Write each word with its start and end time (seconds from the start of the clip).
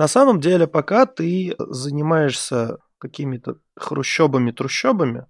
На 0.00 0.08
самом 0.08 0.40
деле, 0.40 0.66
пока 0.66 1.04
ты 1.04 1.54
занимаешься 1.58 2.78
какими-то 2.96 3.56
хрущобами-трущобами, 3.78 5.26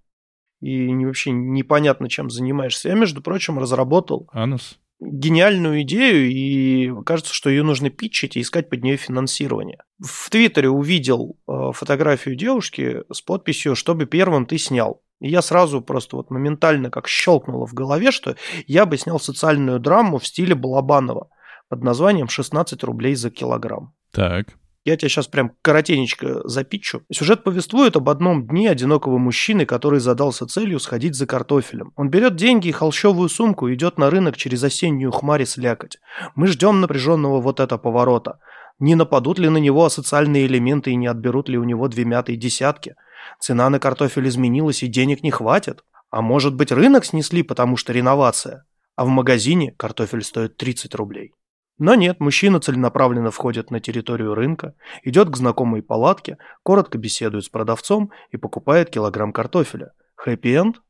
и 0.61 1.05
вообще 1.05 1.33
непонятно, 1.33 2.09
чем 2.09 2.31
занимаешься. 2.31 2.89
Я, 2.89 2.95
между 2.95 3.21
прочим, 3.21 3.59
разработал 3.59 4.29
Анус. 4.33 4.79
гениальную 5.01 5.83
идею, 5.83 6.31
и 6.31 6.93
кажется, 7.05 7.35
что 7.35 7.51
ее 7.51 7.65
нужно 7.65 7.91
питчить 7.91 8.37
и 8.37 8.43
искать 8.43 8.71
под 8.71 8.85
нее 8.85 8.97
финансирование. 8.97 9.83
В 9.99 10.31
Твиттере 10.31 10.69
увидел 10.69 11.37
э, 11.49 11.73
фотографию 11.73 12.37
девушки 12.37 13.03
с 13.13 13.23
подписью 13.23 13.75
«Чтобы 13.75 14.07
первым 14.07 14.47
ты 14.47 14.57
снял». 14.57 15.03
И 15.19 15.31
я 15.31 15.43
сразу 15.43 15.83
просто 15.83 16.15
вот 16.15 16.31
моментально 16.31 16.91
как 16.91 17.09
щелкнуло 17.09 17.67
в 17.67 17.75
голове, 17.75 18.13
что 18.13 18.37
я 18.69 18.87
бы 18.87 18.97
снял 18.97 19.19
социальную 19.19 19.81
драму 19.81 20.19
в 20.19 20.27
стиле 20.29 20.55
Балабанова 20.55 21.29
под 21.69 21.83
названием 21.83 22.29
«16 22.29 22.87
рублей 22.87 23.17
за 23.17 23.31
килограмм». 23.31 23.95
Так. 24.13 24.60
Я 24.85 24.97
тебя 24.97 25.11
сейчас 25.11 25.27
прям 25.27 25.53
коротенечко 25.61 26.41
запитчу. 26.49 27.03
Сюжет 27.13 27.45
повествует 27.45 27.97
об 27.97 28.09
одном 28.09 28.47
дне 28.47 28.71
одинокого 28.71 29.19
мужчины, 29.19 29.67
который 29.67 30.01
задался 30.01 30.47
целью 30.47 30.81
сходить 30.81 31.17
за 31.17 31.27
картофелем. 31.27 31.93
Он 31.97 32.09
берет 32.09 32.37
деньги 32.37 32.69
и 32.69 32.73
холщовую 32.73 33.29
сумку 33.29 33.69
и 33.69 33.75
идет 33.75 33.99
на 33.99 34.09
рынок 34.09 34.39
через 34.39 34.65
осеннюю 34.65 35.13
хмарь 35.13 35.43
и 35.43 35.47
слякоть. 35.47 35.99
Мы 36.35 36.47
ждем 36.47 36.81
напряженного 36.81 37.43
вот 37.43 37.61
это 37.61 37.77
поворота. 37.77 38.39
Не 38.79 38.95
нападут 38.95 39.39
ли 39.39 39.51
на 39.51 39.59
него 39.59 39.85
асоциальные 39.85 40.47
элементы 40.47 40.93
и 40.93 40.97
не 40.97 41.07
отберут 41.07 41.51
ли 41.51 41.59
у 41.59 41.65
него 41.65 41.87
две 41.89 42.07
мятые 42.07 42.39
десятки? 42.39 42.95
Цена 43.39 43.69
на 43.69 43.79
картофель 43.79 44.29
изменилась 44.29 44.83
и 44.83 44.87
денег 44.87 45.23
не 45.23 45.31
хватит. 45.31 45.85
А 46.11 46.23
может 46.23 46.55
быть 46.55 46.73
рынок 46.73 47.05
снесли, 47.05 47.43
потому 47.43 47.77
что 47.77 47.93
реновация? 47.93 48.65
А 48.97 49.05
в 49.05 49.09
магазине 49.09 49.73
картофель 49.77 50.23
стоит 50.23 50.57
30 50.57 50.95
рублей. 50.95 51.33
Но 51.81 51.95
нет, 51.95 52.21
мужчина 52.21 52.61
целенаправленно 52.61 53.31
входит 53.31 53.71
на 53.71 53.81
территорию 53.81 54.35
рынка, 54.35 54.75
идет 55.03 55.31
к 55.31 55.37
знакомой 55.37 55.83
палатке, 55.83 56.37
коротко 56.63 56.99
беседует 56.99 57.45
с 57.45 57.49
продавцом 57.49 58.11
и 58.31 58.37
покупает 58.37 58.91
килограмм 58.91 59.33
картофеля. 59.33 59.93
Хэппи-энд? 60.15 60.83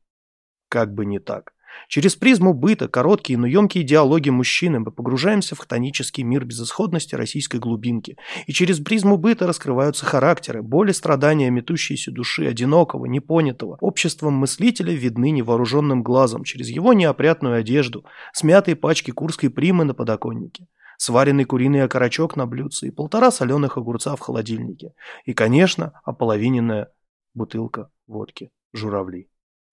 Как 0.67 0.93
бы 0.93 1.05
не 1.05 1.19
так. 1.19 1.53
Через 1.87 2.17
призму 2.17 2.53
быта, 2.53 2.89
короткие, 2.89 3.39
но 3.39 3.47
емкие 3.47 3.85
диалоги 3.85 4.29
мужчины 4.29 4.81
мы 4.81 4.91
погружаемся 4.91 5.55
в 5.55 5.59
хтонический 5.59 6.23
мир 6.23 6.43
безысходности 6.43 7.15
российской 7.15 7.61
глубинки. 7.61 8.17
И 8.45 8.51
через 8.51 8.81
призму 8.81 9.15
быта 9.15 9.47
раскрываются 9.47 10.05
характеры, 10.05 10.61
боли, 10.61 10.91
страдания 10.91 11.49
метущейся 11.49 12.11
души, 12.11 12.45
одинокого, 12.45 13.05
непонятого. 13.05 13.77
Обществом 13.79 14.33
мыслителя 14.33 14.93
видны 14.93 15.31
невооруженным 15.31 16.03
глазом 16.03 16.43
через 16.43 16.67
его 16.67 16.91
неопрятную 16.91 17.55
одежду, 17.55 18.03
смятые 18.33 18.75
пачки 18.75 19.11
курской 19.11 19.49
примы 19.49 19.85
на 19.85 19.93
подоконнике 19.93 20.67
сваренный 21.01 21.45
куриный 21.45 21.81
окорочок 21.81 22.35
на 22.35 22.45
блюдце 22.45 22.87
и 22.87 22.91
полтора 22.91 23.31
соленых 23.31 23.75
огурца 23.75 24.15
в 24.15 24.19
холодильнике. 24.19 24.93
И, 25.25 25.33
конечно, 25.33 25.99
ополовиненная 26.03 26.89
бутылка 27.33 27.89
водки 28.05 28.51
«Журавли» 28.71 29.27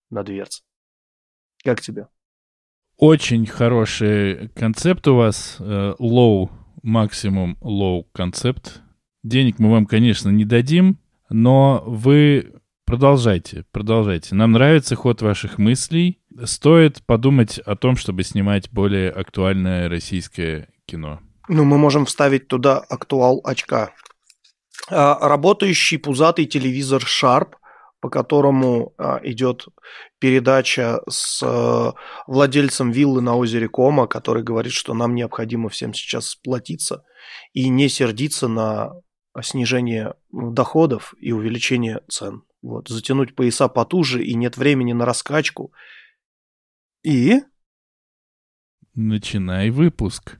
на 0.08 0.22
дверце. 0.22 0.62
Как 1.62 1.82
тебе? 1.82 2.08
Очень 2.96 3.44
хороший 3.44 4.48
концепт 4.54 5.06
у 5.06 5.16
вас. 5.16 5.58
э, 5.60 5.94
Low, 6.00 6.48
максимум 6.82 7.58
low 7.60 8.06
концепт. 8.12 8.80
Денег 9.22 9.58
мы 9.58 9.70
вам, 9.70 9.84
конечно, 9.84 10.30
не 10.30 10.46
дадим, 10.46 10.98
но 11.28 11.84
вы 11.86 12.54
продолжайте, 12.86 13.66
продолжайте. 13.70 14.34
Нам 14.34 14.52
нравится 14.52 14.96
ход 14.96 15.20
ваших 15.20 15.58
мыслей. 15.58 16.22
Стоит 16.44 17.02
подумать 17.04 17.58
о 17.58 17.76
том, 17.76 17.96
чтобы 17.96 18.22
снимать 18.22 18.70
более 18.72 19.10
актуальное 19.10 19.90
российское 19.90 20.70
кино. 20.88 21.20
Ну, 21.48 21.64
мы 21.64 21.78
можем 21.78 22.04
вставить 22.06 22.48
туда 22.48 22.78
актуал 22.78 23.40
очка. 23.44 23.92
А, 24.90 25.28
работающий 25.28 25.98
пузатый 25.98 26.46
телевизор 26.46 27.02
Sharp, 27.02 27.54
по 28.00 28.10
которому 28.10 28.94
а, 28.96 29.20
идет 29.22 29.66
передача 30.18 31.00
с 31.08 31.42
а, 31.42 31.94
владельцем 32.26 32.90
виллы 32.90 33.20
на 33.20 33.36
озере 33.36 33.68
Кома, 33.68 34.06
который 34.06 34.42
говорит, 34.42 34.72
что 34.72 34.94
нам 34.94 35.14
необходимо 35.14 35.68
всем 35.68 35.94
сейчас 35.94 36.28
сплотиться 36.28 37.04
и 37.52 37.68
не 37.68 37.88
сердиться 37.88 38.48
на 38.48 38.92
снижение 39.42 40.14
доходов 40.32 41.14
и 41.20 41.32
увеличение 41.32 42.00
цен. 42.08 42.42
Вот, 42.60 42.88
затянуть 42.88 43.36
пояса 43.36 43.68
потуже, 43.68 44.24
и 44.24 44.34
нет 44.34 44.56
времени 44.56 44.92
на 44.92 45.04
раскачку. 45.04 45.72
И 47.04 47.40
Начинай 48.94 49.70
выпуск. 49.70 50.36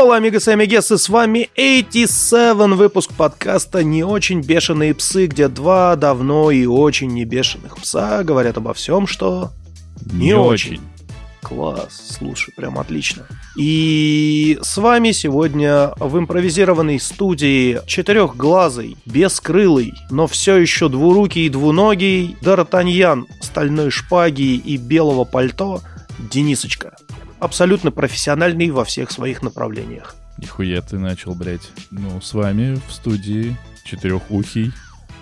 Холла, 0.00 0.16
амигос 0.16 0.48
и 0.48 0.52
амигесы, 0.52 0.96
с 0.96 1.10
вами 1.10 1.50
87 1.58 2.72
выпуск 2.72 3.12
подкаста 3.12 3.84
«Не 3.84 4.02
очень 4.02 4.40
бешеные 4.40 4.94
псы», 4.94 5.26
где 5.26 5.46
два 5.48 5.94
давно 5.94 6.50
и 6.50 6.64
очень 6.64 7.08
не 7.08 7.26
бешеных 7.26 7.76
пса 7.76 8.24
говорят 8.24 8.56
обо 8.56 8.72
всем, 8.72 9.06
что 9.06 9.50
не, 10.10 10.32
очень. 10.32 10.80
Класс, 11.42 12.14
слушай, 12.18 12.50
прям 12.56 12.78
отлично. 12.78 13.26
И 13.58 14.58
с 14.62 14.78
вами 14.78 15.12
сегодня 15.12 15.92
в 15.98 16.18
импровизированной 16.18 16.98
студии 16.98 17.80
четырехглазый, 17.86 18.96
бескрылый, 19.04 19.92
но 20.10 20.26
все 20.26 20.56
еще 20.56 20.88
двурукий 20.88 21.44
и 21.44 21.50
двуногий 21.50 22.38
Д'Артаньян 22.40 23.26
стальной 23.42 23.90
шпаги 23.90 24.54
и 24.56 24.78
белого 24.78 25.24
пальто 25.24 25.82
Денисочка. 26.18 26.94
Абсолютно 27.40 27.90
профессиональный 27.90 28.70
во 28.70 28.84
всех 28.84 29.10
своих 29.10 29.42
направлениях. 29.42 30.14
Нихуя 30.36 30.80
ты 30.82 30.98
начал, 30.98 31.34
блядь. 31.34 31.70
Ну, 31.90 32.20
с 32.20 32.34
вами 32.34 32.78
в 32.86 32.92
студии 32.92 33.56
четырехухий, 33.84 34.72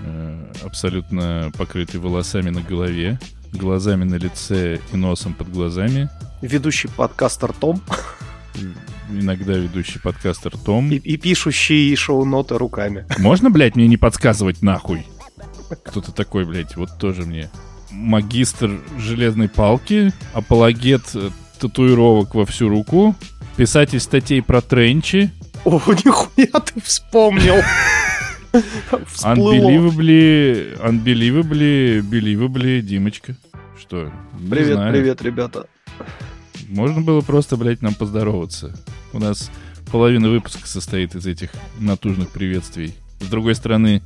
э, 0.00 0.52
абсолютно 0.64 1.50
покрытый 1.56 2.00
волосами 2.00 2.50
на 2.50 2.60
голове, 2.60 3.18
глазами 3.52 4.04
на 4.04 4.16
лице 4.16 4.80
и 4.92 4.96
носом 4.96 5.32
под 5.32 5.50
глазами. 5.50 6.10
Ведущий 6.42 6.88
подкастер 6.88 7.52
Том 7.52 7.82
Иногда 9.10 9.54
ведущий 9.54 9.98
подкастер 9.98 10.56
Том. 10.58 10.90
и, 10.90 10.96
и 10.96 11.16
пишущий 11.16 11.94
шоу-ноты 11.96 12.58
руками. 12.58 13.06
Можно, 13.18 13.50
блядь, 13.50 13.76
мне 13.76 13.88
не 13.88 13.96
подсказывать 13.96 14.60
нахуй? 14.62 15.06
Кто-то 15.84 16.12
такой, 16.12 16.44
блядь, 16.44 16.76
вот 16.76 16.90
тоже 16.98 17.22
мне. 17.22 17.48
Магистр 17.90 18.80
железной 18.98 19.48
палки, 19.48 20.12
апологет 20.34 21.02
э, 21.14 21.30
татуировок 21.58 22.34
во 22.34 22.46
всю 22.46 22.68
руку, 22.68 23.14
писатель 23.56 24.00
статей 24.00 24.42
про 24.42 24.60
тренчи, 24.60 25.30
О, 25.64 25.80
нихуя 26.04 26.60
ты 26.60 26.80
вспомнил. 26.80 27.56
Unbelievably, 29.22 30.80
unbelievably, 30.80 32.00
believably, 32.00 32.80
Димочка. 32.80 33.36
Что? 33.78 34.12
Не 34.38 34.50
Привет, 34.50 34.74
знаю. 34.74 34.92
привет, 34.92 35.22
ребята. 35.22 35.66
Можно 36.68 37.00
было 37.00 37.20
просто, 37.20 37.56
блядь, 37.56 37.82
нам 37.82 37.94
поздороваться. 37.94 38.74
У 39.12 39.18
нас 39.18 39.50
половина 39.90 40.28
выпуска 40.28 40.66
состоит 40.66 41.14
из 41.14 41.26
этих 41.26 41.50
натужных 41.78 42.30
приветствий. 42.30 42.94
С 43.20 43.26
другой 43.26 43.54
стороны, 43.54 44.02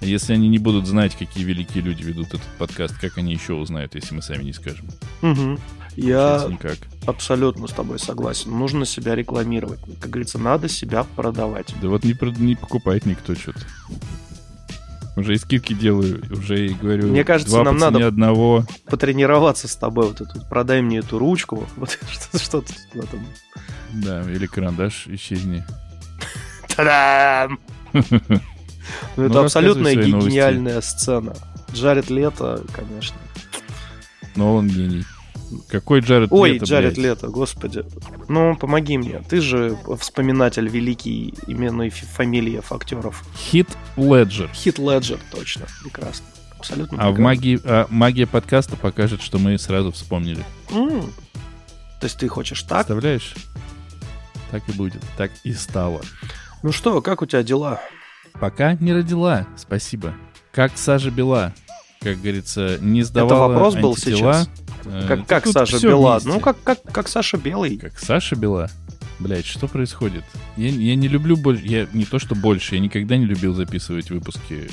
если 0.00 0.32
они 0.32 0.48
не 0.48 0.58
будут 0.58 0.86
знать, 0.86 1.14
какие 1.16 1.44
великие 1.44 1.82
люди 1.82 2.02
ведут 2.02 2.28
этот 2.28 2.42
подкаст, 2.58 2.96
как 2.98 3.18
они 3.18 3.32
еще 3.32 3.52
узнают, 3.54 3.94
если 3.94 4.14
мы 4.14 4.22
сами 4.22 4.44
не 4.44 4.52
скажем? 4.52 4.86
Мгм. 5.22 5.58
Я 5.96 6.38
Получается, 6.38 6.48
никак. 6.52 6.78
Абсолютно 7.06 7.66
с 7.68 7.72
тобой 7.72 7.98
согласен. 7.98 8.50
Нужно 8.56 8.84
себя 8.86 9.14
рекламировать. 9.14 9.80
Как 10.00 10.10
говорится, 10.10 10.38
надо 10.38 10.68
себя 10.68 11.04
продавать. 11.16 11.74
Да 11.80 11.88
вот 11.88 12.04
не, 12.04 12.12
прод- 12.12 12.38
не 12.40 12.54
покупает 12.56 13.06
никто 13.06 13.34
что-то. 13.34 13.60
Уже 15.16 15.34
и 15.34 15.38
скидки 15.38 15.72
делаю, 15.72 16.22
уже 16.30 16.66
и 16.66 16.74
говорю. 16.74 17.06
Мне 17.08 17.24
кажется, 17.24 17.62
нам 17.62 17.78
надо- 17.78 18.06
одного. 18.06 18.64
Потренироваться 18.84 19.66
с 19.66 19.74
тобой. 19.76 20.08
Вот 20.08 20.20
вот, 20.20 20.48
продай 20.48 20.82
мне 20.82 20.98
эту 20.98 21.18
ручку. 21.18 21.66
Вот 21.76 21.98
что- 22.10 22.38
что-то 22.38 22.72
в 22.92 22.96
этом. 22.98 23.26
Да, 23.94 24.22
или 24.30 24.46
карандаш 24.46 25.06
исчезни. 25.06 25.64
Та-дам! 26.76 27.58
Ну, 27.94 28.02
Ну, 29.16 29.24
это 29.24 29.48
свои 29.48 29.66
новости. 29.66 30.28
гениальная 30.28 30.80
сцена. 30.82 31.34
Джаред 31.72 32.10
Лето, 32.10 32.62
конечно. 32.72 33.16
Нолан 34.36 34.68
гений. 34.68 35.04
Какой 35.68 36.00
Джаред 36.00 36.28
Ой, 36.32 36.52
Лето, 36.52 36.64
Джаред 36.64 36.94
блядь? 36.94 37.04
Лето, 37.04 37.28
господи. 37.28 37.84
Ну, 38.28 38.56
помоги 38.56 38.98
мне. 38.98 39.22
Ты 39.28 39.40
же 39.40 39.78
вспоминатель 39.98 40.68
великий 40.68 41.34
имен 41.46 41.82
и 41.82 41.90
фамилиев 41.90 42.72
актеров. 42.72 43.24
Хит 43.36 43.68
Леджер. 43.96 44.50
Хит 44.52 44.78
Леджер, 44.78 45.18
точно. 45.30 45.66
Прекрасно. 45.82 46.26
Абсолютно. 46.58 46.98
А 47.02 47.10
в 47.10 47.18
магии, 47.18 47.60
а 47.64 47.86
магия 47.90 48.26
подкаста 48.26 48.76
покажет, 48.76 49.22
что 49.22 49.38
мы 49.38 49.58
сразу 49.58 49.92
вспомнили. 49.92 50.44
М. 50.70 51.02
То 52.00 52.04
есть 52.06 52.18
ты 52.18 52.28
хочешь 52.28 52.62
так? 52.62 52.86
Представляешь? 52.86 53.34
Так 54.50 54.68
и 54.68 54.72
будет. 54.72 55.02
Так 55.16 55.30
и 55.44 55.52
стало. 55.52 56.00
Ну 56.62 56.72
что, 56.72 57.00
как 57.02 57.22
у 57.22 57.26
тебя 57.26 57.42
дела? 57.42 57.80
Пока 58.40 58.74
не 58.74 58.92
родила, 58.92 59.46
спасибо. 59.56 60.14
Как 60.52 60.76
Сажа 60.76 61.10
Бела. 61.10 61.52
Как 62.00 62.18
говорится, 62.20 62.78
не 62.80 63.02
сдавала 63.02 63.48
вопрос 63.48 63.74
был 63.76 63.90
антитела. 63.90 64.16
сейчас? 64.34 64.50
Э, 64.86 65.04
Как, 65.08 65.26
как 65.26 65.46
Саша 65.46 65.78
Бела? 65.80 66.12
вместе. 66.12 66.28
Ну, 66.28 66.40
как, 66.40 66.62
как, 66.62 66.82
как 66.82 67.08
Саша 67.08 67.36
Белый. 67.36 67.76
Как 67.78 67.98
Саша 67.98 68.36
Бела? 68.36 68.70
Блять, 69.18 69.46
что 69.46 69.66
происходит? 69.66 70.24
Я, 70.56 70.68
я 70.68 70.94
не 70.94 71.08
люблю 71.08 71.36
больше, 71.36 71.64
я 71.66 71.86
не 71.92 72.04
то 72.04 72.18
что 72.18 72.34
больше, 72.34 72.74
я 72.74 72.80
никогда 72.80 73.16
не 73.16 73.24
любил 73.24 73.54
записывать 73.54 74.10
выпуски 74.10 74.68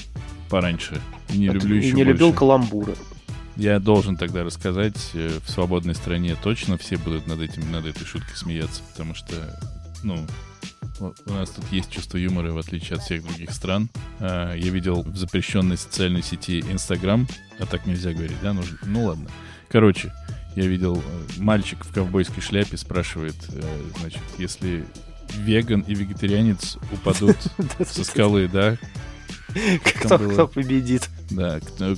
пораньше. 0.49 0.99
И 1.29 1.37
не 1.37 1.47
А 1.47 1.53
люблю 1.53 1.75
и 1.75 1.79
еще 1.79 1.87
не 1.93 2.03
больше. 2.03 2.11
любил 2.11 2.33
каламбуры. 2.33 2.95
Я 3.55 3.79
должен 3.79 4.17
тогда 4.17 4.43
рассказать 4.43 5.11
э, 5.13 5.39
в 5.45 5.49
свободной 5.49 5.95
стране 5.95 6.35
точно 6.41 6.77
все 6.77 6.97
будут 6.97 7.27
над 7.27 7.39
этим 7.39 7.71
над 7.71 7.85
этой 7.85 8.03
шуткой 8.05 8.35
смеяться, 8.35 8.81
потому 8.91 9.13
что 9.15 9.33
ну 10.03 10.25
у 10.99 11.31
нас 11.33 11.49
тут 11.49 11.65
есть 11.71 11.89
чувство 11.91 12.17
юмора 12.17 12.51
в 12.51 12.57
отличие 12.57 12.97
от 12.97 13.03
всех 13.03 13.23
других 13.23 13.51
стран. 13.51 13.89
А, 14.19 14.53
Я 14.55 14.71
видел 14.71 15.03
в 15.03 15.15
запрещенной 15.17 15.77
социальной 15.77 16.21
сети 16.23 16.61
Инстаграм, 16.69 17.27
а 17.59 17.65
так 17.65 17.85
нельзя 17.85 18.11
говорить, 18.13 18.37
да? 18.41 18.53
Ну, 18.53 18.63
ну 18.85 19.05
ладно. 19.05 19.29
Короче, 19.73 20.13
я 20.55 20.67
видел 20.67 20.97
э, 20.97 21.41
мальчик 21.41 21.83
в 21.83 21.91
ковбойской 21.91 22.43
шляпе 22.43 22.77
спрашивает, 22.77 23.35
э, 23.49 23.61
значит, 23.99 24.21
если 24.37 24.85
веган 25.35 25.81
и 25.81 25.95
вегетарианец 25.95 26.77
упадут 26.91 27.35
со 27.87 28.03
скалы, 28.03 28.47
да, 28.47 28.77
Кто, 29.83 30.47
победит? 30.47 31.09
да, 31.31 31.59
кто- 31.59 31.95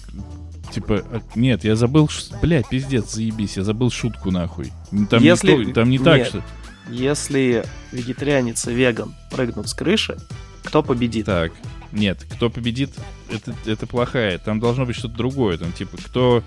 типа, 0.71 1.03
а, 1.11 1.21
нет, 1.35 1.65
я 1.65 1.75
забыл, 1.75 2.09
бля, 2.41 2.63
пиздец, 2.63 3.11
заебись, 3.11 3.57
я 3.57 3.63
забыл 3.63 3.91
шутку 3.91 4.31
нахуй. 4.31 4.71
Там, 5.09 5.21
Если- 5.21 5.65
не, 5.65 5.73
там 5.73 5.89
не 5.89 5.99
так, 5.99 6.19
нет. 6.19 6.27
что... 6.29 6.43
Если 6.89 7.65
вегетарианец 7.91 8.67
и 8.67 8.73
веган 8.73 9.13
прыгнут 9.31 9.67
с 9.67 9.73
крыши, 9.73 10.17
кто 10.63 10.81
победит? 10.81 11.25
Так, 11.25 11.51
нет, 11.91 12.25
кто 12.35 12.49
победит, 12.49 12.91
это, 13.29 13.53
это 13.65 13.85
плохая, 13.85 14.37
там 14.37 14.61
должно 14.61 14.85
быть 14.85 14.95
что-то 14.95 15.15
другое, 15.15 15.57
там 15.57 15.73
типа, 15.73 15.97
кто... 15.97 16.41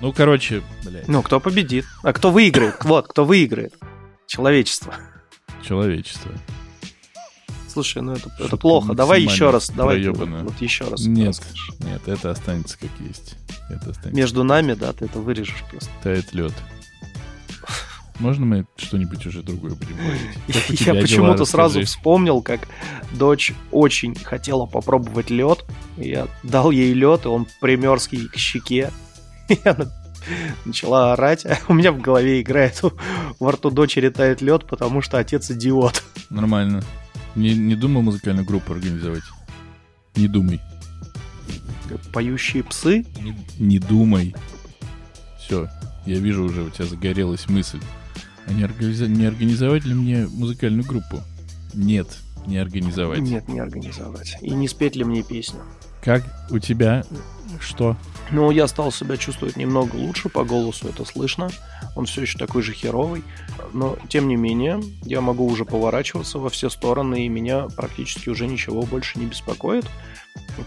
Ну, 0.00 0.12
короче, 0.12 0.62
блядь, 0.84 1.08
Ну, 1.08 1.22
кто 1.22 1.40
победит? 1.40 1.84
А 2.02 2.12
кто 2.12 2.30
выиграет? 2.30 2.76
Вот, 2.84 3.08
кто 3.08 3.24
выиграет? 3.24 3.74
Человечество. 4.26 4.94
человечество. 5.62 6.30
Слушай, 7.68 8.02
ну 8.02 8.12
это, 8.12 8.30
это 8.38 8.56
плохо. 8.56 8.94
Давай 8.94 9.22
еще 9.22 9.50
раз. 9.50 9.70
Давай 9.70 9.96
проебанная. 9.96 10.42
вот 10.42 10.60
еще 10.60 10.88
раз. 10.88 11.06
Нет, 11.06 11.28
расскажешь. 11.28 11.70
нет, 11.80 12.02
это 12.06 12.30
останется 12.30 12.76
как 12.78 12.90
есть. 13.06 13.36
Это 13.68 13.90
останется. 13.90 14.10
Между 14.10 14.42
нами, 14.42 14.74
да, 14.74 14.92
ты 14.92 15.04
это 15.04 15.20
вырежешь 15.20 15.62
просто. 15.70 15.88
Тает 16.02 16.32
лед. 16.32 16.52
Можно 18.18 18.44
мы 18.44 18.66
что-нибудь 18.76 19.24
уже 19.24 19.42
другое 19.42 19.74
будем 19.74 19.96
говорить? 19.96 20.30
Я 20.80 20.94
почему-то 20.94 21.44
сразу 21.44 21.82
вспомнил, 21.84 22.42
как 22.42 22.68
дочь 23.12 23.52
очень 23.70 24.14
хотела 24.14 24.66
попробовать 24.66 25.30
лед. 25.30 25.64
Я 25.96 26.28
дал 26.42 26.70
ей 26.70 26.92
лед, 26.92 27.24
и 27.24 27.28
он 27.28 27.46
примерз 27.60 28.08
ей 28.10 28.26
к 28.28 28.36
щеке. 28.36 28.90
И 29.50 29.58
она 29.64 29.90
начала 30.64 31.12
орать. 31.12 31.44
А 31.44 31.58
у 31.68 31.74
меня 31.74 31.92
в 31.92 32.00
голове 32.00 32.40
играет 32.40 32.80
во 33.38 33.52
рту 33.52 33.70
дочери 33.70 34.08
тает 34.08 34.40
лед, 34.40 34.66
потому 34.66 35.02
что 35.02 35.18
отец 35.18 35.50
идиот. 35.50 36.02
Нормально. 36.30 36.82
Не, 37.34 37.54
не 37.54 37.74
думал 37.74 38.02
музыкальную 38.02 38.46
группу 38.46 38.72
организовать? 38.72 39.22
Не 40.16 40.28
думай. 40.28 40.60
Поющие 42.12 42.62
псы. 42.62 43.04
Не, 43.20 43.36
не 43.58 43.78
думай. 43.78 44.34
Все, 45.38 45.68
я 46.06 46.18
вижу 46.18 46.44
уже, 46.44 46.62
у 46.62 46.70
тебя 46.70 46.86
загорелась 46.86 47.48
мысль. 47.48 47.80
А 48.46 48.52
не, 48.52 48.62
организа- 48.62 49.08
не 49.08 49.26
организовать 49.26 49.84
ли 49.84 49.94
мне 49.94 50.26
музыкальную 50.26 50.84
группу? 50.84 51.20
Нет, 51.74 52.06
не 52.46 52.58
организовать. 52.58 53.20
Нет, 53.20 53.48
не 53.48 53.58
организовать. 53.58 54.36
И 54.40 54.50
не 54.50 54.68
спеть 54.68 54.96
ли 54.96 55.04
мне 55.04 55.22
песню. 55.22 55.60
Как 56.02 56.24
у 56.50 56.58
тебя? 56.58 57.04
Что? 57.60 57.96
Ну, 58.32 58.50
я 58.52 58.68
стал 58.68 58.92
себя 58.92 59.16
чувствовать 59.16 59.56
немного 59.56 59.96
лучше, 59.96 60.28
по 60.28 60.44
голосу 60.44 60.88
это 60.88 61.04
слышно. 61.04 61.50
Он 61.96 62.06
все 62.06 62.22
еще 62.22 62.38
такой 62.38 62.62
же 62.62 62.72
херовый. 62.72 63.24
Но, 63.72 63.98
тем 64.08 64.28
не 64.28 64.36
менее, 64.36 64.80
я 65.02 65.20
могу 65.20 65.46
уже 65.46 65.64
поворачиваться 65.64 66.38
во 66.38 66.48
все 66.48 66.70
стороны, 66.70 67.26
и 67.26 67.28
меня 67.28 67.66
практически 67.76 68.28
уже 68.28 68.46
ничего 68.46 68.82
больше 68.82 69.18
не 69.18 69.26
беспокоит. 69.26 69.86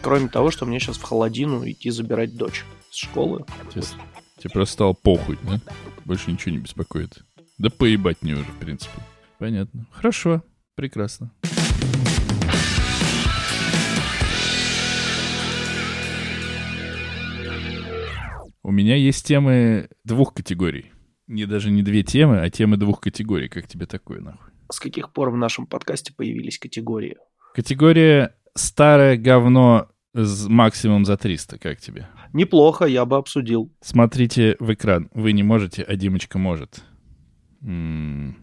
Кроме 0.01 0.27
того, 0.27 0.51
что 0.51 0.65
мне 0.65 0.79
сейчас 0.79 0.97
в 0.97 1.03
холодину 1.03 1.69
идти 1.69 1.89
забирать 1.89 2.35
дочь 2.35 2.65
с 2.91 2.97
школы. 2.97 3.45
Тебе, 3.73 3.83
тебе 4.37 4.49
просто 4.49 4.73
стало 4.73 4.93
похуй, 4.93 5.39
да? 5.43 5.59
Больше 6.03 6.31
ничего 6.31 6.51
не 6.51 6.59
беспокоит. 6.59 7.23
Да 7.57 7.69
поебать 7.69 8.17
мне 8.21 8.33
уже, 8.33 8.43
в 8.43 8.57
принципе. 8.57 8.99
Понятно. 9.39 9.85
Хорошо. 9.91 10.43
Прекрасно. 10.75 11.31
У 18.63 18.71
меня 18.71 18.95
есть 18.95 19.25
темы 19.27 19.89
двух 20.05 20.33
категорий. 20.33 20.91
Не 21.27 21.45
даже 21.45 21.69
не 21.69 21.83
две 21.83 22.03
темы, 22.03 22.39
а 22.39 22.49
темы 22.49 22.77
двух 22.77 23.01
категорий. 23.01 23.49
Как 23.49 23.67
тебе 23.67 23.85
такое, 23.85 24.21
нахуй? 24.21 24.51
С 24.71 24.79
каких 24.79 25.11
пор 25.11 25.29
в 25.31 25.37
нашем 25.37 25.67
подкасте 25.67 26.13
появились 26.13 26.57
категории? 26.57 27.17
Категория 27.53 28.35
«Старое 28.55 29.17
говно» 29.17 29.89
с 30.13 30.47
максимум 30.47 31.05
за 31.05 31.17
300. 31.17 31.59
Как 31.59 31.79
тебе? 31.79 32.07
Неплохо, 32.31 32.85
я 32.85 33.05
бы 33.05 33.17
обсудил. 33.17 33.71
Смотрите 33.81 34.55
в 34.59 34.73
экран. 34.73 35.09
Вы 35.13 35.33
не 35.33 35.43
можете, 35.43 35.83
а 35.83 35.95
Димочка 35.95 36.37
может. 36.37 36.83
М, 37.61 38.35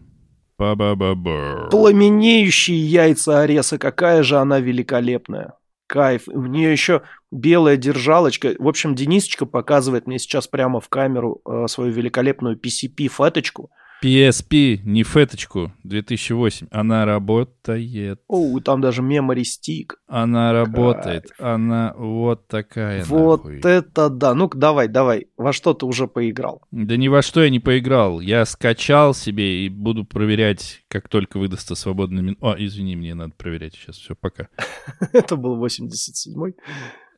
Ба-ба-ба-ба. 0.57 1.69
Пламенеющие 1.71 2.77
яйца 2.77 3.41
Ареса, 3.41 3.77
какая 3.79 4.21
же 4.21 4.37
она 4.37 4.59
великолепная. 4.59 5.53
Кайф. 5.91 6.27
В 6.27 6.47
нее 6.47 6.71
еще 6.71 7.01
белая 7.31 7.75
держалочка. 7.75 8.55
В 8.57 8.67
общем, 8.69 8.95
Денисочка 8.95 9.45
показывает 9.45 10.07
мне 10.07 10.19
сейчас 10.19 10.47
прямо 10.47 10.79
в 10.79 10.87
камеру 10.87 11.41
э, 11.45 11.67
свою 11.67 11.91
великолепную 11.91 12.57
PCP-феточку. 12.57 13.71
PSP, 14.01 14.79
не 14.83 15.03
феточку, 15.03 15.71
2008. 15.83 16.67
Она 16.71 17.05
работает. 17.05 18.21
О, 18.27 18.59
там 18.59 18.81
даже 18.81 19.01
memory 19.01 19.43
stick. 19.43 19.91
Она 20.07 20.51
работает. 20.53 21.31
Она 21.37 21.93
вот 21.95 22.47
такая. 22.47 23.03
вот 23.05 23.45
нахуй. 23.45 23.59
это 23.59 24.09
да. 24.09 24.33
Ну-ка, 24.33 24.57
давай, 24.57 24.87
давай. 24.87 25.27
Во 25.37 25.53
что 25.53 25.73
ты 25.73 25.85
уже 25.85 26.07
поиграл? 26.07 26.63
Да 26.71 26.97
ни 26.97 27.07
во 27.07 27.21
что 27.21 27.43
я 27.43 27.49
не 27.49 27.59
поиграл. 27.59 28.19
Я 28.21 28.45
скачал 28.45 29.13
себе 29.13 29.65
и 29.65 29.69
буду 29.69 30.03
проверять, 30.03 30.83
как 30.87 31.07
только 31.07 31.37
выдастся 31.37 31.75
свободный 31.75 32.23
мин... 32.23 32.37
О, 32.41 32.55
извини, 32.57 32.95
мне 32.95 33.13
надо 33.13 33.33
проверять 33.37 33.75
сейчас. 33.75 33.97
Все, 33.97 34.15
пока. 34.15 34.47
это 35.13 35.35
был 35.35 35.63
87-й. 35.63 36.55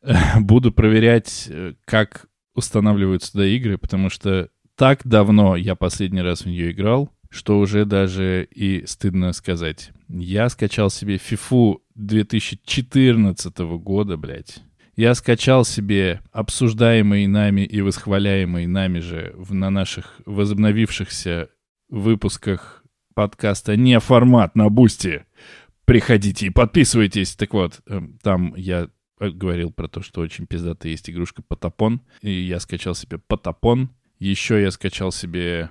буду 0.41 0.71
проверять, 0.71 1.47
э, 1.49 1.73
как 1.85 2.27
устанавливаются 2.55 3.31
туда 3.31 3.45
игры, 3.47 3.77
потому 3.77 4.09
что 4.09 4.49
так 4.75 5.01
давно 5.05 5.55
я 5.55 5.75
последний 5.75 6.21
раз 6.21 6.41
в 6.41 6.45
нее 6.47 6.71
играл, 6.71 7.11
что 7.29 7.59
уже 7.59 7.85
даже 7.85 8.47
и 8.51 8.85
стыдно 8.85 9.33
сказать. 9.33 9.91
Я 10.07 10.49
скачал 10.49 10.89
себе 10.89 11.15
FIFA 11.15 11.77
2014 11.95 13.57
года, 13.79 14.17
блядь. 14.17 14.61
Я 14.95 15.15
скачал 15.15 15.65
себе 15.65 16.21
обсуждаемый 16.31 17.25
нами 17.25 17.61
и 17.61 17.81
восхваляемый 17.81 18.67
нами 18.67 18.99
же 18.99 19.33
в, 19.35 19.53
на 19.53 19.71
наших 19.71 20.21
возобновившихся 20.25 21.49
выпусках 21.89 22.83
подкаста 23.15 23.75
«Не 23.75 23.99
формат» 23.99 24.55
на 24.55 24.69
Бусти. 24.69 25.25
Приходите 25.85 26.47
и 26.47 26.51
подписывайтесь. 26.51 27.35
Так 27.35 27.53
вот, 27.53 27.81
эм, 27.87 28.19
там 28.21 28.53
я 28.55 28.89
э, 29.19 29.29
говорил 29.29 29.71
про 29.71 29.87
то, 29.87 30.01
что 30.01 30.21
очень 30.21 30.45
пиздатая 30.45 30.91
есть 30.91 31.09
игрушка 31.09 31.41
Patapon. 31.41 32.01
И 32.21 32.31
я 32.31 32.59
скачал 32.59 32.93
себе 32.93 33.17
Patapon. 33.17 33.89
Еще 34.23 34.61
я 34.61 34.71
скачал 34.71 35.11
себе 35.11 35.69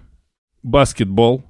баскетбол 0.62 1.42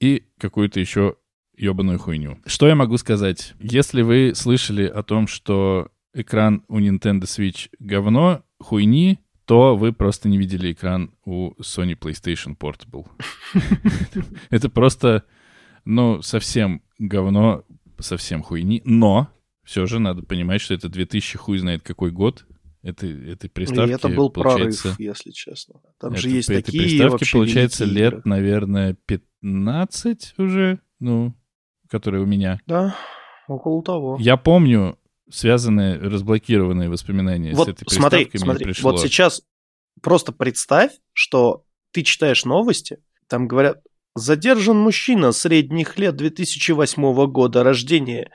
и 0.00 0.24
какую-то 0.38 0.80
еще 0.80 1.14
ебаную 1.56 2.00
хуйню. 2.00 2.40
Что 2.46 2.66
я 2.66 2.74
могу 2.74 2.98
сказать? 2.98 3.54
Если 3.60 4.02
вы 4.02 4.32
слышали 4.34 4.84
о 4.84 5.04
том, 5.04 5.28
что 5.28 5.92
экран 6.14 6.64
у 6.66 6.80
Nintendo 6.80 7.22
Switch 7.26 7.68
говно, 7.78 8.42
хуйни, 8.58 9.20
то 9.44 9.76
вы 9.76 9.92
просто 9.92 10.28
не 10.28 10.36
видели 10.36 10.72
экран 10.72 11.12
у 11.24 11.52
Sony 11.60 11.96
PlayStation 11.96 12.58
Portable. 12.58 13.06
Это 14.50 14.68
просто, 14.68 15.22
ну, 15.84 16.22
совсем 16.22 16.82
говно, 16.98 17.62
совсем 18.00 18.42
хуйни. 18.42 18.82
Но 18.84 19.28
все 19.62 19.86
же 19.86 20.00
надо 20.00 20.24
понимать, 20.24 20.60
что 20.60 20.74
это 20.74 20.88
2000 20.88 21.38
хуй 21.38 21.58
знает 21.58 21.82
какой 21.82 22.10
год. 22.10 22.46
Это, 22.82 23.06
этой 23.06 23.46
И 23.46 23.50
приставки, 23.50 23.90
это 23.92 24.08
был 24.08 24.30
получается, 24.30 24.82
прорыв, 24.94 25.00
если 25.00 25.30
честно. 25.32 25.80
Там 25.98 26.12
это- 26.12 26.22
же 26.22 26.30
есть 26.30 26.48
этой 26.48 26.62
такие 26.62 26.82
приставке, 26.84 27.10
вообще 27.10 27.36
получается, 27.38 27.84
лет, 27.84 28.12
игры. 28.12 28.22
наверное, 28.24 28.96
15 29.06 30.34
уже, 30.38 30.80
ну, 31.00 31.34
которые 31.88 32.22
у 32.22 32.26
меня. 32.26 32.60
Да, 32.66 32.94
около 33.48 33.82
того. 33.82 34.16
Я 34.20 34.36
помню, 34.36 34.96
связанные, 35.28 35.98
разблокированные 35.98 36.88
воспоминания 36.88 37.52
вот 37.54 37.66
с 37.66 37.70
этой 37.70 37.84
смотри, 37.90 38.24
приставкой 38.26 38.40
смотри, 38.40 38.64
мне 38.64 38.72
пришло. 38.74 38.92
вот 38.92 39.00
сейчас 39.00 39.42
просто 40.00 40.32
представь, 40.32 40.92
что 41.12 41.64
ты 41.92 42.02
читаешь 42.02 42.44
новости, 42.44 42.98
там 43.26 43.48
говорят, 43.48 43.82
задержан 44.14 44.76
мужчина 44.78 45.32
средних 45.32 45.98
лет 45.98 46.16
2008 46.16 47.26
года 47.26 47.62
рождения 47.64 48.30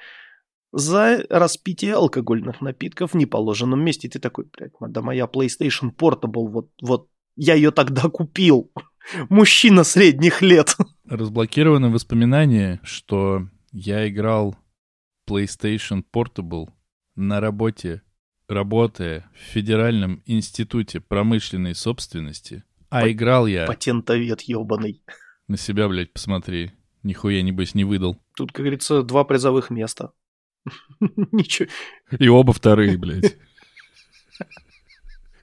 за 0.73 1.23
распитие 1.29 1.93
алкогольных 1.93 2.59
напитков 2.59 3.13
в 3.13 3.15
неположенном 3.15 3.83
месте. 3.85 4.07
И 4.07 4.11
ты 4.11 4.19
такой, 4.19 4.45
блядь, 4.57 4.73
да 4.79 5.01
моя 5.01 5.25
PlayStation 5.25 5.95
Portable, 5.95 6.49
вот, 6.49 6.71
вот 6.81 7.09
я 7.35 7.53
ее 7.53 7.71
тогда 7.71 8.09
купил. 8.09 8.71
Мужчина 9.29 9.83
средних 9.83 10.41
лет. 10.41 10.75
Разблокированы 11.05 11.89
воспоминания, 11.89 12.79
что 12.83 13.47
я 13.71 14.09
играл 14.09 14.55
PlayStation 15.29 16.03
Portable 16.11 16.69
на 17.15 17.39
работе, 17.39 18.01
работая 18.47 19.29
в 19.35 19.37
Федеральном 19.37 20.23
институте 20.25 20.99
промышленной 20.99 21.75
собственности, 21.75 22.63
а 22.89 23.01
Пат- 23.01 23.11
играл 23.11 23.45
я... 23.45 23.67
Патентовед 23.67 24.41
ебаный. 24.41 25.03
На 25.47 25.57
себя, 25.57 25.87
блядь, 25.87 26.13
посмотри. 26.13 26.71
Нихуя, 27.03 27.41
небось, 27.43 27.75
не 27.75 27.83
выдал. 27.83 28.17
Тут, 28.35 28.51
как 28.51 28.63
говорится, 28.63 29.03
два 29.03 29.23
призовых 29.23 29.69
места. 29.69 30.13
Ничего. 31.31 31.69
И 32.17 32.27
оба 32.27 32.53
вторые, 32.53 32.97
блядь. 32.97 33.37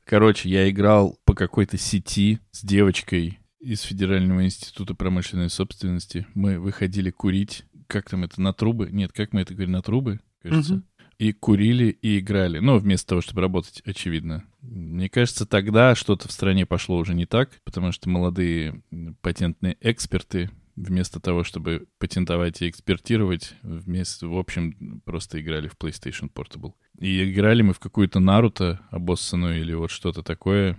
Короче, 0.05 0.49
я 0.49 0.69
играл 0.69 1.19
по 1.25 1.35
какой-то 1.35 1.79
сети 1.79 2.41
с 2.50 2.65
девочкой 2.65 3.39
из 3.61 3.83
Федерального 3.83 4.45
института 4.45 4.95
промышленной 4.95 5.50
собственности. 5.50 6.27
Мы 6.35 6.59
выходили 6.59 7.11
курить. 7.11 7.65
Как 7.87 8.09
там 8.09 8.25
это, 8.25 8.41
на 8.41 8.53
трубы? 8.53 8.89
Нет, 8.91 9.12
как 9.12 9.33
мы 9.33 9.43
это 9.43 9.55
говорим, 9.55 9.73
на 9.73 9.83
трубы, 9.83 10.21
кажется. 10.43 10.83
И 11.19 11.33
курили, 11.33 11.91
и 12.00 12.19
играли. 12.19 12.61
Ну, 12.61 12.79
вместо 12.79 13.09
того, 13.11 13.21
чтобы 13.21 13.43
работать, 13.43 13.83
очевидно. 13.85 14.45
Мне 14.62 15.11
кажется, 15.11 15.45
тогда 15.45 15.95
что-то 15.95 16.29
в 16.29 16.33
стране 16.33 16.65
пошло 16.65 16.97
уже 16.97 17.15
не 17.15 17.27
так, 17.27 17.61
потому 17.62 17.93
что 17.93 18.09
молодые 18.09 18.83
патентные 19.21 19.77
эксперты 19.81 20.50
вместо 20.81 21.21
того, 21.21 21.45
чтобы 21.45 21.87
патентовать 21.99 22.63
и 22.63 22.69
экспертировать, 22.69 23.55
вместо, 23.63 24.29
в 24.29 24.37
общем, 24.37 25.01
просто 25.05 25.41
играли 25.41 25.69
в 25.69 25.77
PlayStation 25.77 26.31
Portable. 26.33 26.73
И 26.99 27.31
играли 27.31 27.63
мы 27.63 27.73
в 27.73 27.79
какую-то 27.79 28.21
Наруто 28.21 28.81
обоссанную 28.91 29.61
или 29.61 29.75
вот 29.75 29.91
что-то 29.91 30.23
такое. 30.23 30.79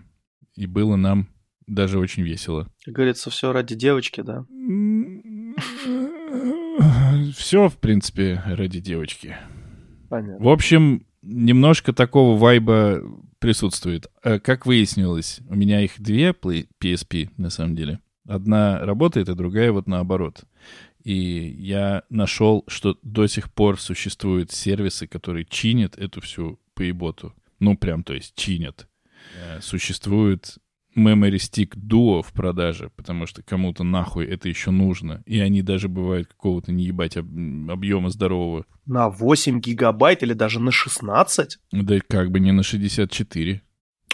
И 0.56 0.66
было 0.66 0.96
нам 0.96 1.30
даже 1.68 2.00
очень 2.00 2.24
весело. 2.24 2.68
Как 2.84 2.94
говорится, 2.94 3.30
все 3.30 3.54
ради 3.54 3.76
девочки, 3.76 4.22
да? 4.22 4.46
Все, 7.36 7.70
в 7.70 7.78
принципе, 7.78 8.42
ради 8.46 8.80
девочки. 8.80 9.38
Понятно. 10.10 10.44
В 10.44 10.50
общем, 10.50 11.06
немножко 11.22 11.94
такого 11.94 12.38
вайба 12.38 13.02
присутствует. 13.40 14.08
Э, 14.24 14.40
Как 14.40 14.66
выяснилось, 14.66 15.42
у 15.50 15.56
меня 15.56 15.82
их 15.82 15.94
две 15.98 16.32
PSP, 16.32 17.30
на 17.38 17.50
самом 17.50 17.76
деле. 17.76 18.00
Одна 18.36 18.80
работает, 18.86 19.30
а 19.30 19.36
другая 19.36 19.72
вот 19.72 19.88
наоборот. 19.88 20.44
И 21.04 21.56
я 21.60 22.04
нашел, 22.10 22.64
что 22.68 22.98
до 23.02 23.28
сих 23.28 23.52
пор 23.52 23.80
существуют 23.80 24.52
сервисы, 24.52 25.08
которые 25.08 25.46
чинят 25.46 25.98
эту 25.98 26.22
всю 26.22 26.60
поеботу. 26.74 27.34
Ну, 27.60 27.76
прям, 27.78 28.04
то 28.04 28.14
есть, 28.14 28.36
чинят. 28.36 28.88
Э, 29.36 29.60
Существует 29.62 30.58
Memory 30.98 31.36
Stick 31.38 31.76
Duo 31.76 32.22
в 32.22 32.32
продаже, 32.34 32.92
потому 32.96 33.26
что 33.26 33.42
кому-то 33.44 33.84
нахуй 33.84 34.26
это 34.26 34.50
еще 34.50 34.72
нужно. 34.72 35.24
И 35.26 35.40
они 35.40 35.62
даже 35.62 35.88
бывают 35.88 36.28
какого-то 36.28 36.72
не 36.72 36.84
ебать 36.86 37.18
об- 37.18 37.70
объема 37.72 38.10
здорового. 38.10 38.66
На 38.86 39.10
8 39.10 39.60
гигабайт 39.60 40.22
или 40.24 40.34
даже 40.34 40.60
на 40.60 40.72
16? 40.72 41.58
Да 41.72 42.00
как 42.08 42.32
бы 42.32 42.40
не 42.40 42.52
на 42.52 42.64
64. 42.64 43.62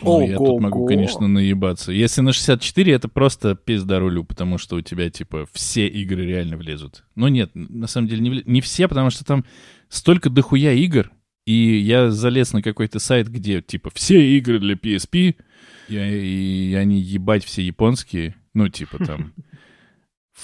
Ну, 0.01 0.21
я 0.21 0.37
тут 0.37 0.59
могу, 0.61 0.85
конечно, 0.85 1.27
наебаться. 1.27 1.91
Если 1.91 2.21
на 2.21 2.33
64, 2.33 2.93
это 2.93 3.07
просто 3.07 3.55
пизда 3.55 3.99
рулю, 3.99 4.23
потому 4.23 4.57
что 4.57 4.75
у 4.75 4.81
тебя, 4.81 5.09
типа, 5.09 5.47
все 5.53 5.87
игры 5.87 6.25
реально 6.25 6.57
влезут. 6.57 7.03
Но 7.15 7.27
нет, 7.29 7.51
на 7.53 7.87
самом 7.87 8.07
деле 8.07 8.21
не, 8.21 8.29
вле- 8.29 8.43
не 8.45 8.61
все, 8.61 8.87
потому 8.87 9.09
что 9.09 9.25
там 9.25 9.45
столько 9.89 10.29
дохуя 10.29 10.73
игр, 10.73 11.11
и 11.45 11.53
я 11.53 12.11
залез 12.11 12.53
на 12.53 12.61
какой-то 12.61 12.99
сайт, 12.99 13.29
где, 13.29 13.61
типа, 13.61 13.89
все 13.93 14.37
игры 14.37 14.59
для 14.59 14.75
PSP, 14.75 15.35
и, 16.11 16.69
и 16.71 16.75
они 16.75 16.99
ебать 16.99 17.43
все 17.45 17.61
японские, 17.61 18.35
ну, 18.53 18.67
типа, 18.69 18.97
там... 19.03 19.33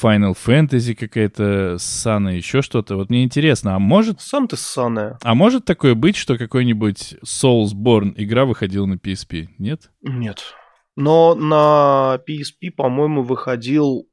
Final 0.01 0.35
Fantasy 0.35 0.95
какая-то, 0.95 1.77
ссаная, 1.77 2.29
еще 2.29 2.61
что-то. 2.61 2.95
Вот 2.95 3.09
мне 3.09 3.23
интересно, 3.23 3.75
а 3.75 3.79
может 3.79 4.21
Сам 4.21 4.47
ты 4.47 4.57
ссаная. 4.57 5.17
а 5.21 5.35
может 5.35 5.65
такое 5.65 5.93
быть, 5.95 6.15
что 6.15 6.37
какой-нибудь 6.37 7.15
Soulsborne 7.25 8.13
игра 8.15 8.45
выходила 8.45 8.85
на 8.85 8.95
PSP? 8.95 9.47
Нет? 9.59 9.91
Нет. 10.01 10.43
Но 10.95 11.35
на 11.35 12.19
PSP, 12.27 12.71
по-моему, 12.75 13.23
выходил 13.23 14.07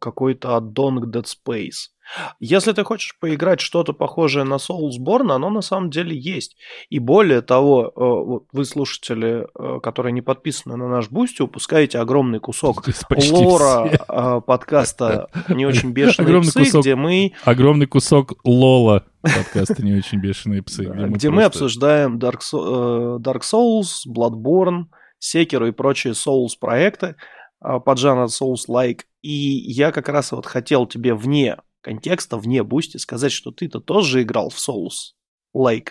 какой-то 0.00 0.56
аддон 0.56 1.00
к 1.00 1.06
Dead 1.06 1.24
Space. 1.24 1.90
Если 2.38 2.72
ты 2.72 2.84
хочешь 2.84 3.18
поиграть 3.18 3.60
что-то 3.60 3.92
похожее 3.92 4.44
на 4.44 4.54
Soulsborne, 4.56 5.32
оно 5.32 5.50
на 5.50 5.60
самом 5.60 5.90
деле 5.90 6.16
есть. 6.16 6.56
И 6.88 7.00
более 7.00 7.42
того, 7.42 7.86
э, 7.88 7.90
вот 7.96 8.44
вы, 8.52 8.64
слушатели, 8.64 9.46
э, 9.58 9.80
которые 9.80 10.12
не 10.12 10.22
подписаны 10.22 10.76
на 10.76 10.88
наш 10.88 11.10
Бусти, 11.10 11.42
упускаете 11.42 11.98
огромный 11.98 12.38
кусок 12.38 12.84
лора 13.32 13.88
все. 13.88 13.98
э, 14.08 14.40
подкаста 14.46 15.28
«Не 15.48 15.66
очень 15.66 15.90
бешеные 15.92 16.28
Огромный 16.28 16.50
псы», 16.50 16.60
кусок 16.60 16.82
где 16.82 16.94
мы 16.94 17.32
Огромный 17.44 17.86
кусок 17.86 18.34
лора 18.44 19.04
подкаста 19.22 19.82
«Не 19.84 19.94
очень 19.94 20.20
бешеные 20.20 20.62
псы», 20.62 20.84
где 20.84 20.92
мы 20.92 21.08
где 21.08 21.30
мы 21.30 21.42
просто- 21.42 21.46
обсуждаем 21.46 22.18
Dark, 22.18 22.40
э, 22.52 23.18
Dark 23.18 23.40
Souls, 23.40 24.06
Bloodborne, 24.06 24.84
Sekiro 25.20 25.68
и 25.68 25.72
прочие 25.72 26.12
Souls 26.12 26.50
проекты 26.60 27.16
а, 27.60 27.80
под 27.80 27.98
жанр 27.98 28.26
Souls-like. 28.26 29.00
И 29.26 29.72
я 29.72 29.90
как 29.90 30.08
раз 30.08 30.30
вот 30.30 30.46
хотел 30.46 30.86
тебе 30.86 31.12
вне 31.12 31.56
контекста, 31.80 32.36
вне 32.36 32.62
бусти 32.62 32.96
сказать, 32.96 33.32
что 33.32 33.50
ты-то 33.50 33.80
тоже 33.80 34.22
играл 34.22 34.50
в 34.50 34.56
Souls-like 34.56 35.88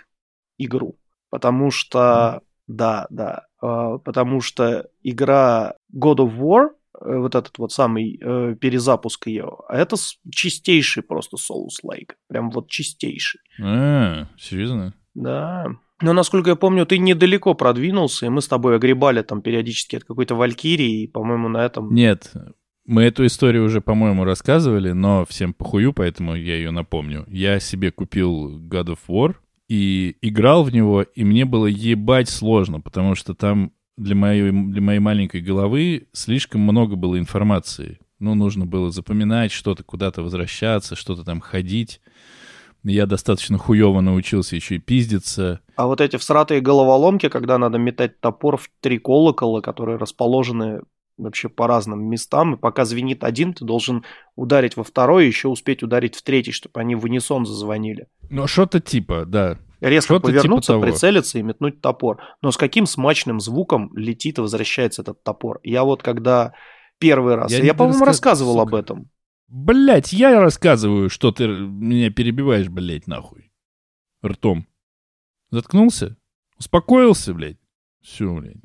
игру. 0.57 0.97
Потому 1.29 1.69
что, 1.69 2.43
да, 2.67 3.07
да, 3.09 3.47
а, 3.61 3.97
потому 3.97 4.39
что 4.39 4.87
игра 5.03 5.75
God 5.93 6.19
of 6.19 6.37
War, 6.37 6.69
э, 7.01 7.17
вот 7.17 7.35
этот 7.35 7.57
вот 7.57 7.73
самый 7.73 8.17
э, 8.21 8.55
перезапуск 8.55 9.27
ее, 9.27 9.51
это 9.67 9.97
с- 9.97 10.17
чистейший 10.31 11.03
просто 11.03 11.35
Souls-like. 11.35 12.13
Прям 12.29 12.51
вот 12.51 12.69
чистейший. 12.69 13.41
А, 13.61 14.29
серьезно? 14.37 14.93
Да. 15.13 15.67
Но, 16.01 16.13
насколько 16.13 16.51
я 16.51 16.55
помню, 16.55 16.85
ты 16.85 16.99
недалеко 16.99 17.53
продвинулся, 17.53 18.27
и 18.27 18.29
мы 18.29 18.41
с 18.41 18.47
тобой 18.47 18.77
огребали 18.77 19.21
там 19.23 19.41
периодически 19.41 19.97
от 19.97 20.05
какой-то 20.05 20.35
Валькирии, 20.35 21.03
и, 21.03 21.07
по-моему, 21.07 21.49
на 21.49 21.65
этом... 21.65 21.93
Нет, 21.93 22.31
мы 22.85 23.03
эту 23.03 23.25
историю 23.25 23.65
уже, 23.65 23.81
по-моему, 23.81 24.23
рассказывали, 24.23 24.91
но 24.91 25.25
всем 25.25 25.53
похую, 25.53 25.93
поэтому 25.93 26.35
я 26.35 26.55
ее 26.55 26.71
напомню. 26.71 27.25
Я 27.27 27.59
себе 27.59 27.91
купил 27.91 28.59
God 28.59 28.95
of 28.95 28.99
War 29.07 29.35
и 29.67 30.17
играл 30.21 30.63
в 30.63 30.71
него, 30.71 31.01
и 31.01 31.23
мне 31.23 31.45
было 31.45 31.65
ебать 31.65 32.29
сложно, 32.29 32.79
потому 32.79 33.15
что 33.15 33.33
там 33.33 33.71
для 33.97 34.15
моей, 34.15 34.51
для 34.51 34.81
моей 34.81 34.99
маленькой 34.99 35.41
головы 35.41 36.07
слишком 36.11 36.61
много 36.61 36.95
было 36.95 37.17
информации. 37.17 37.99
Ну, 38.19 38.35
нужно 38.35 38.65
было 38.65 38.91
запоминать 38.91 39.51
что-то, 39.51 39.83
куда-то 39.83 40.21
возвращаться, 40.21 40.95
что-то 40.95 41.23
там 41.23 41.41
ходить. 41.41 42.01
Я 42.83 43.07
достаточно 43.07 43.57
хуево 43.57 43.99
научился 44.01 44.55
еще 44.55 44.75
и 44.75 44.79
пиздиться. 44.79 45.61
А 45.75 45.87
вот 45.87 46.01
эти 46.01 46.17
всратые 46.17 46.61
головоломки, 46.61 47.29
когда 47.29 47.57
надо 47.57 47.79
метать 47.79 48.19
топор 48.19 48.57
в 48.57 48.69
три 48.79 48.99
колокола, 48.99 49.61
которые 49.61 49.97
расположены 49.97 50.81
вообще 51.17 51.49
по 51.49 51.67
разным 51.67 52.03
местам, 52.09 52.55
и 52.55 52.57
пока 52.57 52.85
звенит 52.85 53.23
один, 53.23 53.53
ты 53.53 53.65
должен 53.65 54.03
ударить 54.35 54.75
во 54.75 54.83
второй 54.83 55.27
еще 55.27 55.47
успеть 55.47 55.83
ударить 55.83 56.15
в 56.15 56.23
третий, 56.23 56.51
чтобы 56.51 56.79
они 56.79 56.95
в 56.95 57.03
унисон 57.05 57.45
зазвонили. 57.45 58.07
Ну, 58.29 58.47
что-то 58.47 58.79
типа, 58.79 59.25
да. 59.25 59.57
Резко 59.81 60.15
Что-то 60.15 60.27
типа 60.27 60.39
повернуться, 60.39 60.73
того. 60.73 60.83
прицелиться 60.83 61.37
и 61.39 61.43
метнуть 61.43 61.81
топор. 61.81 62.19
Но 62.41 62.51
с 62.51 62.57
каким 62.57 62.85
смачным 62.85 63.39
звуком 63.39 63.95
летит 63.95 64.37
и 64.37 64.41
возвращается 64.41 65.01
этот 65.01 65.23
топор? 65.23 65.59
Я 65.63 65.83
вот 65.83 66.01
когда 66.01 66.53
первый 66.97 67.35
раз... 67.35 67.51
Я 67.51 67.63
Я, 67.63 67.73
по-моему, 67.73 68.05
рассказывал 68.05 68.59
об 68.59 68.69
сука. 68.69 68.79
этом. 68.81 69.09
Блять, 69.47 70.11
я 70.11 70.39
рассказываю, 70.39 71.09
что 71.09 71.31
ты 71.31 71.47
меня 71.47 72.09
перебиваешь, 72.09 72.67
блять, 72.67 73.05
нахуй. 73.05 73.51
Ртом. 74.25 74.65
Заткнулся? 75.51 76.17
Успокоился, 76.57 77.33
блядь? 77.33 77.59
Все, 78.01 78.33
блядь. 78.33 78.57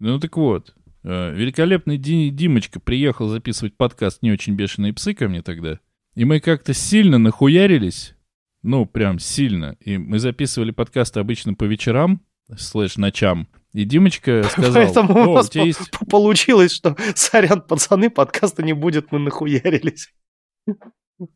Ну 0.00 0.18
так 0.18 0.36
вот. 0.36 0.74
Э, 1.08 1.34
Великолепный 1.34 1.96
Ди- 1.98 2.30
Димочка 2.30 2.80
приехал 2.80 3.28
записывать 3.28 3.76
подкаст 3.76 4.22
«Не 4.22 4.32
очень 4.32 4.54
бешеные 4.54 4.92
псы» 4.92 5.14
ко 5.14 5.28
мне 5.28 5.42
тогда. 5.42 5.80
И 6.14 6.24
мы 6.24 6.40
как-то 6.40 6.74
сильно 6.74 7.18
нахуярились. 7.18 8.14
Ну, 8.62 8.86
прям 8.86 9.18
сильно. 9.18 9.76
И 9.80 9.98
мы 9.98 10.18
записывали 10.18 10.72
подкасты 10.72 11.20
обычно 11.20 11.54
по 11.54 11.64
вечерам, 11.64 12.20
слэш 12.56 12.96
ночам. 12.96 13.48
И 13.72 13.84
Димочка 13.84 14.42
сказал, 14.50 14.74
Поэтому 14.74 15.14
«О, 15.16 15.26
у 15.28 15.34
нас 15.34 15.50
по- 15.50 15.58
есть 15.58 15.90
по- 15.92 16.04
получилось, 16.06 16.72
что, 16.72 16.96
сорян, 17.14 17.60
пацаны, 17.62 18.10
подкаста 18.10 18.62
не 18.62 18.72
будет, 18.72 19.12
мы 19.12 19.18
нахуярились. 19.20 20.12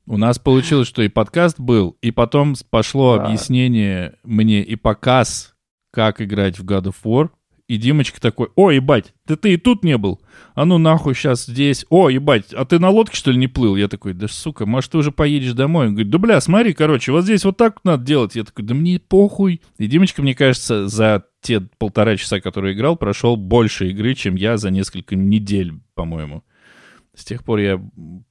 У 0.06 0.16
нас 0.16 0.38
получилось, 0.38 0.86
что 0.88 1.02
и 1.02 1.08
подкаст 1.08 1.58
был, 1.58 1.96
и 2.02 2.10
потом 2.12 2.54
пошло 2.70 3.16
Да. 3.16 3.24
объяснение 3.26 4.14
мне 4.22 4.62
и 4.62 4.76
показ, 4.76 5.54
как 5.90 6.20
играть 6.20 6.58
в 6.58 6.64
God 6.64 6.84
of 6.84 6.94
War. 7.04 7.30
И 7.72 7.78
Димочка 7.78 8.20
такой, 8.20 8.48
о, 8.54 8.70
ебать, 8.70 9.14
да 9.26 9.34
ты 9.34 9.54
и 9.54 9.56
тут 9.56 9.82
не 9.82 9.96
был. 9.96 10.20
А 10.54 10.66
ну 10.66 10.76
нахуй 10.76 11.14
сейчас 11.14 11.46
здесь. 11.46 11.86
О, 11.88 12.10
ебать, 12.10 12.52
а 12.52 12.66
ты 12.66 12.78
на 12.78 12.90
лодке 12.90 13.16
что 13.16 13.30
ли 13.30 13.38
не 13.38 13.48
плыл? 13.48 13.76
Я 13.76 13.88
такой, 13.88 14.12
да 14.12 14.28
сука, 14.28 14.66
может 14.66 14.90
ты 14.90 14.98
уже 14.98 15.10
поедешь 15.10 15.54
домой? 15.54 15.86
Он 15.86 15.92
говорит, 15.94 16.10
да 16.10 16.18
бля, 16.18 16.38
смотри, 16.42 16.74
короче, 16.74 17.12
вот 17.12 17.24
здесь 17.24 17.46
вот 17.46 17.56
так 17.56 17.82
надо 17.82 18.04
делать. 18.04 18.36
Я 18.36 18.44
такой, 18.44 18.66
да 18.66 18.74
мне 18.74 19.00
похуй. 19.00 19.62
И 19.78 19.86
Димочка, 19.86 20.20
мне 20.20 20.34
кажется, 20.34 20.86
за 20.86 21.24
те 21.40 21.62
полтора 21.78 22.18
часа, 22.18 22.40
которые 22.40 22.74
играл, 22.74 22.96
прошел 22.96 23.36
больше 23.36 23.88
игры, 23.88 24.14
чем 24.14 24.34
я 24.34 24.58
за 24.58 24.68
несколько 24.68 25.16
недель, 25.16 25.72
по-моему. 25.94 26.44
С 27.14 27.26
тех 27.26 27.44
пор 27.44 27.58
я, 27.58 27.80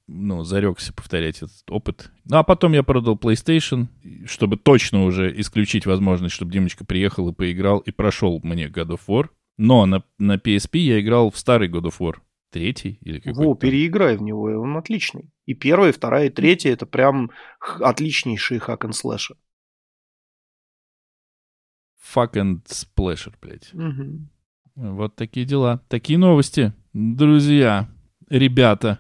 ну, 0.08 0.44
зарекся 0.44 0.92
повторять 0.92 1.38
этот 1.38 1.70
опыт. 1.70 2.12
Ну, 2.26 2.38
а 2.38 2.44
потом 2.44 2.74
я 2.74 2.82
продал 2.82 3.16
PlayStation, 3.16 3.88
чтобы 4.26 4.58
точно 4.58 5.04
уже 5.04 5.40
исключить 5.40 5.86
возможность, 5.86 6.34
чтобы 6.34 6.52
Димочка 6.52 6.84
приехал 6.84 7.30
и 7.30 7.34
поиграл, 7.34 7.80
и 7.80 7.92
прошел 7.92 8.40
мне 8.42 8.68
God 8.68 8.90
of 8.90 9.02
War. 9.08 9.30
Но 9.58 9.86
на, 9.86 10.04
на 10.18 10.38
PSP 10.38 10.80
я 10.80 11.00
играл 11.00 11.30
в 11.30 11.38
старый 11.38 11.70
God 11.70 11.84
of 11.84 12.00
War. 12.00 12.16
Третий 12.50 12.98
или 13.02 13.20
какой-то. 13.20 13.50
Во, 13.50 13.56
переиграй 13.56 14.18
в 14.18 14.24
него, 14.24 14.50
и 14.50 14.56
он 14.56 14.76
отличный. 14.76 15.30
И 15.46 15.54
первая, 15.54 15.92
и 15.92 15.94
вторая, 15.94 16.26
и 16.26 16.30
третья 16.30 16.72
это 16.72 16.86
прям 16.86 17.30
отличнейшие 17.60 18.60
хак 18.60 18.84
and 18.84 18.94
слэши. 18.94 19.36
Fuck 22.14 22.34
and 22.34 22.66
Splasher, 22.66 23.34
блядь. 23.40 23.72
Мгм. 23.74 24.30
Вот 24.76 25.16
такие 25.16 25.46
дела. 25.46 25.82
Такие 25.88 26.18
новости, 26.18 26.74
друзья, 26.94 27.88
ребята. 28.38 29.00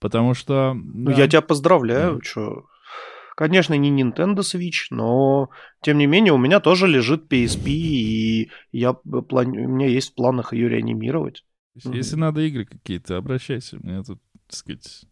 Потому 0.00 0.34
что... 0.34 0.74
Ну, 0.74 1.10
я 1.10 1.28
тебя 1.28 1.40
поздравляю, 1.40 2.20
чё. 2.20 2.66
Конечно, 3.36 3.74
не 3.74 3.90
Nintendo 3.90 4.40
Switch, 4.40 4.86
но 4.90 5.50
тем 5.82 5.98
не 5.98 6.06
менее 6.06 6.32
у 6.32 6.38
меня 6.38 6.60
тоже 6.60 6.86
лежит 6.86 7.32
PSP, 7.32 7.68
и 7.68 8.50
я 8.70 8.90
плани- 8.90 9.58
у 9.58 9.68
меня 9.68 9.88
есть 9.88 10.12
в 10.12 10.14
планах 10.14 10.52
ее 10.52 10.68
реанимировать. 10.68 11.44
Если 11.74 12.16
надо 12.16 12.42
игры 12.42 12.64
какие-то, 12.64 13.16
обращайся. 13.16 13.76
У 13.76 13.86
меня 13.86 14.02
тут, 14.02 14.20
так 14.46 14.56
сказать, 14.56 15.04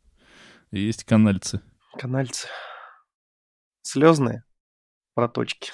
есть 0.71 1.05
канальцы. 1.05 1.61
Канальцы. 1.99 2.47
Слезные 3.83 4.45
проточки. 5.15 5.73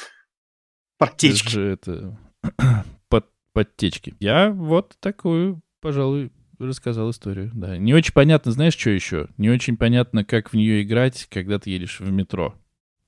Протечки. 0.97 1.49
же 1.49 1.63
это 1.63 2.19
под, 3.09 3.27
подтечки. 3.53 4.15
Я 4.21 4.51
вот 4.51 4.97
такую, 5.01 5.61
пожалуй, 5.81 6.33
рассказал 6.67 7.11
историю. 7.11 7.51
Да. 7.55 7.77
Не 7.79 7.95
очень 7.95 8.13
понятно, 8.13 8.53
знаешь, 8.53 8.77
что 8.77 8.91
еще? 8.91 9.29
Не 9.37 9.51
очень 9.51 9.77
понятно, 9.77 10.25
как 10.25 10.53
в 10.53 10.57
нее 10.57 10.83
играть, 10.83 11.27
когда 11.31 11.59
ты 11.59 11.71
едешь 11.71 12.01
в 12.01 12.11
метро. 12.11 12.55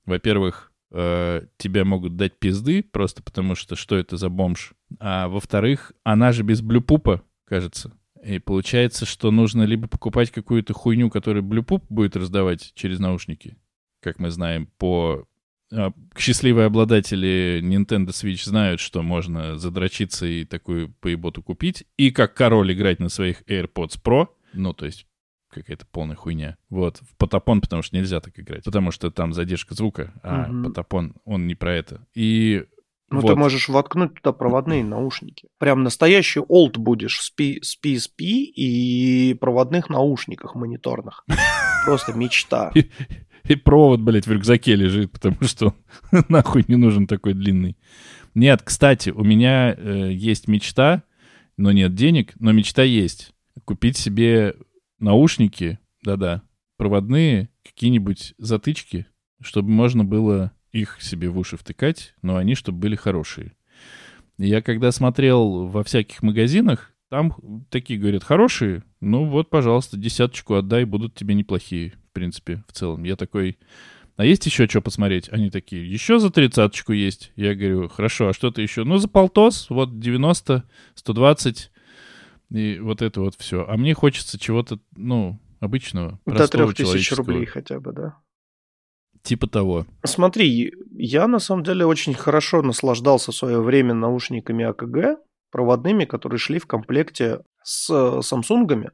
Во-первых, 0.05 0.71
э, 0.91 1.41
тебя 1.57 1.85
могут 1.85 2.15
дать 2.15 2.39
пизды, 2.39 2.83
просто 2.83 3.21
потому 3.23 3.55
что 3.55 3.75
что 3.75 3.95
это 3.95 4.17
за 4.17 4.29
бомж. 4.29 4.73
А 4.99 5.27
во-вторых, 5.27 5.91
она 6.03 6.31
же 6.31 6.43
без 6.43 6.61
блюпупа, 6.61 7.23
кажется. 7.45 7.91
И 8.23 8.39
получается, 8.39 9.05
что 9.05 9.31
нужно 9.31 9.63
либо 9.63 9.87
покупать 9.87 10.31
какую-то 10.31 10.73
хуйню, 10.73 11.09
которая 11.09 11.41
блюпуп 11.41 11.83
будет 11.89 12.15
раздавать 12.15 12.71
через 12.75 12.99
наушники, 12.99 13.57
как 13.99 14.19
мы 14.19 14.29
знаем 14.29 14.67
по 14.77 15.25
счастливые 16.17 16.65
обладатели 16.67 17.61
Nintendo 17.63 18.09
Switch 18.09 18.43
знают, 18.45 18.79
что 18.79 19.01
можно 19.01 19.57
задрочиться 19.57 20.25
и 20.25 20.45
такую 20.45 20.93
поеботу 20.99 21.41
купить, 21.41 21.85
и 21.97 22.11
как 22.11 22.33
король 22.33 22.73
играть 22.73 22.99
на 22.99 23.09
своих 23.09 23.41
AirPods 23.43 23.99
Pro, 24.03 24.27
ну, 24.53 24.73
то 24.73 24.85
есть 24.85 25.07
какая-то 25.49 25.85
полная 25.85 26.15
хуйня. 26.15 26.57
Вот, 26.69 26.97
в 26.97 27.15
Потапон, 27.17 27.61
потому 27.61 27.81
что 27.81 27.95
нельзя 27.95 28.19
так 28.21 28.39
играть, 28.39 28.63
потому 28.63 28.91
что 28.91 29.11
там 29.11 29.33
задержка 29.33 29.75
звука, 29.75 30.13
а 30.23 30.47
Мгм. 30.47 30.65
Потапон, 30.65 31.15
он 31.25 31.47
не 31.47 31.55
про 31.55 31.73
это. 31.75 32.05
И 32.13 32.65
Ну, 33.11 33.19
вот. 33.19 33.27
ты 33.27 33.35
можешь 33.35 33.67
воткнуть 33.67 34.15
туда 34.15 34.31
проводные 34.31 34.83
наушники. 34.83 35.49
Прям 35.59 35.83
настоящий 35.83 36.39
олд 36.39 36.77
будешь 36.77 37.19
с, 37.19 37.29
P- 37.29 37.59
с 37.61 37.77
PSP 37.77 38.23
и 38.23 39.33
проводных 39.39 39.89
наушниках 39.89 40.55
мониторных. 40.55 41.25
Просто 41.85 42.13
мечта. 42.13 42.71
И 43.43 43.55
провод, 43.55 43.99
блядь, 44.01 44.27
в 44.27 44.31
рюкзаке 44.31 44.75
лежит, 44.75 45.11
потому 45.11 45.41
что 45.41 45.75
нахуй 46.29 46.63
не 46.67 46.77
нужен 46.77 47.05
такой 47.05 47.33
длинный. 47.33 47.75
Нет, 48.33 48.61
кстати, 48.63 49.09
у 49.09 49.23
меня 49.23 49.75
э, 49.75 50.11
есть 50.13 50.47
мечта, 50.47 51.03
но 51.57 51.71
нет 51.71 51.93
денег, 51.93 52.33
но 52.39 52.51
мечта 52.53 52.83
есть. 52.83 53.33
Купить 53.65 53.97
себе 53.97 54.55
наушники, 54.99 55.79
да-да, 56.03 56.43
проводные, 56.77 57.49
какие-нибудь 57.65 58.35
затычки, 58.37 59.05
чтобы 59.41 59.69
можно 59.69 60.05
было 60.05 60.53
их 60.71 61.01
себе 61.01 61.29
в 61.29 61.37
уши 61.37 61.57
втыкать, 61.57 62.13
но 62.21 62.37
они 62.37 62.55
чтобы 62.55 62.79
были 62.79 62.95
хорошие. 62.95 63.53
Я 64.37 64.61
когда 64.61 64.91
смотрел 64.91 65.67
во 65.67 65.83
всяких 65.83 66.23
магазинах, 66.23 66.91
там 67.09 67.35
такие 67.69 67.99
говорят, 67.99 68.23
хорошие, 68.23 68.83
ну 69.01 69.25
вот, 69.25 69.49
пожалуйста, 69.49 69.97
десяточку 69.97 70.55
отдай, 70.55 70.85
будут 70.85 71.13
тебе 71.13 71.35
неплохие, 71.35 71.93
в 72.09 72.13
принципе, 72.13 72.63
в 72.67 72.71
целом. 72.71 73.03
Я 73.03 73.15
такой, 73.17 73.59
а 74.15 74.25
есть 74.25 74.45
еще 74.45 74.67
что 74.67 74.81
посмотреть? 74.81 75.29
Они 75.29 75.49
такие, 75.49 75.89
еще 75.89 76.19
за 76.19 76.29
тридцаточку 76.29 76.93
есть. 76.93 77.31
Я 77.35 77.53
говорю, 77.53 77.89
хорошо, 77.89 78.29
а 78.29 78.33
что-то 78.33 78.61
еще? 78.61 78.83
Ну, 78.83 78.97
за 78.97 79.07
полтос, 79.07 79.69
вот 79.69 79.99
90, 79.99 80.63
120, 80.95 81.71
и 82.51 82.79
вот 82.79 83.01
это 83.01 83.21
вот 83.21 83.35
все. 83.37 83.65
А 83.67 83.77
мне 83.77 83.93
хочется 83.93 84.39
чего-то, 84.39 84.79
ну, 84.95 85.39
обычного, 85.59 86.19
До 86.25 86.47
трех 86.47 86.75
тысяч 86.75 87.11
рублей 87.11 87.45
хотя 87.45 87.79
бы, 87.79 87.93
да? 87.93 88.17
Типа 89.23 89.47
того. 89.47 89.85
Смотри, 90.03 90.73
я 90.91 91.27
на 91.27 91.39
самом 91.39 91.63
деле 91.63 91.85
очень 91.85 92.13
хорошо 92.13 92.61
наслаждался 92.61 93.31
в 93.31 93.35
свое 93.35 93.61
время 93.61 93.93
наушниками 93.93 94.65
АКГ, 94.65 95.19
проводными, 95.51 96.05
которые 96.05 96.39
шли 96.39 96.59
в 96.59 96.65
комплекте 96.65 97.41
с 97.63 97.89
э, 97.89 98.21
самсунгами. 98.23 98.91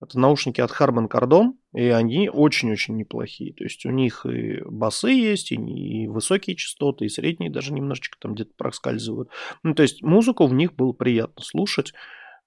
Это 0.00 0.18
наушники 0.18 0.60
от 0.60 0.72
Harman 0.72 1.08
Kardon, 1.08 1.52
и 1.74 1.84
они 1.84 2.28
очень-очень 2.28 2.96
неплохие. 2.96 3.54
То 3.54 3.64
есть 3.64 3.86
у 3.86 3.90
них 3.90 4.26
и 4.26 4.60
басы 4.64 5.10
есть, 5.10 5.52
и, 5.52 5.54
и 5.54 6.08
высокие 6.08 6.56
частоты, 6.56 7.04
и 7.04 7.08
средние 7.08 7.52
даже 7.52 7.72
немножечко 7.72 8.18
там 8.20 8.34
где-то 8.34 8.50
проскальзывают. 8.56 9.28
Ну, 9.62 9.74
то 9.74 9.82
есть 9.82 10.02
музыку 10.02 10.46
в 10.46 10.54
них 10.54 10.74
было 10.74 10.92
приятно 10.92 11.42
слушать. 11.44 11.92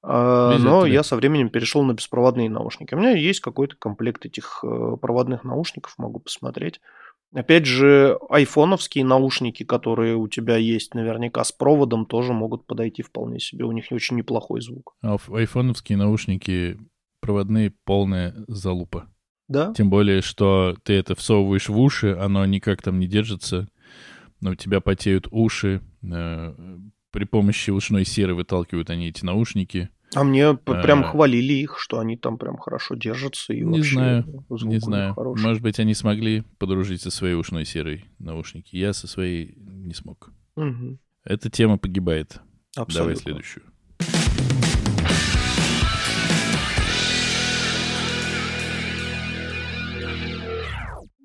А, 0.08 0.58
Но 0.60 0.86
я 0.86 1.02
со 1.02 1.16
временем 1.16 1.50
перешел 1.50 1.84
на 1.84 1.94
беспроводные 1.94 2.50
наушники. 2.50 2.94
У 2.94 2.98
меня 3.00 3.12
есть 3.12 3.40
какой-то 3.40 3.76
комплект 3.76 4.26
этих 4.26 4.64
э, 4.64 4.98
проводных 5.02 5.44
наушников, 5.44 5.96
могу 5.98 6.20
посмотреть. 6.20 6.80
Опять 7.34 7.66
же, 7.66 8.18
айфоновские 8.30 9.04
наушники, 9.04 9.64
которые 9.64 10.16
у 10.16 10.28
тебя 10.28 10.58
есть 10.58 10.94
наверняка 10.94 11.44
с 11.44 11.52
проводом, 11.52 12.06
тоже 12.06 12.34
могут 12.34 12.68
подойти 12.68 13.02
вполне 13.02 13.40
себе. 13.40 13.66
У 13.66 13.72
них 13.72 13.86
очень 13.92 14.16
неплохой 14.16 14.62
звук. 14.62 14.94
А 15.02 15.18
айфоновские 15.34 15.98
наушники 15.98 16.78
проводные 17.20 17.74
полная 17.84 18.36
залупа. 18.48 19.08
Да? 19.48 19.74
Тем 19.74 19.90
более, 19.90 20.22
что 20.22 20.76
ты 20.84 20.94
это 20.94 21.16
всовываешь 21.16 21.68
в 21.68 21.78
уши, 21.78 22.16
оно 22.20 22.46
никак 22.46 22.82
там 22.82 23.00
не 23.00 23.08
держится, 23.08 23.68
но 24.40 24.52
у 24.52 24.56
тебя 24.56 24.82
потеют 24.82 25.28
уши. 25.32 25.82
э, 26.04 26.54
При 27.12 27.26
помощи 27.26 27.72
ушной 27.72 28.06
серы 28.06 28.36
выталкивают 28.36 28.90
они 28.90 29.10
эти 29.10 29.26
наушники. 29.26 29.90
А 30.16 30.24
мне 30.24 30.54
п- 30.56 30.74
А. 30.74 30.82
прям 30.82 31.04
хвалили 31.04 31.54
их, 31.54 31.78
что 31.78 32.00
они 32.00 32.16
там 32.18 32.38
прям 32.38 32.58
хорошо 32.58 32.96
держатся. 32.96 33.54
И 33.54 33.62
Не 33.62 33.78
вообще 33.80 33.94
знаю, 33.96 34.46
Не 34.50 34.80
знаю. 34.80 35.14
хороший. 35.14 35.44
Может 35.44 35.62
быть, 35.62 35.80
они 35.80 35.94
смогли 35.94 36.44
подружить 36.58 37.02
со 37.02 37.12
своей 37.12 37.36
ушной 37.36 37.66
серой 37.66 38.06
наушники. 38.18 38.76
Я 38.78 38.94
со 38.94 39.08
своей 39.08 39.56
не 39.58 39.94
смог. 39.94 40.32
Мгм. 40.56 41.00
Эта 41.26 41.50
тема 41.50 41.78
погибает. 41.78 42.40
Давай 42.76 42.86
Абсолютно. 42.88 43.22
следующую. 43.22 43.64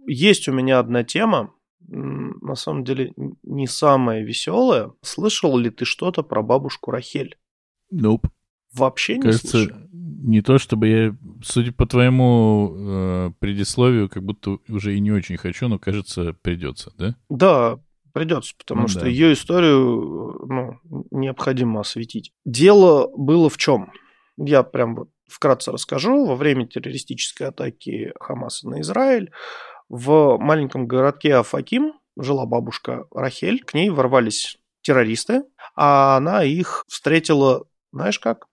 Есть 0.07 0.49
у 0.49 0.53
меня 0.53 0.79
одна 0.79 1.05
тема, 1.05 1.53
на 1.89 2.55
самом 2.55 2.85
деле 2.85 3.13
не 3.43 3.67
самая 3.67 4.23
веселая. 4.23 4.93
Слышал 5.03 5.57
ли 5.57 5.71
ты 5.71 5.85
что-то 5.85 6.23
про 6.23 6.43
бабушку 6.43 6.91
Рахель? 6.91 7.37
Nope. 7.93 8.29
Вообще 8.75 9.17
не 9.17 9.23
Кажется, 9.23 9.49
слышал. 9.49 9.77
не 9.93 10.43
то 10.43 10.59
чтобы 10.59 10.89
я, 10.89 11.17
судя 11.43 11.73
по 11.73 11.87
твоему 11.87 12.75
э, 12.77 13.31
предисловию, 13.41 14.09
как 14.09 14.23
будто 14.23 14.59
уже 14.69 14.95
и 14.97 15.01
не 15.01 15.11
очень 15.13 15.37
хочу, 15.37 15.69
но 15.69 15.79
кажется, 15.79 16.35
придется, 16.43 16.93
да? 16.97 17.17
Да, 17.29 17.81
придется, 18.13 18.55
потому 18.59 18.83
Ну 18.83 18.89
что 18.89 19.01
да. 19.01 19.07
ее 19.09 19.33
историю 19.33 20.47
ну, 20.49 21.05
необходимо 21.11 21.81
осветить. 21.81 22.33
Дело 22.45 23.09
было 23.17 23.49
в 23.51 23.57
чем? 23.57 23.93
Я 24.37 24.63
прям 24.63 24.95
вот 24.95 25.09
вкратце 25.29 25.73
расскажу. 25.73 26.27
Во 26.27 26.37
время 26.37 26.67
террористической 26.67 27.49
атаки 27.49 28.13
Хамаса 28.21 28.69
на 28.69 28.81
Израиль 28.81 29.31
в 29.89 30.39
маленьком 30.39 30.87
городке 30.87 31.35
Афаким 31.35 31.95
жила 32.17 32.47
бабушка 32.47 33.07
Рахель. 33.13 33.63
К 33.65 33.75
ней 33.75 33.91
ворвались 33.91 34.59
террористы, 34.83 35.43
а 35.77 36.17
она 36.17 36.43
их 36.45 36.85
встретила, 36.89 37.65
знаешь 37.93 38.19
как? 38.19 38.47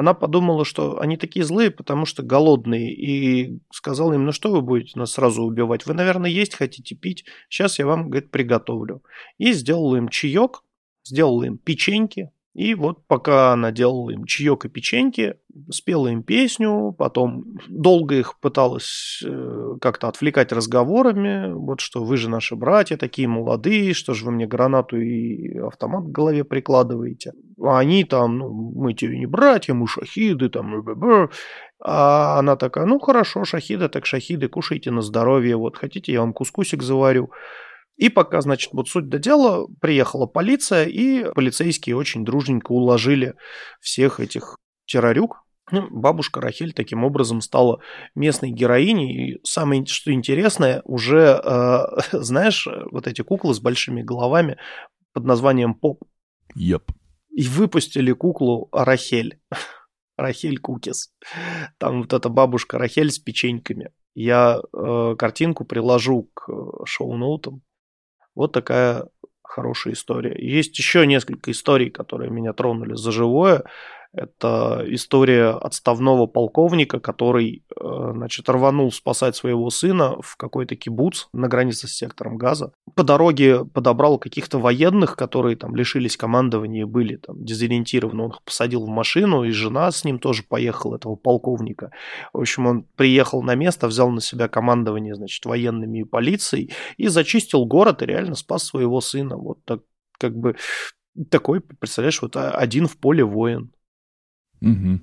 Она 0.00 0.14
подумала, 0.14 0.64
что 0.64 0.98
они 0.98 1.18
такие 1.18 1.44
злые, 1.44 1.70
потому 1.70 2.06
что 2.06 2.22
голодные, 2.22 2.90
и 2.90 3.60
сказала 3.70 4.14
им, 4.14 4.24
ну 4.24 4.32
что 4.32 4.50
вы 4.50 4.62
будете 4.62 4.98
нас 4.98 5.12
сразу 5.12 5.42
убивать? 5.42 5.84
Вы, 5.84 5.92
наверное, 5.92 6.30
есть 6.30 6.54
хотите, 6.54 6.94
пить? 6.94 7.26
Сейчас 7.50 7.78
я 7.78 7.84
вам, 7.84 8.08
говорит, 8.08 8.30
приготовлю. 8.30 9.02
И 9.36 9.52
сделала 9.52 9.96
им 9.96 10.08
чаек, 10.08 10.62
сделала 11.04 11.42
им 11.42 11.58
печеньки, 11.58 12.30
и 12.52 12.74
вот 12.74 13.06
пока 13.06 13.52
она 13.52 13.70
делала 13.70 14.10
им 14.10 14.24
чаек 14.24 14.64
и 14.64 14.68
печеньки, 14.68 15.36
спела 15.70 16.08
им 16.08 16.24
песню, 16.24 16.92
потом 16.98 17.44
долго 17.68 18.16
их 18.16 18.40
пыталась 18.40 19.22
э, 19.24 19.76
как-то 19.80 20.08
отвлекать 20.08 20.50
разговорами, 20.50 21.52
вот 21.52 21.80
что 21.80 22.02
вы 22.02 22.16
же 22.16 22.28
наши 22.28 22.56
братья, 22.56 22.96
такие 22.96 23.28
молодые, 23.28 23.94
что 23.94 24.14
же 24.14 24.24
вы 24.24 24.32
мне 24.32 24.46
гранату 24.46 24.98
и 24.98 25.58
автомат 25.58 26.06
к 26.06 26.12
голове 26.12 26.42
прикладываете. 26.42 27.34
А 27.62 27.78
они 27.78 28.02
там, 28.04 28.38
ну, 28.38 28.72
мы 28.74 28.94
тебе 28.94 29.16
не 29.18 29.26
братья, 29.26 29.72
мы 29.72 29.86
шахиды, 29.86 30.48
там, 30.48 30.84
а 31.82 32.38
она 32.38 32.56
такая, 32.56 32.84
ну 32.84 32.98
хорошо, 32.98 33.44
шахиды, 33.44 33.88
так 33.88 34.06
шахиды, 34.06 34.48
кушайте 34.48 34.90
на 34.90 35.02
здоровье, 35.02 35.56
вот 35.56 35.76
хотите, 35.76 36.12
я 36.12 36.20
вам 36.20 36.32
кускусик 36.32 36.82
заварю. 36.82 37.30
И 38.00 38.08
пока, 38.08 38.40
значит, 38.40 38.72
вот 38.72 38.88
суть 38.88 39.10
до 39.10 39.18
дела, 39.18 39.68
приехала 39.78 40.24
полиция, 40.24 40.86
и 40.86 41.30
полицейские 41.34 41.96
очень 41.96 42.24
дружненько 42.24 42.72
уложили 42.72 43.34
всех 43.78 44.20
этих 44.20 44.56
террорюк. 44.86 45.44
Ну, 45.70 45.86
бабушка 45.90 46.40
Рахель 46.40 46.72
таким 46.72 47.04
образом 47.04 47.42
стала 47.42 47.80
местной 48.14 48.52
героиней. 48.52 49.34
И 49.34 49.40
самое, 49.44 49.84
что 49.84 50.14
интересное, 50.14 50.80
уже, 50.86 51.42
э, 51.44 51.78
знаешь, 52.12 52.66
вот 52.90 53.06
эти 53.06 53.20
куклы 53.20 53.52
с 53.52 53.60
большими 53.60 54.00
головами 54.00 54.56
под 55.12 55.26
названием 55.26 55.74
Поп. 55.74 56.02
Yep. 56.56 56.84
И 57.36 57.46
выпустили 57.48 58.12
куклу 58.12 58.70
Рахель. 58.72 59.40
Рахель 60.16 60.58
Кукис. 60.58 61.12
Там 61.76 62.00
вот 62.00 62.14
эта 62.14 62.30
бабушка 62.30 62.78
Рахель 62.78 63.10
с 63.10 63.18
печеньками. 63.18 63.90
Я 64.14 64.58
э, 64.72 65.16
картинку 65.18 65.66
приложу 65.66 66.30
к 66.32 66.50
э, 66.50 66.84
шоу-ноутам. 66.86 67.60
Вот 68.34 68.52
такая 68.52 69.06
хорошая 69.42 69.94
история. 69.94 70.34
Есть 70.38 70.78
еще 70.78 71.06
несколько 71.06 71.50
историй, 71.50 71.90
которые 71.90 72.30
меня 72.30 72.52
тронули 72.52 72.94
за 72.94 73.10
живое. 73.12 73.64
Это 74.12 74.84
история 74.88 75.50
отставного 75.50 76.26
полковника, 76.26 76.98
который, 76.98 77.64
э, 77.80 78.10
значит, 78.12 78.48
рванул 78.48 78.90
спасать 78.90 79.36
своего 79.36 79.70
сына 79.70 80.20
в 80.20 80.36
какой-то 80.36 80.74
кибуц 80.74 81.28
на 81.32 81.46
границе 81.46 81.86
с 81.86 81.92
сектором 81.92 82.36
газа. 82.36 82.72
По 82.96 83.04
дороге 83.04 83.64
подобрал 83.64 84.18
каких-то 84.18 84.58
военных, 84.58 85.14
которые 85.14 85.56
там 85.56 85.76
лишились 85.76 86.16
командования 86.16 86.86
были 86.86 87.16
там 87.16 87.44
дезориентированы. 87.44 88.24
Он 88.24 88.30
их 88.30 88.42
посадил 88.42 88.84
в 88.84 88.88
машину, 88.88 89.44
и 89.44 89.52
жена 89.52 89.90
с 89.92 90.04
ним 90.04 90.18
тоже 90.18 90.42
поехала, 90.42 90.96
этого 90.96 91.14
полковника. 91.14 91.92
В 92.32 92.40
общем, 92.40 92.66
он 92.66 92.82
приехал 92.96 93.42
на 93.42 93.54
место, 93.54 93.86
взял 93.86 94.10
на 94.10 94.20
себя 94.20 94.48
командование, 94.48 95.14
значит, 95.14 95.46
военными 95.46 96.00
и 96.00 96.04
полицией 96.04 96.72
и 96.96 97.06
зачистил 97.06 97.64
город 97.64 98.02
и 98.02 98.06
реально 98.06 98.34
спас 98.34 98.64
своего 98.64 99.00
сына. 99.00 99.36
Вот 99.36 99.64
так, 99.64 99.82
как 100.18 100.36
бы 100.36 100.56
такой, 101.30 101.60
представляешь, 101.60 102.22
вот 102.22 102.36
один 102.36 102.88
в 102.88 102.96
поле 102.96 103.24
воин. 103.24 103.70
Угу. 104.60 105.00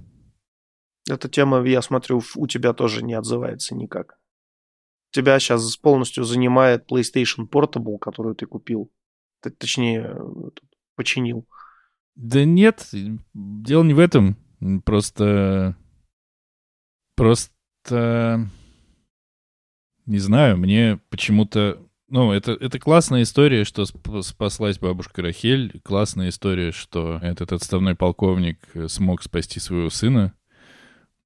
Эта 1.09 1.29
тема, 1.29 1.65
я 1.65 1.81
смотрю, 1.81 2.21
у 2.35 2.47
тебя 2.47 2.73
тоже 2.73 3.03
не 3.03 3.13
отзывается 3.13 3.75
никак. 3.75 4.19
Тебя 5.11 5.39
сейчас 5.39 5.77
полностью 5.77 6.23
занимает 6.23 6.91
PlayStation 6.91 7.47
Portable, 7.49 7.97
которую 7.97 8.35
ты 8.35 8.45
купил. 8.45 8.91
Ты, 9.41 9.51
точнее, 9.51 10.15
починил. 10.95 11.47
Да 12.15 12.43
нет, 12.43 12.89
дело 13.33 13.83
не 13.83 13.93
в 13.93 13.99
этом. 13.99 14.35
Просто... 14.83 15.77
Просто... 17.15 18.49
Не 20.05 20.19
знаю, 20.19 20.57
мне 20.57 20.99
почему-то 21.09 21.86
ну, 22.09 22.31
это, 22.31 22.53
это 22.53 22.79
классная 22.79 23.23
история, 23.23 23.65
что 23.65 23.85
спаслась 24.21 24.79
бабушка 24.79 25.21
Рахель. 25.21 25.81
Классная 25.83 26.29
история, 26.29 26.71
что 26.71 27.19
этот 27.21 27.51
отставной 27.51 27.95
полковник 27.95 28.59
э, 28.73 28.87
смог 28.87 29.21
спасти 29.21 29.59
своего 29.59 29.89
сына. 29.89 30.33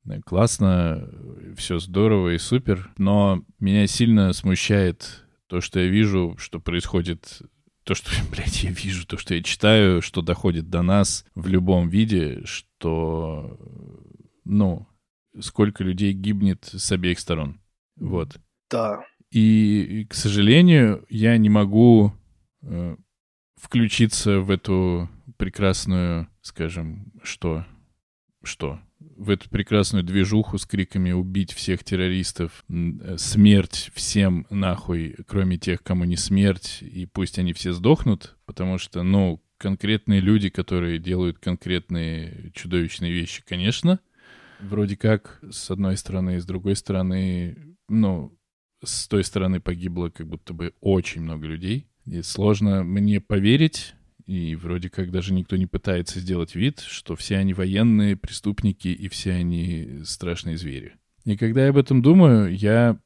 Э, 0.09 0.19
классно, 0.25 1.07
все 1.55 1.77
здорово 1.77 2.29
и 2.29 2.39
супер. 2.39 2.91
Но 2.97 3.43
меня 3.59 3.85
сильно 3.85 4.33
смущает 4.33 5.23
то, 5.47 5.61
что 5.61 5.79
я 5.79 5.87
вижу, 5.87 6.35
что 6.39 6.59
происходит 6.59 7.41
то, 7.83 7.93
что, 7.93 8.09
блядь, 8.31 8.63
я 8.63 8.71
вижу, 8.71 9.05
то, 9.05 9.17
что 9.17 9.35
я 9.35 9.43
читаю, 9.43 10.01
что 10.01 10.21
доходит 10.21 10.69
до 10.69 10.81
нас 10.81 11.25
в 11.35 11.47
любом 11.47 11.89
виде, 11.89 12.41
что, 12.45 13.59
ну, 14.45 14.87
сколько 15.39 15.83
людей 15.83 16.13
гибнет 16.13 16.65
с 16.65 16.91
обеих 16.91 17.19
сторон. 17.19 17.61
Вот. 17.97 18.37
Да. 18.69 19.03
И, 19.31 20.05
к 20.09 20.13
сожалению, 20.13 21.05
я 21.09 21.37
не 21.37 21.49
могу 21.49 22.13
э, 22.63 22.97
включиться 23.55 24.41
в 24.41 24.51
эту 24.51 25.09
прекрасную, 25.37 26.27
скажем, 26.41 27.13
что? 27.23 27.65
Что? 28.43 28.79
В 28.99 29.29
эту 29.29 29.49
прекрасную 29.49 30.03
движуху 30.03 30.57
с 30.57 30.65
криками 30.65 31.11
«убить 31.11 31.53
всех 31.53 31.83
террористов», 31.83 32.65
э, 32.69 33.15
«смерть 33.17 33.91
всем 33.95 34.45
нахуй, 34.49 35.15
кроме 35.27 35.57
тех, 35.57 35.81
кому 35.81 36.03
не 36.03 36.17
смерть, 36.17 36.79
и 36.81 37.05
пусть 37.05 37.39
они 37.39 37.53
все 37.53 37.71
сдохнут», 37.71 38.35
потому 38.45 38.77
что, 38.77 39.01
ну, 39.01 39.41
конкретные 39.57 40.19
люди, 40.19 40.49
которые 40.49 40.99
делают 40.99 41.39
конкретные 41.39 42.51
чудовищные 42.53 43.13
вещи, 43.13 43.43
конечно, 43.47 43.99
вроде 44.59 44.97
как, 44.97 45.39
с 45.49 45.71
одной 45.71 45.95
стороны, 45.95 46.41
с 46.41 46.45
другой 46.45 46.75
стороны, 46.75 47.77
ну, 47.87 48.37
с 48.83 49.07
той 49.07 49.23
стороны 49.23 49.59
погибло 49.59 50.09
как 50.09 50.27
будто 50.27 50.53
бы 50.53 50.73
очень 50.81 51.21
много 51.21 51.47
людей. 51.47 51.87
И 52.05 52.21
сложно 52.21 52.83
мне 52.83 53.21
поверить, 53.21 53.93
и 54.25 54.55
вроде 54.55 54.89
как 54.89 55.11
даже 55.11 55.33
никто 55.33 55.55
не 55.55 55.67
пытается 55.67 56.19
сделать 56.19 56.55
вид, 56.55 56.79
что 56.79 57.15
все 57.15 57.37
они 57.37 57.53
военные, 57.53 58.15
преступники 58.15 58.87
и 58.87 59.07
все 59.07 59.33
они 59.33 60.01
страшные 60.03 60.57
звери. 60.57 60.95
И 61.25 61.37
когда 61.37 61.63
я 61.63 61.69
об 61.69 61.77
этом 61.77 62.01
думаю, 62.01 62.55
я, 62.55 62.97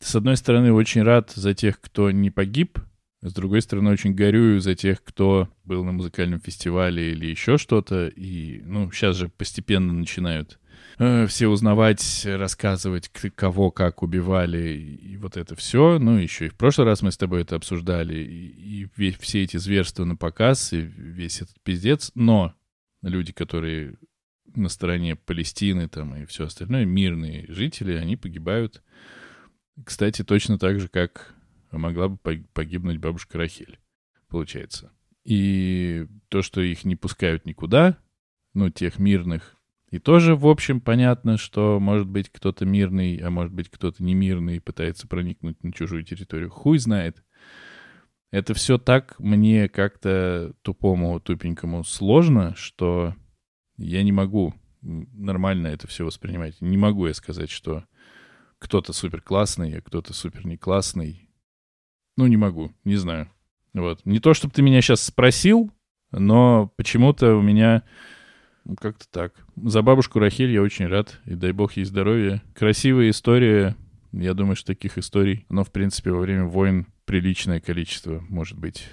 с 0.00 0.14
одной 0.14 0.36
стороны, 0.36 0.72
очень 0.72 1.02
рад 1.02 1.32
за 1.32 1.54
тех, 1.54 1.80
кто 1.80 2.10
не 2.10 2.30
погиб, 2.30 2.78
с 3.22 3.32
другой 3.32 3.62
стороны, 3.62 3.90
очень 3.90 4.14
горюю 4.14 4.60
за 4.60 4.74
тех, 4.74 5.02
кто 5.02 5.48
был 5.64 5.82
на 5.82 5.92
музыкальном 5.92 6.40
фестивале 6.40 7.12
или 7.12 7.26
еще 7.26 7.56
что-то, 7.56 8.08
и, 8.08 8.60
ну, 8.64 8.92
сейчас 8.92 9.16
же 9.16 9.28
постепенно 9.28 9.92
начинают 9.92 10.60
Э, 10.98 11.26
все 11.26 11.48
узнавать, 11.48 12.24
рассказывать, 12.24 13.08
кого 13.08 13.70
как 13.70 14.02
убивали, 14.02 14.76
и 14.76 15.16
вот 15.16 15.36
это 15.36 15.56
все. 15.56 15.98
Ну, 15.98 16.18
еще 16.18 16.46
и 16.46 16.50
в 16.50 16.54
прошлый 16.54 16.86
раз 16.86 17.02
мы 17.02 17.10
с 17.10 17.16
тобой 17.16 17.42
это 17.42 17.56
обсуждали, 17.56 18.16
и, 18.16 18.84
и 18.96 19.10
все 19.18 19.42
эти 19.42 19.56
зверства 19.56 20.04
на 20.04 20.16
показ, 20.16 20.72
и 20.72 20.80
весь 20.80 21.42
этот 21.42 21.60
пиздец. 21.62 22.12
Но 22.14 22.54
люди, 23.02 23.32
которые 23.32 23.96
на 24.54 24.68
стороне 24.68 25.16
Палестины 25.16 25.88
там 25.88 26.14
и 26.14 26.26
все 26.26 26.44
остальное, 26.44 26.84
мирные 26.84 27.46
жители, 27.48 27.94
они 27.94 28.16
погибают. 28.16 28.82
Кстати, 29.84 30.22
точно 30.22 30.58
так 30.58 30.78
же, 30.78 30.88
как 30.88 31.34
могла 31.72 32.08
бы 32.08 32.18
погибнуть 32.52 32.98
бабушка 32.98 33.38
Рахель, 33.38 33.80
получается. 34.28 34.92
И 35.24 36.06
то, 36.28 36.42
что 36.42 36.60
их 36.60 36.84
не 36.84 36.94
пускают 36.94 37.46
никуда, 37.46 37.98
ну, 38.52 38.70
тех 38.70 39.00
мирных, 39.00 39.53
и 39.94 40.00
тоже, 40.00 40.34
в 40.34 40.48
общем, 40.48 40.80
понятно, 40.80 41.36
что 41.36 41.78
может 41.78 42.08
быть 42.08 42.28
кто-то 42.28 42.66
мирный, 42.66 43.16
а 43.18 43.30
может 43.30 43.52
быть 43.52 43.68
кто-то 43.68 44.02
не 44.02 44.12
мирный 44.12 44.56
и 44.56 44.60
пытается 44.60 45.06
проникнуть 45.06 45.62
на 45.62 45.72
чужую 45.72 46.02
территорию. 46.02 46.50
Хуй 46.50 46.78
знает. 46.78 47.22
Это 48.32 48.54
все 48.54 48.76
так 48.76 49.14
мне 49.20 49.68
как-то 49.68 50.52
тупому, 50.62 51.20
тупенькому 51.20 51.84
сложно, 51.84 52.56
что 52.56 53.14
я 53.76 54.02
не 54.02 54.10
могу 54.10 54.52
нормально 54.82 55.68
это 55.68 55.86
все 55.86 56.04
воспринимать. 56.04 56.60
Не 56.60 56.76
могу 56.76 57.06
я 57.06 57.14
сказать, 57.14 57.50
что 57.50 57.84
кто-то 58.58 58.92
супер 58.92 59.22
классный, 59.22 59.78
а 59.78 59.80
кто-то 59.80 60.12
супер 60.12 60.44
не 60.44 60.56
классный. 60.56 61.30
Ну, 62.16 62.26
не 62.26 62.36
могу, 62.36 62.72
не 62.82 62.96
знаю. 62.96 63.30
Вот. 63.74 64.04
Не 64.04 64.18
то, 64.18 64.34
чтобы 64.34 64.54
ты 64.54 64.60
меня 64.60 64.82
сейчас 64.82 65.04
спросил, 65.04 65.70
но 66.10 66.72
почему-то 66.76 67.36
у 67.36 67.42
меня 67.42 67.84
как-то 68.80 69.06
так. 69.10 69.34
За 69.56 69.82
бабушку 69.82 70.18
Рахиль 70.18 70.52
я 70.52 70.62
очень 70.62 70.86
рад, 70.86 71.20
и 71.26 71.34
дай 71.34 71.52
бог 71.52 71.72
ей 71.74 71.84
здоровья. 71.84 72.42
Красивая 72.54 73.10
история. 73.10 73.76
Я 74.12 74.34
думаю, 74.34 74.56
что 74.56 74.68
таких 74.68 74.96
историй, 74.96 75.44
но, 75.48 75.64
в 75.64 75.72
принципе, 75.72 76.12
во 76.12 76.20
время 76.20 76.44
войн 76.44 76.86
приличное 77.04 77.60
количество 77.60 78.24
может 78.28 78.58
быть. 78.58 78.88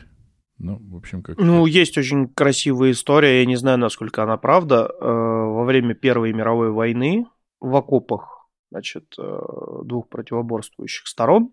Ну, 0.57 0.79
в 0.79 0.97
общем, 0.97 1.23
как... 1.23 1.37
Ну, 1.37 1.65
есть 1.65 1.97
очень 1.97 2.27
красивая 2.27 2.91
история, 2.91 3.39
я 3.39 3.45
не 3.45 3.55
знаю, 3.55 3.77
насколько 3.79 4.23
она 4.23 4.37
правда. 4.37 4.89
Э, 4.89 5.05
во 5.05 5.63
время 5.63 5.95
Первой 5.95 6.33
мировой 6.33 6.71
войны 6.71 7.25
в 7.59 7.75
окопах, 7.75 8.47
значит, 8.69 9.13
э, 9.17 9.39
двух 9.85 10.07
противоборствующих 10.09 11.07
сторон, 11.07 11.51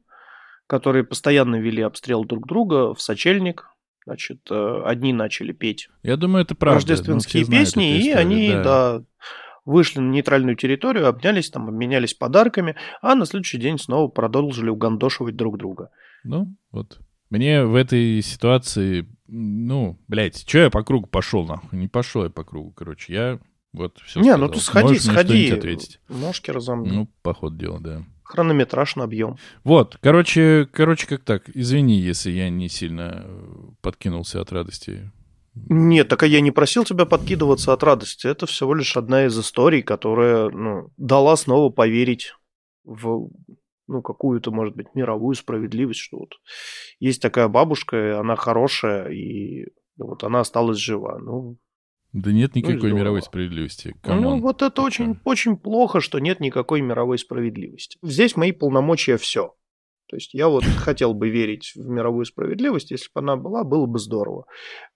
которые 0.67 1.05
постоянно 1.05 1.57
вели 1.57 1.83
обстрел 1.83 2.25
друг 2.25 2.47
друга 2.47 2.95
в 2.95 3.01
сочельник, 3.01 3.71
Значит, 4.09 4.41
э, 4.51 4.83
одни 4.87 5.13
начали 5.13 5.53
петь. 5.53 5.91
Я 6.03 6.17
думаю, 6.17 6.43
это 6.43 6.55
правда. 6.55 6.77
Рождественские 6.77 7.45
песни, 7.45 7.99
и 7.99 8.11
они, 8.11 8.49
да. 8.49 8.63
да, 8.63 9.03
вышли 9.67 10.01
на 10.01 10.11
нейтральную 10.11 10.57
территорию, 10.57 11.09
обнялись, 11.09 11.51
там, 11.51 11.69
обменялись 11.69 12.15
подарками, 12.15 12.75
а 13.03 13.15
на 13.15 13.27
следующий 13.27 13.59
день 13.59 13.79
снова 13.79 14.09
продолжили 14.09 14.71
угандошивать 14.71 15.37
друг 15.37 15.59
друга. 15.59 15.91
Ну, 16.25 16.57
вот. 16.73 17.01
Мне 17.29 17.67
в 17.67 17.75
этой 17.75 18.23
ситуации, 18.23 19.07
ну, 19.27 20.01
блядь, 20.09 20.49
что 20.49 20.57
я 20.57 20.71
по 20.71 20.83
кругу 20.83 21.07
пошел, 21.07 21.47
нахуй? 21.47 21.79
Не 21.79 21.89
пошел 21.89 22.25
я 22.25 22.31
по 22.31 22.45
кругу, 22.45 22.71
короче. 22.71 23.13
Я 23.13 23.41
вот 23.73 23.99
все 24.05 24.21
Не, 24.21 24.31
сказал. 24.31 24.49
ну 24.49 24.53
ты 24.55 24.61
сходи, 24.61 24.87
Можешь 24.89 25.03
сходи. 25.03 25.51
ответить? 25.51 26.01
Ножки 26.09 26.51
разомни. 26.51 26.91
Ну, 26.91 27.09
по 27.23 27.35
ходу 27.35 27.57
дела, 27.57 27.81
да. 27.81 28.05
Хронометраж 28.23 28.97
набьем. 28.97 29.37
Вот, 29.65 29.99
короче, 30.03 30.69
короче, 30.73 31.07
как 31.07 31.25
так. 31.25 31.49
Извини, 31.55 31.99
если 31.99 32.31
я 32.31 32.51
не 32.51 32.69
сильно 32.69 33.25
э, 33.25 33.55
подкинулся 33.81 34.41
от 34.41 34.53
радости. 34.53 35.11
Нет, 35.55 36.09
так 36.09 36.23
а 36.23 36.27
я 36.27 36.41
не 36.41 36.51
просил 36.51 36.85
тебя 36.85 37.05
подкидываться 37.05 37.73
от 37.73 37.83
радости. 37.83 38.27
Это 38.27 38.47
всего 38.47 38.75
лишь 38.75 38.97
одна 38.97 39.27
из 39.27 39.39
историй, 39.39 39.83
которая 39.83 40.51
ну, 40.51 40.93
дала 40.97 41.37
снова 41.37 41.71
поверить 41.71 42.35
в 42.85 43.31
ну, 43.87 44.03
какую-то, 44.03 44.51
может 44.51 44.77
быть, 44.77 44.95
мировую 44.95 45.35
справедливость, 45.35 46.01
что 46.01 46.19
вот 46.19 46.35
есть 47.01 47.23
такая 47.23 47.49
бабушка, 47.49 48.21
она 48.21 48.37
хорошая, 48.37 49.09
и 49.09 49.67
вот 49.97 50.23
она 50.23 50.41
осталась 50.41 50.79
жива. 50.79 51.19
Ну, 51.19 51.57
Да 52.23 52.33
нет 52.33 52.57
никакой 52.57 52.79
здорово. 52.79 52.99
мировой 52.99 53.23
справедливости. 53.23 53.95
ну 53.95 54.01
come 54.03 54.24
on. 54.24 54.41
вот 54.41 54.63
это 54.63 54.83
очень, 54.83 55.19
очень 55.25 55.57
плохо, 55.57 56.01
что 56.01 56.19
нет 56.19 56.41
никакой 56.41 56.81
мировой 56.81 57.19
справедливости. 57.19 57.99
Здесь 58.03 58.37
мои 58.37 58.53
полномочия 58.53 59.17
все. 59.19 59.55
То 60.09 60.17
есть 60.17 60.35
я 60.35 60.49
вот 60.49 60.65
хотел 60.79 61.15
бы 61.15 61.29
верить 61.29 61.73
в 61.77 61.89
мировую 61.89 62.25
справедливость, 62.25 62.91
если 62.91 63.09
бы 63.15 63.21
она 63.21 63.37
была, 63.37 63.63
было 63.63 63.87
бы 63.87 63.99
здорово. 63.99 64.47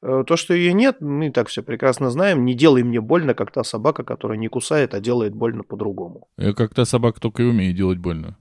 Э, 0.02 0.24
То, 0.26 0.36
что 0.36 0.52
ее 0.54 0.72
нет, 0.72 0.96
мы 1.00 1.28
и 1.28 1.30
так 1.30 1.48
все 1.48 1.62
прекрасно 1.62 2.10
знаем. 2.10 2.44
Не 2.44 2.54
делай 2.54 2.82
мне 2.82 3.00
больно, 3.00 3.34
как 3.34 3.52
та 3.52 3.62
собака, 3.62 4.02
которая 4.02 4.38
не 4.38 4.48
кусает, 4.48 4.94
а 4.94 5.00
делает 5.00 5.34
больно 5.34 5.62
по-другому. 5.62 6.28
Я 6.38 6.54
как 6.54 6.74
та 6.74 6.84
собака 6.84 7.20
только 7.20 7.42
и 7.42 7.46
умею 7.46 7.72
делать 7.74 7.98
больно. 7.98 8.36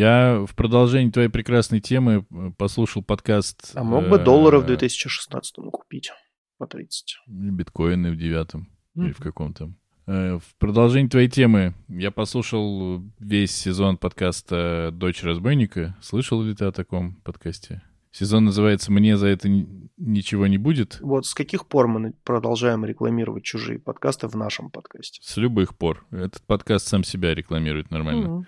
Я 0.00 0.46
в 0.46 0.54
продолжении 0.54 1.10
твоей 1.10 1.28
прекрасной 1.28 1.80
темы 1.80 2.24
э, 2.30 2.52
послушал 2.56 3.02
подкаст... 3.02 3.72
А 3.74 3.84
мог 3.84 4.08
бы 4.08 4.16
э, 4.16 4.24
долларов 4.24 4.62
в 4.62 4.66
2016 4.66 5.56
купить 5.70 6.10
по 6.56 6.66
30. 6.66 7.18
Биткоины 7.26 8.10
в 8.10 8.16
девятом 8.16 8.70
или 8.94 9.12
в 9.12 9.18
каком-то. 9.18 9.74
Э, 10.06 10.38
В 10.38 10.56
продолжении 10.56 11.10
твоей 11.10 11.28
темы 11.28 11.74
я 11.88 12.10
послушал 12.10 13.02
весь 13.18 13.54
сезон 13.54 13.98
подкаста 13.98 14.88
«Дочь 14.90 15.22
разбойника». 15.22 15.94
Слышал 16.00 16.40
ли 16.42 16.54
ты 16.54 16.64
о 16.64 16.72
таком 16.72 17.16
подкасте? 17.16 17.82
Сезон 18.10 18.46
называется 18.46 18.90
«Мне 18.90 19.18
за 19.18 19.26
это 19.26 19.50
ни- 19.50 19.90
ничего 19.98 20.46
не 20.46 20.56
будет». 20.56 20.96
Вот 21.02 21.26
с 21.26 21.34
каких 21.34 21.66
пор 21.66 21.88
мы 21.88 22.14
продолжаем 22.24 22.86
рекламировать 22.86 23.44
чужие 23.44 23.78
подкасты 23.78 24.28
в 24.28 24.34
нашем 24.34 24.70
подкасте? 24.70 25.20
С 25.22 25.36
любых 25.36 25.76
пор. 25.76 26.06
Этот 26.10 26.40
подкаст 26.46 26.88
сам 26.88 27.04
себя 27.04 27.34
рекламирует 27.34 27.90
нормально. 27.90 28.28
Мгм. 28.28 28.46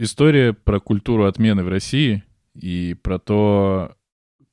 История 0.00 0.52
про 0.52 0.78
культуру 0.78 1.26
отмены 1.26 1.64
в 1.64 1.68
России 1.68 2.22
и 2.54 2.94
про 3.02 3.18
то, 3.18 3.96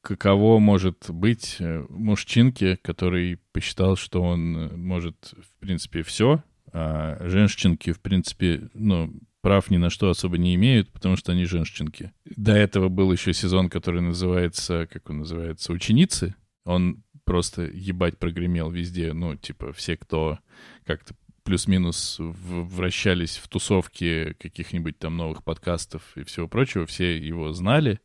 каково 0.02 0.58
может 0.58 1.06
быть 1.10 1.58
э, 1.60 1.86
мужчинке, 1.88 2.78
который 2.78 3.38
посчитал, 3.52 3.96
что 3.96 4.24
он 4.24 4.58
э, 4.58 4.76
может, 4.76 5.36
в 5.40 5.60
принципе, 5.60 6.02
все, 6.02 6.44
а 6.74 7.20
женщинки, 7.30 7.92
в 7.92 8.02
принципе, 8.02 8.72
ну, 8.74 9.14
прав 9.42 9.70
ни 9.70 9.78
на 9.78 9.92
что 9.92 10.10
особо 10.10 10.40
не 10.40 10.56
имеют, 10.56 10.92
потому 10.92 11.16
что 11.16 11.32
они 11.32 11.46
женщинки. 11.46 12.12
До 12.26 12.54
этого 12.54 12.90
был 12.90 13.12
еще 13.12 13.32
сезон, 13.32 13.70
который 13.70 14.02
называется, 14.02 14.88
как 14.92 15.12
он 15.12 15.20
называется, 15.20 15.74
«Ученицы». 15.74 16.34
Он 16.64 17.04
просто 17.24 17.68
ебать 17.72 18.18
прогремел 18.18 18.72
везде, 18.72 19.14
ну, 19.14 19.36
типа, 19.36 19.74
все, 19.74 19.96
кто 19.96 20.40
как-то 20.86 21.14
плюс-минус 21.46 22.18
вращались 22.20 23.38
в 23.38 23.48
тусовке 23.48 24.34
каких-нибудь 24.40 24.98
там 25.00 25.16
новых 25.16 25.44
подкастов 25.44 26.02
и 26.18 26.24
всего 26.24 26.48
прочего, 26.48 26.86
все 26.86 27.18
его 27.18 27.54
знали. 27.54 28.00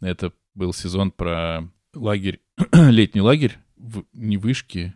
Это 0.00 0.32
был 0.54 0.72
сезон 0.72 1.10
про 1.10 1.68
лагерь, 1.94 2.40
летний 2.72 3.20
лагерь, 3.20 3.56
в, 3.76 4.04
не 4.12 4.36
вышки, 4.38 4.94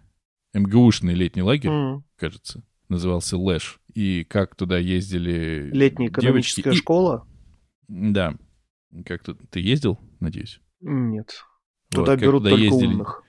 МГУшный 0.55 1.15
летний 1.15 1.43
лагерь, 1.43 1.71
Мгм. 1.71 2.05
кажется, 2.17 2.63
назывался 2.89 3.37
Лэш. 3.37 3.81
И 3.95 4.25
как 4.25 4.55
туда 4.55 4.79
ездили 4.79 5.69
Летняя 5.73 6.09
девочки 6.09 6.21
экономическая 6.61 6.71
и- 6.71 6.75
школа? 6.77 7.27
Да. 7.89 8.35
Как 9.05 9.23
тут... 9.25 9.39
Ты 9.51 9.61
ездил, 9.61 9.99
надеюсь? 10.21 10.61
Нет. 10.81 11.45
Вот, 11.93 12.05
Туда 12.05 12.17
берут 12.17 12.43
туда 12.45 12.51
только 12.51 12.65
ездили- 12.65 12.87
умных. 12.87 13.23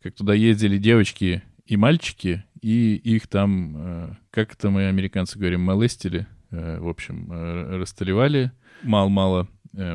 как 0.00 0.14
туда 0.16 0.34
ездили 0.34 0.78
девочки 0.78 1.42
и 1.64 1.76
мальчики, 1.76 2.44
и 2.62 2.94
их 2.94 3.26
там, 3.26 3.74
э, 3.76 4.14
как 4.30 4.54
это 4.54 4.70
мы, 4.70 4.86
американцы 4.86 5.38
говорим, 5.38 5.62
молестили, 5.62 6.26
э, 6.50 6.78
в 6.78 6.88
общем, 6.88 7.30
э, 7.30 7.76
расстреливали 7.76 8.52
мало-мало, 8.82 9.48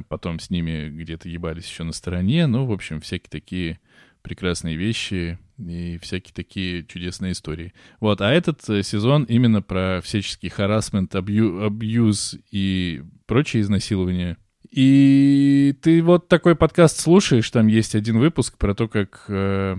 потом 0.08 0.40
с 0.40 0.50
ними 0.50 0.90
где-то 0.90 1.30
ебались 1.30 1.68
еще 1.68 1.84
на 1.84 1.92
стороне, 1.92 2.48
ну, 2.48 2.66
в 2.66 2.72
общем, 2.72 3.00
всякие 3.00 3.30
такие 3.30 3.80
прекрасные 4.24 4.76
вещи 4.76 5.38
и 5.60 6.00
всякие 6.02 6.34
такие 6.34 6.84
чудесные 6.84 7.34
истории. 7.34 7.74
Вот, 8.00 8.22
а 8.22 8.32
этот 8.32 8.64
сезон 8.64 9.24
именно 9.26 9.62
про 9.62 10.02
всяческий 10.02 10.50
харасмент, 10.50 11.14
абью, 11.16 11.64
абьюз 11.64 12.38
и 12.50 13.04
прочие 13.28 13.62
изнасилования. 13.62 14.38
И 14.72 15.76
ты 15.82 16.02
вот 16.02 16.28
такой 16.28 16.56
подкаст 16.56 17.00
слушаешь, 17.00 17.50
там 17.52 17.68
есть 17.68 17.94
один 17.94 18.18
выпуск 18.18 18.58
про 18.58 18.74
то, 18.74 18.88
как 18.88 19.26
э, 19.28 19.78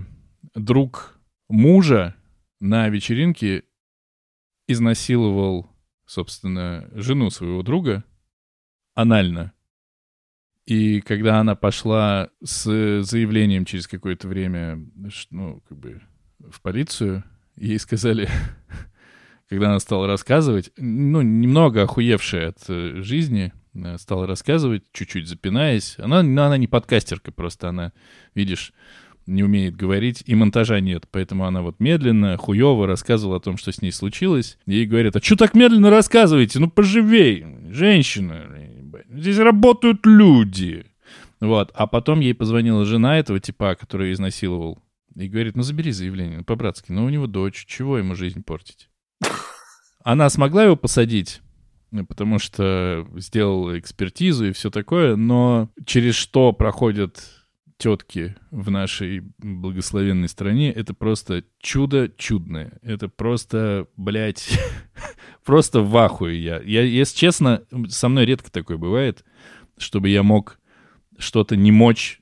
друг 0.55 1.19
мужа 1.49 2.15
на 2.59 2.89
вечеринке 2.89 3.63
изнасиловал, 4.67 5.69
собственно, 6.05 6.89
жену 6.93 7.29
своего 7.29 7.63
друга 7.63 8.03
анально. 8.93 9.53
И 10.65 11.01
когда 11.01 11.39
она 11.39 11.55
пошла 11.55 12.29
с 12.43 12.63
заявлением 13.03 13.65
через 13.65 13.87
какое-то 13.87 14.27
время, 14.27 14.85
ну, 15.31 15.63
как 15.67 15.77
бы 15.77 16.01
в 16.39 16.61
полицию, 16.61 17.23
ей 17.55 17.79
сказали, 17.79 18.29
когда 19.49 19.69
она 19.69 19.79
стала 19.79 20.05
рассказывать, 20.05 20.71
ну, 20.77 21.21
немного 21.21 21.83
охуевшая 21.83 22.49
от 22.49 22.69
э, 22.69 23.01
жизни, 23.01 23.51
э, 23.73 23.97
стала 23.97 24.27
рассказывать, 24.27 24.83
чуть-чуть 24.91 25.27
запинаясь. 25.27 25.95
Она, 25.97 26.21
ну, 26.21 26.41
она 26.43 26.57
не 26.57 26.67
подкастерка, 26.67 27.31
просто 27.31 27.69
она, 27.69 27.91
видишь, 28.35 28.73
не 29.29 29.43
умеет 29.43 29.75
говорить, 29.75 30.23
и 30.25 30.35
монтажа 30.35 30.79
нет, 30.79 31.05
поэтому 31.11 31.45
она 31.45 31.61
вот 31.61 31.79
медленно, 31.79 32.37
хуево 32.37 32.87
рассказывала 32.87 33.37
о 33.37 33.39
том, 33.39 33.57
что 33.57 33.71
с 33.71 33.81
ней 33.81 33.91
случилось. 33.91 34.57
Ей 34.65 34.85
говорят, 34.85 35.15
а 35.15 35.21
что 35.21 35.35
так 35.35 35.53
медленно 35.53 35.89
рассказываете? 35.89 36.59
Ну, 36.59 36.69
поживей, 36.69 37.45
женщина, 37.69 38.47
здесь 39.09 39.37
работают 39.37 40.05
люди. 40.05 40.85
Вот, 41.39 41.71
а 41.73 41.87
потом 41.87 42.19
ей 42.19 42.33
позвонила 42.33 42.85
жена 42.85 43.17
этого 43.17 43.39
типа, 43.39 43.75
который 43.75 44.11
изнасиловал, 44.11 44.79
и 45.15 45.27
говорит, 45.27 45.55
ну, 45.55 45.63
забери 45.63 45.91
заявление, 45.91 46.39
ну, 46.39 46.43
по-братски, 46.43 46.91
ну, 46.91 47.05
у 47.05 47.09
него 47.09 47.27
дочь, 47.27 47.65
чего 47.65 47.97
ему 47.97 48.15
жизнь 48.15 48.43
портить? 48.43 48.89
Она 50.03 50.29
смогла 50.29 50.63
его 50.63 50.75
посадить, 50.75 51.41
потому 52.07 52.39
что 52.39 53.07
сделала 53.15 53.79
экспертизу 53.79 54.47
и 54.47 54.51
все 54.51 54.69
такое, 54.69 55.15
но 55.15 55.69
через 55.85 56.15
что 56.15 56.51
проходят 56.51 57.38
тетки 57.79 58.35
в 58.51 58.69
нашей 58.69 59.23
благословенной 59.39 60.27
стране, 60.27 60.71
это 60.71 60.93
просто 60.93 61.45
чудо 61.59 62.11
чудное. 62.17 62.77
Это 62.83 63.07
просто, 63.07 63.87
блядь, 63.95 64.59
просто 65.45 65.81
в 65.81 65.97
ахуе 65.97 66.39
я. 66.39 66.59
я. 66.59 66.83
Если 66.83 67.17
честно, 67.17 67.63
со 67.87 68.09
мной 68.09 68.25
редко 68.25 68.51
такое 68.51 68.77
бывает, 68.77 69.23
чтобы 69.77 70.09
я 70.09 70.21
мог 70.21 70.59
что-то 71.17 71.55
не 71.55 71.71
мочь 71.71 72.21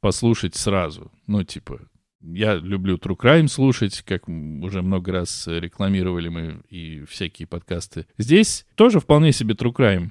послушать 0.00 0.56
сразу. 0.56 1.12
Ну, 1.26 1.44
типа, 1.44 1.80
я 2.20 2.56
люблю 2.56 2.96
True 2.96 3.16
Crime 3.16 3.46
слушать, 3.46 4.02
как 4.02 4.28
уже 4.28 4.82
много 4.82 5.12
раз 5.12 5.46
рекламировали 5.46 6.28
мы 6.28 6.62
и 6.68 7.04
всякие 7.04 7.46
подкасты. 7.46 8.06
Здесь 8.18 8.66
тоже 8.74 8.98
вполне 8.98 9.32
себе 9.32 9.54
True 9.54 9.72
Crime. 9.72 10.10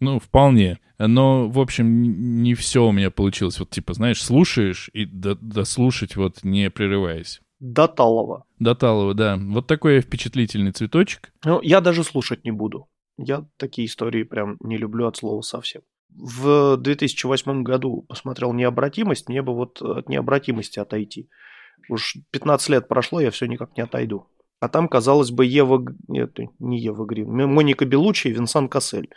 Ну, 0.00 0.18
вполне. 0.18 0.78
Но, 0.98 1.48
в 1.48 1.58
общем, 1.58 2.42
не 2.42 2.54
все 2.54 2.86
у 2.86 2.92
меня 2.92 3.10
получилось. 3.10 3.58
Вот, 3.58 3.70
типа, 3.70 3.94
знаешь, 3.94 4.22
слушаешь 4.22 4.90
и 4.92 5.04
до- 5.04 5.36
дослушать, 5.36 6.16
вот, 6.16 6.44
не 6.44 6.70
прерываясь. 6.70 7.40
Доталова. 7.60 8.44
До 8.58 8.74
Талова, 8.74 9.14
да. 9.14 9.36
Вот 9.40 9.68
такой 9.68 10.00
впечатлительный 10.00 10.72
цветочек. 10.72 11.32
Ну, 11.44 11.60
я 11.62 11.80
даже 11.80 12.02
слушать 12.02 12.44
не 12.44 12.50
буду. 12.50 12.88
Я 13.16 13.46
такие 13.56 13.86
истории 13.86 14.24
прям 14.24 14.56
не 14.60 14.76
люблю 14.76 15.06
от 15.06 15.16
слова 15.16 15.42
совсем. 15.42 15.82
В 16.10 16.76
2008 16.76 17.62
году 17.62 18.02
посмотрел 18.08 18.52
«Необратимость», 18.52 19.28
мне 19.28 19.42
бы 19.42 19.54
вот 19.54 19.80
от 19.80 20.08
необратимости 20.08 20.78
отойти. 20.78 21.28
Уж 21.88 22.16
15 22.32 22.68
лет 22.70 22.88
прошло, 22.88 23.20
я 23.20 23.30
все 23.30 23.46
никак 23.46 23.76
не 23.76 23.82
отойду. 23.82 24.26
А 24.60 24.68
там, 24.68 24.88
казалось 24.88 25.30
бы, 25.30 25.44
Ева... 25.44 25.84
Нет, 26.06 26.38
не 26.58 26.80
Ева 26.80 27.04
Грин. 27.04 27.28
Моника 27.28 27.84
Белучи 27.84 28.28
и 28.28 28.32
Винсан 28.32 28.68
Кассель. 28.68 29.10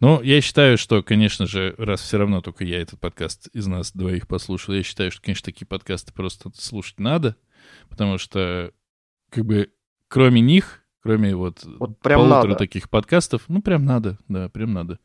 Ну, 0.00 0.20
я 0.22 0.40
считаю, 0.40 0.76
что, 0.76 1.02
конечно 1.02 1.46
же, 1.46 1.74
раз 1.78 2.02
все 2.02 2.18
равно 2.18 2.42
только 2.42 2.64
я 2.64 2.80
этот 2.80 3.00
подкаст 3.00 3.48
из 3.54 3.66
нас 3.66 3.92
двоих 3.92 4.28
послушал, 4.28 4.74
я 4.74 4.82
считаю, 4.82 5.10
что, 5.10 5.22
конечно, 5.22 5.44
такие 5.46 5.66
подкасты 5.66 6.12
просто 6.12 6.50
слушать 6.54 7.00
надо, 7.00 7.36
потому 7.88 8.18
что, 8.18 8.72
как 9.30 9.46
бы, 9.46 9.70
кроме 10.08 10.42
них, 10.42 10.82
кроме 11.00 11.34
вот, 11.34 11.64
вот 11.64 11.98
прям 12.00 12.20
полутора 12.20 12.48
надо. 12.48 12.58
таких 12.58 12.90
подкастов, 12.90 13.44
ну, 13.48 13.62
прям 13.62 13.84
надо, 13.86 14.18
да, 14.28 14.50
прям 14.50 14.74
надо. 14.74 14.98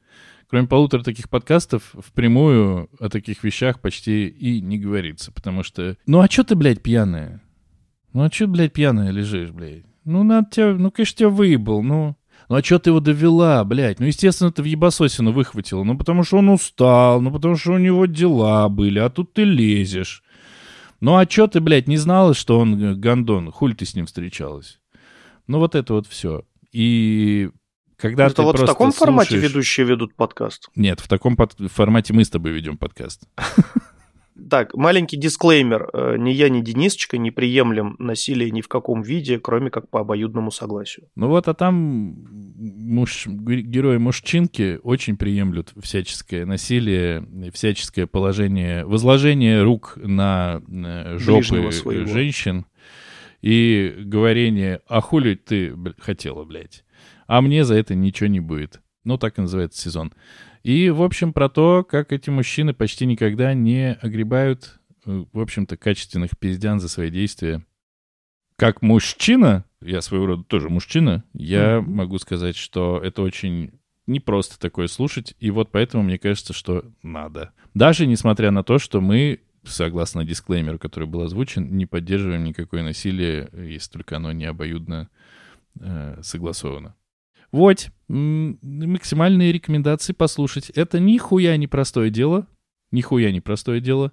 Кроме 0.48 0.68
полутора 0.68 1.04
таких 1.04 1.30
подкастов, 1.30 1.96
впрямую 1.98 2.90
о 3.00 3.08
таких 3.08 3.46
вещах 3.46 3.80
почти 3.80 4.28
и 4.28 4.60
не 4.60 4.78
говорится, 4.78 5.32
потому 5.32 5.64
что... 5.64 5.96
Ну, 6.06 6.20
а 6.20 6.28
чё 6.28 6.44
ты, 6.44 6.56
блядь, 6.56 6.84
пьяная? 6.84 7.42
Ну, 8.12 8.24
а 8.24 8.30
чё, 8.30 8.48
блядь, 8.48 8.74
пьяная 8.74 9.12
лежишь, 9.12 9.52
блядь? 9.52 9.86
Ну, 10.04 10.24
надо 10.24 10.50
тебя... 10.52 10.74
Ну, 10.74 10.92
конечно, 10.92 11.18
тебя 11.18 11.30
выебал, 11.30 11.82
ну... 11.82 12.18
Ну, 12.52 12.58
а 12.58 12.62
чё 12.62 12.80
ты 12.80 12.90
его 12.90 13.00
довела, 13.00 13.64
блядь? 13.64 14.02
Ну, 14.02 14.08
естественно, 14.08 14.52
ты 14.52 14.62
в 14.62 14.66
ебасосину 14.66 15.32
выхватила. 15.32 15.86
Ну, 15.86 15.98
потому 15.98 16.26
что 16.26 16.40
он 16.40 16.50
устал, 16.50 17.22
ну, 17.22 17.32
потому 17.32 17.56
что 17.56 17.72
у 17.72 17.78
него 17.78 18.08
дела 18.08 18.68
были, 18.68 19.00
а 19.00 19.10
тут 19.10 19.32
ты 19.32 19.46
лезешь. 19.46 20.22
Ну, 21.00 21.16
а 21.16 21.26
чё 21.26 21.48
ты, 21.48 21.62
блядь, 21.62 21.88
не 21.88 21.96
знала, 21.96 22.34
что 22.34 22.60
он 22.60 23.00
гандон? 23.00 23.54
Хуль 23.54 23.74
ты 23.74 23.86
с 23.86 23.96
ним 23.96 24.06
встречалась? 24.06 24.82
Ну, 25.48 25.60
вот 25.60 25.76
это 25.76 25.94
вот 25.94 26.08
все. 26.08 26.44
И 26.74 27.50
когда 27.96 28.26
Это 28.26 28.36
ты 28.36 28.42
вот 28.42 28.60
в 28.60 28.66
таком 28.66 28.92
формате 28.92 29.30
слушаешь- 29.30 29.50
ведущие 29.50 29.86
ведут 29.86 30.14
подкаст. 30.18 30.68
Нет, 30.76 31.00
в 31.00 31.08
таком 31.08 31.38
под- 31.38 31.56
формате 31.72 32.12
мы 32.14 32.26
с 32.26 32.30
тобой 32.30 32.52
ведем 32.52 32.76
подкаст. 32.78 33.30
Так, 34.50 34.74
маленький 34.76 35.18
дисклеймер. 35.18 35.90
Э, 35.94 36.16
Ни 36.18 36.32
я, 36.32 36.50
ни 36.50 36.62
Денисочка 36.62 37.18
не 37.18 37.32
приемлем 37.32 37.96
насилие 38.00 38.52
ни 38.52 38.62
в 38.62 38.68
каком 38.68 39.02
виде, 39.02 39.40
кроме 39.40 39.70
как 39.70 39.90
по 39.90 40.02
обоюдному 40.02 40.52
согласию. 40.52 41.08
Ну 41.16 41.28
вот, 41.28 41.48
а 41.48 41.54
там 41.54 42.16
муж, 42.58 43.28
герои 43.28 43.98
мужчинки 43.98 44.80
очень 44.84 45.18
приемлют 45.18 45.74
всяческое 45.82 46.46
насилие, 46.46 47.52
всяческое 47.54 48.08
положение, 48.08 48.86
возложение 48.86 49.64
рук 49.64 49.98
на 49.98 50.62
э, 50.68 51.18
жопы 51.18 51.72
женщин 52.06 52.66
и 53.42 53.96
говорение, 54.00 54.82
а 54.88 55.02
хули 55.02 55.36
ты 55.36 55.76
хотела, 56.00 56.44
блядь, 56.44 56.84
а 57.28 57.42
мне 57.42 57.66
за 57.66 57.76
это 57.76 57.96
ничего 57.96 58.28
не 58.28 58.40
будет. 58.40 58.82
Ну, 59.04 59.18
так 59.18 59.40
и 59.40 59.42
называется 59.42 59.82
сезон. 59.82 60.14
И, 60.64 60.90
в 60.90 61.02
общем, 61.02 61.34
про 61.34 61.50
то, 61.50 61.84
как 61.84 62.12
эти 62.12 62.30
мужчины 62.30 62.74
почти 62.74 63.06
никогда 63.06 63.54
не 63.54 63.94
огребают, 63.94 64.80
э, 65.06 65.26
в 65.32 65.40
общем-то, 65.40 65.78
качественных 65.78 66.38
пиздян 66.38 66.80
за 66.80 66.88
свои 66.88 67.10
действия. 67.10 67.66
Как 68.58 68.82
мужчина, 68.84 69.66
я 69.82 70.02
своего 70.02 70.28
рода 70.28 70.44
тоже 70.44 70.70
мужчина, 70.70 71.24
я 71.34 71.82
Мгм. 71.82 71.94
могу 71.96 72.20
сказать, 72.20 72.56
что 72.56 73.00
это 73.04 73.24
очень 73.24 73.72
непросто 74.06 74.60
такое 74.60 74.88
слушать, 74.88 75.36
и 75.40 75.50
вот 75.50 75.72
поэтому 75.72 76.04
мне 76.04 76.20
кажется, 76.20 76.54
что 76.54 76.86
надо. 77.02 77.54
Даже 77.74 78.06
несмотря 78.06 78.52
на 78.52 78.64
то, 78.64 78.78
что 78.78 79.02
мы, 79.02 79.40
согласно 79.64 80.26
дисклеймеру, 80.26 80.78
который 80.78 81.08
был 81.08 81.22
озвучен, 81.22 81.76
не 81.76 81.86
поддерживаем 81.86 82.44
никакое 82.44 82.84
насилие, 82.84 83.50
если 83.54 83.92
только 83.94 84.18
оно 84.18 84.32
не 84.32 84.46
обоюдно 84.46 85.10
э, 85.80 86.20
согласовано. 86.22 86.96
Вот, 87.52 87.90
максимальные 88.08 89.52
рекомендации 89.52 90.14
послушать. 90.14 90.70
Это 90.70 91.00
нихуя 91.00 91.58
не 91.58 91.68
простое 91.68 92.10
дело, 92.10 92.48
нихуя 92.92 93.32
не 93.32 93.42
простое 93.42 93.80
дело, 93.80 94.12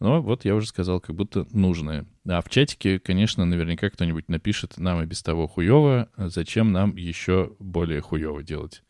но 0.00 0.20
вот 0.20 0.44
я 0.44 0.56
уже 0.56 0.66
сказал, 0.66 1.00
как 1.00 1.14
будто 1.14 1.46
нужное. 1.52 2.06
А 2.26 2.42
в 2.42 2.48
чатике, 2.48 2.98
конечно, 2.98 3.44
наверняка 3.44 3.88
кто-нибудь 3.88 4.28
напишет, 4.28 4.78
нам 4.78 5.00
и 5.00 5.06
без 5.06 5.22
того 5.22 5.46
хуево, 5.46 6.08
зачем 6.16 6.72
нам 6.72 6.96
еще 6.96 7.54
более 7.60 8.00
хуево 8.00 8.42
делать? 8.42 8.82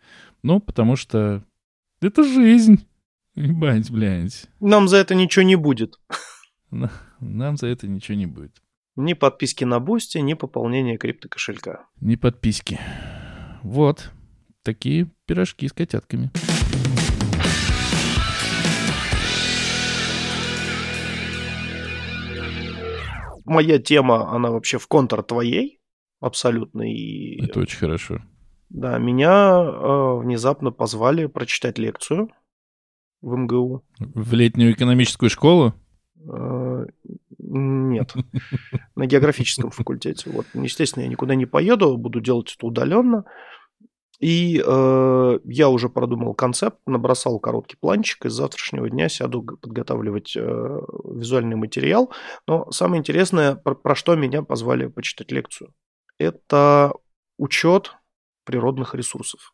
Ну, 0.42 0.58
потому 0.58 0.96
что 0.96 1.44
это 2.00 2.24
жизнь. 2.24 2.86
Ебать, 3.34 3.90
блядь. 3.90 4.46
Нам 4.60 4.88
за 4.88 4.96
это 4.96 5.14
ничего 5.14 5.42
не 5.44 5.56
будет. 5.56 6.00
Нам 6.70 7.56
за 7.58 7.66
это 7.66 7.86
ничего 7.86 8.16
не 8.16 8.26
будет. 8.26 8.62
Ни 8.96 9.12
подписки 9.12 9.64
на 9.64 9.80
Boosty, 9.80 10.18
ни 10.18 10.34
пополнения 10.34 10.96
криптокошелька. 10.96 11.86
Ни 12.00 12.16
подписки. 12.16 12.78
Вот. 13.62 14.10
Такие 14.62 15.08
пирожки 15.26 15.66
с 15.68 15.72
котятками. 15.72 16.30
Моя 23.44 23.78
тема, 23.78 24.30
она 24.32 24.50
вообще 24.50 24.78
в 24.78 24.86
контр 24.86 25.22
твоей. 25.22 25.80
Абсолютно. 26.20 26.82
И 26.82 27.42
Это 27.44 27.60
очень 27.60 27.78
хорошо. 27.78 28.20
да, 28.70 28.98
меня 28.98 29.60
э, 29.60 30.18
внезапно 30.20 30.70
позвали 30.70 31.26
прочитать 31.26 31.78
лекцию 31.78 32.30
в 33.20 33.36
МГУ. 33.36 33.84
В 33.98 34.32
летнюю 34.34 34.72
экономическую 34.72 35.28
школу? 35.30 35.74
Э, 36.16 36.86
Нет, 37.42 38.14
на 38.94 39.06
географическом 39.06 39.70
факультете. 39.70 40.30
Вот, 40.30 40.46
естественно, 40.54 41.02
я 41.02 41.08
никуда 41.08 41.34
не 41.34 41.46
поеду, 41.46 41.96
буду 41.96 42.20
делать 42.20 42.54
это 42.56 42.66
удаленно. 42.66 43.24
И 44.20 44.62
э, 44.64 45.38
я 45.44 45.68
уже 45.68 45.88
продумал 45.88 46.34
концепт, 46.34 46.78
набросал 46.86 47.40
короткий 47.40 47.76
планчик, 47.76 48.24
и 48.24 48.28
с 48.28 48.34
завтрашнего 48.34 48.88
дня 48.88 49.08
сяду 49.08 49.42
подготавливать 49.42 50.36
э, 50.36 50.40
визуальный 50.40 51.56
материал. 51.56 52.12
Но 52.46 52.70
самое 52.70 53.00
интересное, 53.00 53.56
про, 53.56 53.74
про 53.74 53.96
что 53.96 54.14
меня 54.14 54.42
позвали 54.42 54.86
почитать 54.86 55.32
лекцию, 55.32 55.74
это 56.18 56.92
учет 57.36 57.96
природных 58.44 58.94
ресурсов. 58.94 59.52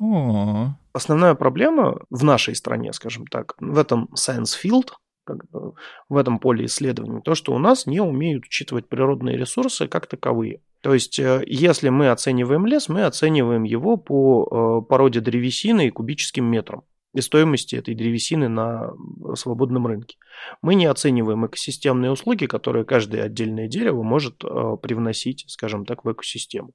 О, 0.00 0.70
Основная 0.94 1.34
проблема 1.34 1.98
в 2.08 2.24
нашей 2.24 2.54
стране, 2.54 2.94
скажем 2.94 3.26
так, 3.26 3.54
в 3.60 3.76
этом 3.76 4.08
science 4.14 4.54
field, 4.62 4.92
как 5.26 5.48
бы, 5.50 5.74
в 6.08 6.16
этом 6.16 6.38
поле 6.38 6.66
исследований, 6.66 7.20
то, 7.22 7.34
что 7.34 7.52
у 7.52 7.58
нас 7.58 7.86
не 7.86 8.00
умеют 8.00 8.46
учитывать 8.46 8.88
природные 8.88 9.36
ресурсы 9.36 9.88
как 9.88 10.06
таковые. 10.06 10.60
То 10.80 10.94
есть, 10.94 11.18
э, 11.18 11.42
если 11.46 11.88
мы 11.88 12.10
оцениваем 12.10 12.64
лес, 12.64 12.88
мы 12.88 13.02
оцениваем 13.02 13.64
его 13.64 13.96
по 13.96 14.82
э, 14.84 14.88
породе 14.88 15.20
древесины 15.20 15.88
и 15.88 15.90
кубическим 15.90 16.44
метрам 16.44 16.84
и 17.12 17.20
стоимости 17.20 17.76
этой 17.76 17.94
древесины 17.94 18.48
на 18.48 18.92
свободном 19.34 19.86
рынке. 19.86 20.16
Мы 20.62 20.74
не 20.74 20.86
оцениваем 20.86 21.46
экосистемные 21.46 22.10
услуги, 22.10 22.46
которые 22.46 22.84
каждое 22.84 23.24
отдельное 23.24 23.68
дерево 23.68 24.02
может 24.02 24.44
э, 24.44 24.76
привносить, 24.80 25.44
скажем 25.48 25.86
так, 25.86 26.04
в 26.04 26.12
экосистему. 26.12 26.72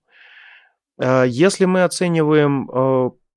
Если 1.25 1.65
мы 1.65 1.83
оцениваем 1.83 2.69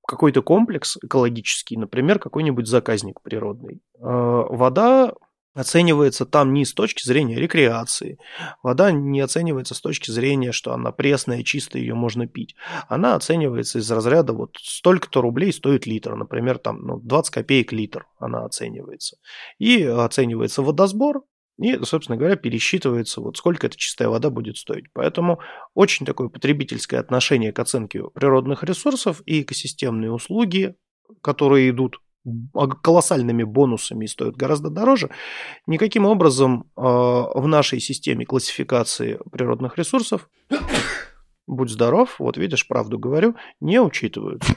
какой-то 0.07 0.43
комплекс 0.43 0.97
экологический, 1.03 1.77
например, 1.77 2.19
какой-нибудь 2.19 2.67
заказник 2.67 3.21
природный, 3.23 3.83
э, 3.99 4.01
вода 4.01 5.15
оценивается 5.55 6.27
там 6.27 6.53
не 6.53 6.65
с 6.65 6.75
точки 6.75 7.07
зрения 7.07 7.37
рекреации, 7.37 8.19
вода 8.63 8.91
не 8.93 9.21
оценивается 9.21 9.75
с 9.75 9.81
точки 9.81 10.11
зрения, 10.11 10.53
что 10.53 10.73
она 10.73 10.91
пресная, 10.91 11.43
чистая, 11.43 11.83
ее 11.83 11.95
можно 11.95 12.27
пить. 12.27 12.57
Она 12.89 13.15
оценивается 13.15 13.79
из 13.79 13.91
разряда 13.91 14.33
вот 14.33 14.57
столько-то 14.61 15.21
рублей 15.21 15.53
стоит 15.53 15.87
литр, 15.87 16.17
например, 16.17 16.59
там 16.59 16.81
ну, 16.83 16.99
20 16.99 17.33
копеек 17.33 17.73
литр 17.73 18.07
она 18.19 18.45
оценивается. 18.45 19.17
И 19.59 19.83
оценивается 19.85 20.63
водосбор, 20.63 21.23
и, 21.59 21.79
собственно 21.85 22.17
говоря, 22.17 22.37
пересчитывается, 22.37 23.21
вот 23.21 23.37
сколько 23.37 23.67
эта 23.67 23.77
чистая 23.77 24.09
вода 24.09 24.31
будет 24.31 24.57
стоить. 24.57 24.87
Поэтому 24.93 25.39
очень 25.75 26.05
такое 26.05 26.29
потребительское 26.29 26.99
отношение 26.99 27.53
к 27.53 27.59
оценке 27.59 28.03
природных 28.15 28.65
ресурсов 28.65 29.23
и 29.25 29.43
экосистемные 29.43 30.11
услуги, 30.11 30.75
которые 31.23 31.71
идут 31.71 32.01
колоссальными 32.83 33.45
бонусами 33.45 34.07
и 34.07 34.09
стоят 34.09 34.35
гораздо 34.37 34.71
дороже, 34.71 35.11
никаким 35.67 36.07
образом 36.07 36.71
э, 36.75 36.81
в 36.81 37.47
нашей 37.47 37.81
системе 37.81 38.25
классификации 38.25 39.21
природных 39.31 39.77
ресурсов, 39.77 40.31
будь 41.47 41.71
здоров, 41.71 42.17
вот 42.19 42.39
видишь, 42.39 42.67
правду 42.67 42.99
говорю, 42.99 43.37
не 43.61 43.79
учитываются. 43.79 44.55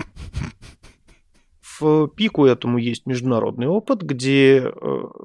В 1.80 2.08
пику 2.08 2.46
этому 2.46 2.78
есть 2.78 3.06
международный 3.06 3.68
опыт, 3.68 4.02
где 4.02 4.60
э, 4.64 4.72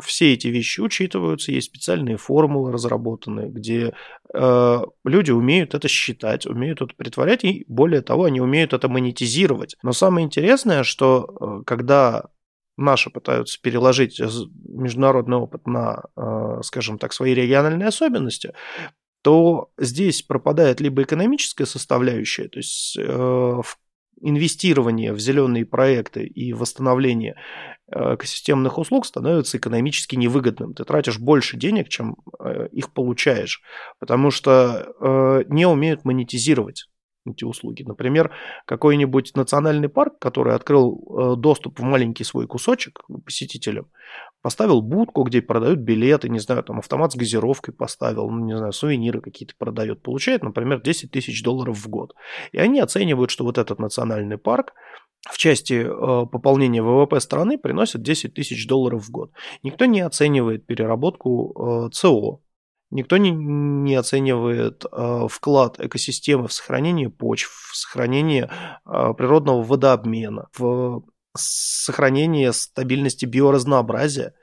все 0.01 0.35
эти 0.35 0.49
вещи 0.49 0.81
учитываются, 0.81 1.53
есть 1.53 1.69
специальные 1.69 2.17
формулы 2.17 2.73
разработаны, 2.73 3.49
где 3.49 3.95
э, 4.35 4.79
люди 5.05 5.31
умеют 5.31 5.75
это 5.75 5.89
считать, 5.89 6.47
умеют 6.47 6.83
это 6.83 6.95
притворять, 6.95 7.45
и 7.45 7.65
более 7.69 8.03
того, 8.03 8.25
они 8.25 8.41
умеют 8.41 8.73
это 8.73 8.89
монетизировать. 8.89 9.77
Но 9.83 9.93
самое 9.93 10.27
интересное, 10.27 10.83
что 10.83 11.37
э, 11.41 11.65
когда 11.65 12.27
наши 12.77 13.11
пытаются 13.11 13.61
переложить 13.61 14.21
международный 14.65 15.37
опыт 15.37 15.67
на, 15.67 16.05
скажем 16.63 16.99
так, 16.99 17.13
свои 17.13 17.35
региональные 17.35 17.89
особенности, 17.89 18.55
то 19.23 19.71
здесь 19.79 20.23
пропадает 20.23 20.81
либо 20.81 21.03
экономическая 21.03 21.65
составляющая, 21.65 22.49
то 22.49 22.59
есть 22.59 22.97
э, 22.99 23.03
в 23.07 23.79
инвестирование 24.23 25.13
в 25.13 25.19
зеленые 25.19 25.67
проекты 25.67 26.25
и 26.25 26.53
восстановление 26.53 27.37
э, 27.89 28.15
экосистемных 28.15 28.79
услуг 28.79 29.05
становится 29.05 29.59
экономически 29.59 30.17
невыгодным. 30.17 30.75
Ты 30.75 30.85
тратишь 30.85 31.19
больше 31.19 31.57
денег, 31.57 31.89
чем 31.89 32.17
э, 32.39 32.69
их 32.73 32.93
получаешь, 32.93 33.63
потому 33.99 34.31
что 34.31 34.95
э, 35.01 35.45
не 35.49 35.67
умеют 35.67 36.05
монетизировать 36.05 36.87
эти 37.27 37.45
услуги. 37.45 37.83
Например, 37.83 38.33
какой-нибудь 38.67 39.37
национальный 39.37 39.89
парк, 39.89 40.19
который 40.19 40.57
открыл 40.57 41.37
доступ 41.37 41.79
в 41.79 41.83
маленький 41.83 42.25
свой 42.25 42.49
кусочек 42.49 43.01
посетителям, 43.25 43.87
поставил 44.43 44.83
будку, 44.83 45.23
где 45.23 45.41
продают 45.41 45.79
билеты, 45.79 46.29
не 46.29 46.41
знаю, 46.41 46.63
там 46.63 46.79
автомат 46.79 47.13
с 47.13 47.17
газировкой 47.17 47.73
поставил, 47.73 48.29
ну, 48.29 48.45
не 48.45 48.57
знаю, 48.57 48.73
сувениры 48.73 49.21
какие-то 49.21 49.55
продает, 49.57 50.03
получает, 50.03 50.43
например, 50.43 50.83
10 50.83 51.11
тысяч 51.11 51.43
долларов 51.43 51.79
в 51.79 51.89
год. 51.89 52.15
И 52.51 52.59
они 52.59 52.81
оценивают, 52.81 53.31
что 53.31 53.45
вот 53.45 53.57
этот 53.57 53.79
национальный 53.79 54.39
парк 54.39 54.75
в 55.31 55.39
части 55.39 55.87
э, 55.87 56.27
пополнения 56.27 56.83
ВВП 56.83 57.21
страны 57.21 57.57
приносит 57.57 58.03
10 58.03 58.35
тысяч 58.35 58.67
долларов 58.67 59.07
в 59.07 59.11
год. 59.11 59.31
Никто 59.63 59.85
не 59.85 60.01
оценивает 60.01 60.67
переработку 60.67 61.87
э, 61.87 61.91
ЦО, 61.93 62.41
Никто 62.93 63.17
не, 63.17 63.31
не 63.31 63.95
оценивает 63.95 64.85
э, 64.85 65.27
вклад 65.31 65.81
экосистемы 65.81 66.47
в 66.47 66.53
сохранение 66.53 67.09
почв, 67.09 67.71
в 67.73 67.75
сохранение 67.75 68.51
э, 68.85 69.15
природного 69.17 69.63
водообмена, 69.63 70.49
в 70.59 71.03
сохранение 71.35 72.53
стабильности 72.53 73.25
биоразнообразия 73.27 74.35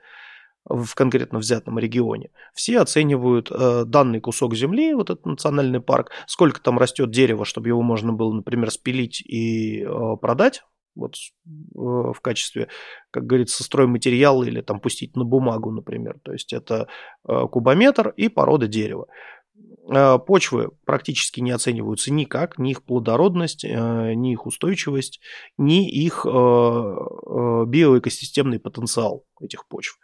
в 0.64 0.94
конкретно 0.94 1.38
взятом 1.38 1.78
регионе. 1.78 2.30
Все 2.54 2.80
оценивают 2.80 3.50
э, 3.50 3.84
данный 3.86 4.20
кусок 4.20 4.54
земли, 4.54 4.94
вот 4.94 5.10
этот 5.10 5.26
национальный 5.26 5.80
парк, 5.80 6.10
сколько 6.26 6.60
там 6.60 6.78
растет 6.78 7.10
дерева, 7.10 7.44
чтобы 7.44 7.68
его 7.68 7.82
можно 7.82 8.12
было, 8.12 8.32
например, 8.32 8.70
спилить 8.70 9.20
и 9.22 9.82
э, 9.82 10.16
продать 10.20 10.62
вот 10.94 11.14
э, 11.14 11.48
в 11.74 12.20
качестве, 12.20 12.68
как 13.10 13.26
говорится, 13.26 13.64
стройматериала 13.64 14.44
или 14.44 14.60
там 14.60 14.80
пустить 14.80 15.16
на 15.16 15.24
бумагу, 15.24 15.70
например. 15.70 16.18
То 16.22 16.32
есть 16.32 16.52
это 16.52 16.88
э, 17.26 17.46
кубометр 17.50 18.10
и 18.10 18.28
порода 18.28 18.66
дерева. 18.66 19.06
Э, 19.88 20.18
почвы 20.18 20.72
практически 20.84 21.40
не 21.40 21.52
оцениваются 21.52 22.12
никак, 22.12 22.58
ни 22.58 22.72
их 22.72 22.82
плодородность, 22.82 23.64
ни 23.64 24.32
их 24.32 24.44
устойчивость, 24.46 25.20
ни 25.58 25.88
их 25.88 26.24
биоэкосистемный 26.24 28.60
потенциал 28.60 29.24
этих 29.40 29.66
почв. 29.66 29.98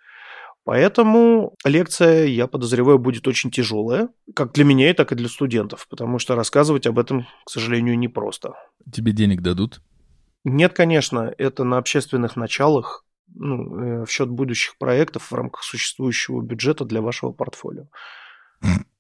Поэтому 0.66 1.54
лекция, 1.64 2.24
я 2.24 2.48
подозреваю, 2.48 2.98
будет 2.98 3.28
очень 3.28 3.52
тяжелая, 3.52 4.08
как 4.34 4.52
для 4.52 4.64
меня, 4.64 4.92
так 4.94 5.12
и 5.12 5.14
для 5.14 5.28
студентов, 5.28 5.86
потому 5.88 6.18
что 6.18 6.34
рассказывать 6.34 6.88
об 6.88 6.98
этом, 6.98 7.28
к 7.44 7.50
сожалению, 7.50 7.96
непросто. 7.96 8.54
Тебе 8.92 9.12
денег 9.12 9.42
дадут? 9.42 9.80
Нет, 10.42 10.72
конечно, 10.72 11.32
это 11.38 11.62
на 11.62 11.78
общественных 11.78 12.34
началах, 12.34 13.04
ну, 13.32 13.78
э, 13.78 14.04
в 14.06 14.10
счет 14.10 14.28
будущих 14.28 14.76
проектов 14.76 15.30
в 15.30 15.34
рамках 15.34 15.62
существующего 15.62 16.42
бюджета 16.42 16.84
для 16.84 17.00
вашего 17.00 17.30
портфолио. 17.30 17.86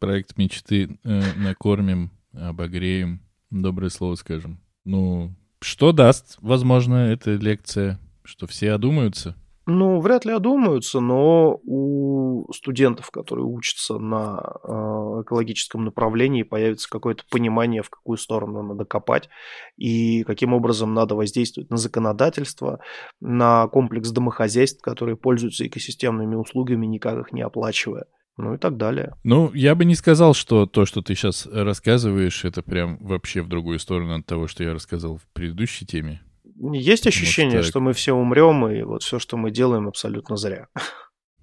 Проект 0.00 0.38
мечты 0.38 0.98
э, 1.04 1.20
накормим, 1.36 2.10
обогреем, 2.32 3.20
доброе 3.50 3.90
слово 3.90 4.14
скажем. 4.14 4.58
Ну, 4.84 5.34
что 5.60 5.92
даст, 5.92 6.38
возможно, 6.40 7.12
эта 7.12 7.32
лекция? 7.32 8.00
Что 8.24 8.46
все 8.46 8.72
одумаются? 8.72 9.36
Ну, 9.66 10.00
вряд 10.00 10.24
ли 10.24 10.32
одумаются, 10.32 11.00
но 11.00 11.60
у 11.64 12.50
студентов, 12.52 13.10
которые 13.10 13.44
учатся 13.44 13.98
на 13.98 14.40
э, 14.64 15.22
экологическом 15.22 15.84
направлении, 15.84 16.44
появится 16.44 16.88
какое-то 16.88 17.24
понимание, 17.30 17.82
в 17.82 17.90
какую 17.90 18.16
сторону 18.16 18.62
надо 18.62 18.86
копать 18.86 19.28
и 19.76 20.24
каким 20.24 20.54
образом 20.54 20.94
надо 20.94 21.14
воздействовать 21.14 21.70
на 21.70 21.76
законодательство, 21.76 22.80
на 23.20 23.68
комплекс 23.68 24.10
домохозяйств, 24.10 24.80
которые 24.80 25.16
пользуются 25.16 25.66
экосистемными 25.66 26.36
услугами, 26.36 26.86
никак 26.86 27.18
их 27.18 27.32
не 27.32 27.42
оплачивая 27.42 28.06
ну 28.36 28.54
и 28.54 28.58
так 28.58 28.76
далее. 28.76 29.14
Ну, 29.24 29.52
я 29.52 29.74
бы 29.74 29.84
не 29.84 29.94
сказал, 29.94 30.34
что 30.34 30.66
то, 30.66 30.86
что 30.86 31.02
ты 31.02 31.14
сейчас 31.14 31.46
рассказываешь, 31.46 32.44
это 32.44 32.62
прям 32.62 32.98
вообще 32.98 33.42
в 33.42 33.48
другую 33.48 33.78
сторону 33.78 34.18
от 34.18 34.26
того, 34.26 34.46
что 34.48 34.64
я 34.64 34.74
рассказал 34.74 35.16
в 35.16 35.26
предыдущей 35.32 35.86
теме. 35.86 36.22
Есть 36.72 37.06
ощущение, 37.06 37.56
Может, 37.56 37.70
что 37.70 37.80
мы 37.80 37.92
все 37.92 38.12
умрем, 38.12 38.68
и 38.68 38.82
вот 38.82 39.02
все, 39.02 39.18
что 39.18 39.36
мы 39.36 39.50
делаем, 39.50 39.88
абсолютно 39.88 40.36
зря. 40.36 40.68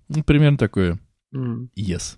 Ну, 0.10 0.24
примерно 0.24 0.58
такое. 0.58 1.00
Mm. 1.36 1.70
Yes. 1.78 2.18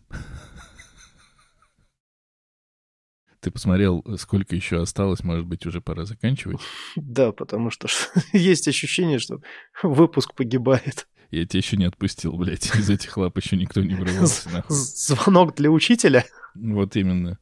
Ты 3.40 3.52
посмотрел, 3.52 4.04
сколько 4.18 4.56
еще 4.56 4.82
осталось, 4.82 5.24
может 5.24 5.46
быть, 5.46 5.66
уже 5.66 5.80
пора 5.80 6.04
заканчивать? 6.06 6.60
Да, 6.98 7.32
потому 7.32 7.70
что 7.70 7.88
есть 8.34 8.68
ощущение, 8.68 9.20
что 9.20 9.40
выпуск 9.82 10.36
погибает. 10.36 11.08
Я 11.32 11.46
тебя 11.46 11.60
еще 11.60 11.78
не 11.78 11.86
отпустил, 11.86 12.34
блядь. 12.34 12.76
Из 12.76 12.90
этих 12.90 13.16
лап 13.18 13.38
еще 13.38 13.56
никто 13.56 13.82
не 13.82 13.96
вырвался. 13.96 14.50
Нахуй. 14.50 14.76
Звонок 14.76 15.56
для 15.56 15.70
учителя? 15.70 16.26
Вот 16.56 16.96
именно. 16.96 17.38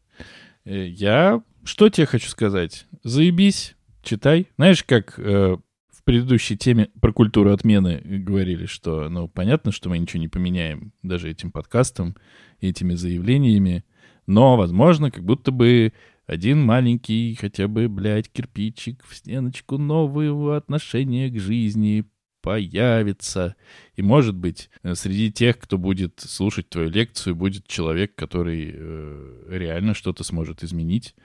Э, 0.66 0.88
я 0.88 1.42
что 1.68 1.90
тебе 1.90 2.08
хочу 2.08 2.30
сказать? 2.30 2.88
Заебись 3.04 3.76
читай. 4.02 4.48
Знаешь, 4.56 4.86
как 4.86 5.20
э, 5.20 5.58
в 5.92 6.04
предыдущей 6.06 6.56
теме 6.56 6.90
про 7.02 7.12
культуру 7.12 7.52
отмены 7.52 8.02
говорили, 8.06 8.66
что, 8.66 9.10
ну, 9.10 9.28
понятно, 9.28 9.74
что 9.74 9.90
мы 9.90 9.98
ничего 9.98 10.22
не 10.22 10.30
поменяем 10.30 10.94
даже 11.04 11.30
этим 11.30 11.52
подкастом, 11.52 12.16
этими 12.62 12.94
заявлениями, 12.94 13.84
но, 14.28 14.56
возможно, 14.56 15.12
как 15.12 15.26
будто 15.26 15.52
бы 15.52 15.92
один 16.26 16.64
маленький 16.64 17.36
хотя 17.36 17.68
бы, 17.68 17.90
блядь, 17.90 18.32
кирпичик 18.32 19.04
в 19.06 19.14
стеночку 19.14 19.78
нового 19.78 20.56
отношения 20.56 21.30
к 21.30 21.38
жизни 21.38 22.06
появится. 22.42 23.56
И, 23.96 24.02
может 24.02 24.36
быть, 24.36 24.70
э, 24.84 24.96
среди 24.96 25.32
тех, 25.32 25.60
кто 25.60 25.78
будет 25.78 26.20
слушать 26.20 26.70
твою 26.70 26.90
лекцию, 26.90 27.36
будет 27.36 27.68
человек, 27.68 28.16
который 28.16 28.72
э, 28.74 29.44
реально 29.50 29.94
что-то 29.94 30.24
сможет 30.24 30.64
изменить. 30.64 31.16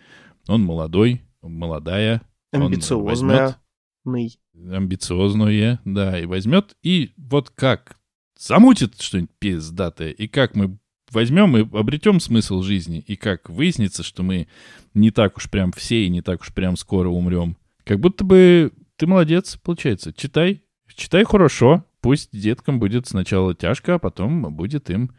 Он 0.48 0.62
молодой, 0.62 1.22
молодая, 1.42 2.22
Амбициозная. 2.52 3.56
Возьмет, 4.04 4.38
амбициозное, 4.54 5.80
да, 5.84 6.18
и 6.18 6.26
возьмет, 6.26 6.76
и 6.82 7.12
вот 7.16 7.50
как 7.50 7.96
замутит 8.36 9.00
что-нибудь 9.00 9.30
пиздатое, 9.38 10.10
и 10.10 10.26
как 10.28 10.54
мы 10.54 10.78
возьмем 11.10 11.56
и 11.56 11.78
обретем 11.78 12.20
смысл 12.20 12.62
жизни, 12.62 13.02
и 13.06 13.16
как 13.16 13.48
выяснится, 13.48 14.02
что 14.02 14.22
мы 14.22 14.48
не 14.94 15.10
так 15.10 15.36
уж 15.36 15.50
прям 15.50 15.72
все 15.72 16.04
и 16.04 16.10
не 16.10 16.22
так 16.22 16.40
уж 16.42 16.52
прям 16.52 16.76
скоро 16.76 17.08
умрем. 17.08 17.56
Как 17.84 18.00
будто 18.00 18.24
бы 18.24 18.72
ты 18.96 19.06
молодец, 19.06 19.58
получается. 19.62 20.12
Читай, 20.12 20.61
читай 20.94 21.24
хорошо. 21.24 21.84
Пусть 22.00 22.30
деткам 22.32 22.80
будет 22.80 23.06
сначала 23.06 23.54
тяжко, 23.54 23.94
а 23.94 23.98
потом 23.98 24.54
будет 24.54 24.90
им 24.90 25.12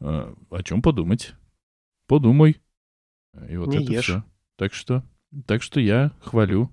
э, 0.00 0.34
о 0.50 0.62
чем 0.62 0.82
подумать. 0.82 1.34
Подумай. 2.06 2.60
И 3.48 3.56
вот 3.56 3.68
не 3.68 3.82
это 3.82 3.92
ешь. 3.92 4.04
все. 4.04 4.24
Так 4.56 4.74
что 4.74 5.02
так 5.46 5.62
что 5.62 5.80
я 5.80 6.12
хвалю. 6.20 6.70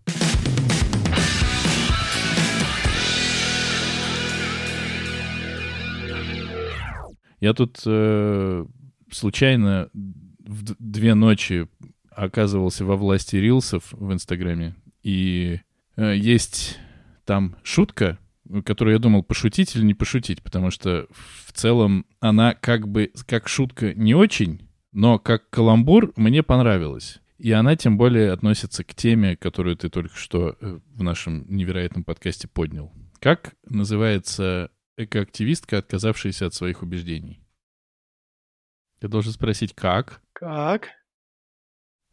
Я 7.39 7.54
тут 7.54 7.82
э, 7.86 8.66
случайно 9.12 9.89
в 9.93 10.76
две 10.80 11.14
ночи 11.14 11.68
оказывался 12.10 12.86
во 12.86 12.95
власти 12.95 13.36
рилсов 13.36 13.91
в 13.91 14.14
Инстаграме. 14.14 14.76
И 15.01 15.60
э, 15.97 16.16
есть 16.16 16.80
там 17.26 17.58
шутка, 17.64 18.18
которую 18.62 18.93
я 18.93 18.99
думал, 18.99 19.24
пошутить 19.24 19.76
или 19.76 19.84
не 19.84 19.93
пошутить, 19.93 20.43
потому 20.43 20.70
что 20.70 21.08
в 21.45 21.51
целом 21.54 22.06
она 22.20 22.54
как 22.54 22.88
бы 22.88 23.12
как 23.26 23.47
шутка 23.47 23.93
не 23.93 24.14
очень, 24.14 24.70
но 24.91 25.18
как 25.20 25.49
каламбур 25.49 26.14
мне 26.16 26.43
понравилась. 26.43 27.20
И 27.38 27.51
она 27.51 27.76
тем 27.76 27.97
более 27.97 28.32
относится 28.32 28.84
к 28.84 28.93
теме, 28.93 29.36
которую 29.36 29.76
ты 29.76 29.89
только 29.89 30.16
что 30.16 30.56
э, 30.62 30.80
в 30.86 31.04
нашем 31.04 31.45
невероятном 31.47 32.04
подкасте 32.04 32.47
поднял. 32.47 32.93
Как 33.20 33.56
называется 33.66 34.70
экоактивистка, 34.97 35.80
отказавшаяся 35.80 36.45
от 36.45 36.54
своих 36.54 36.84
убеждений? 36.84 37.41
Я 39.01 39.10
должен 39.10 39.34
спросить, 39.34 39.74
как? 39.74 40.22
Как? 40.32 40.89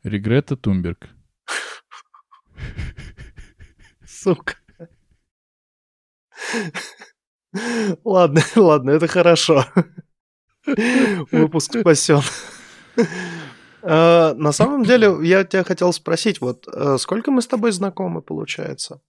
Регрета 0.02 0.56
Тумберг. 0.56 1.10
Сука. 4.04 4.59
Ладно, 8.04 8.42
ладно, 8.56 8.90
это 8.90 9.08
хорошо. 9.08 9.64
Выпуск 11.30 11.78
спасен. 11.80 12.20
Э, 13.82 14.34
на 14.34 14.52
самом 14.52 14.84
деле, 14.84 15.16
я 15.22 15.44
тебя 15.44 15.64
хотел 15.64 15.92
спросить, 15.92 16.40
вот 16.40 16.68
э, 16.68 16.98
сколько 16.98 17.30
мы 17.30 17.42
с 17.42 17.46
тобой 17.46 17.72
знакомы, 17.72 18.20
получается? 18.20 19.00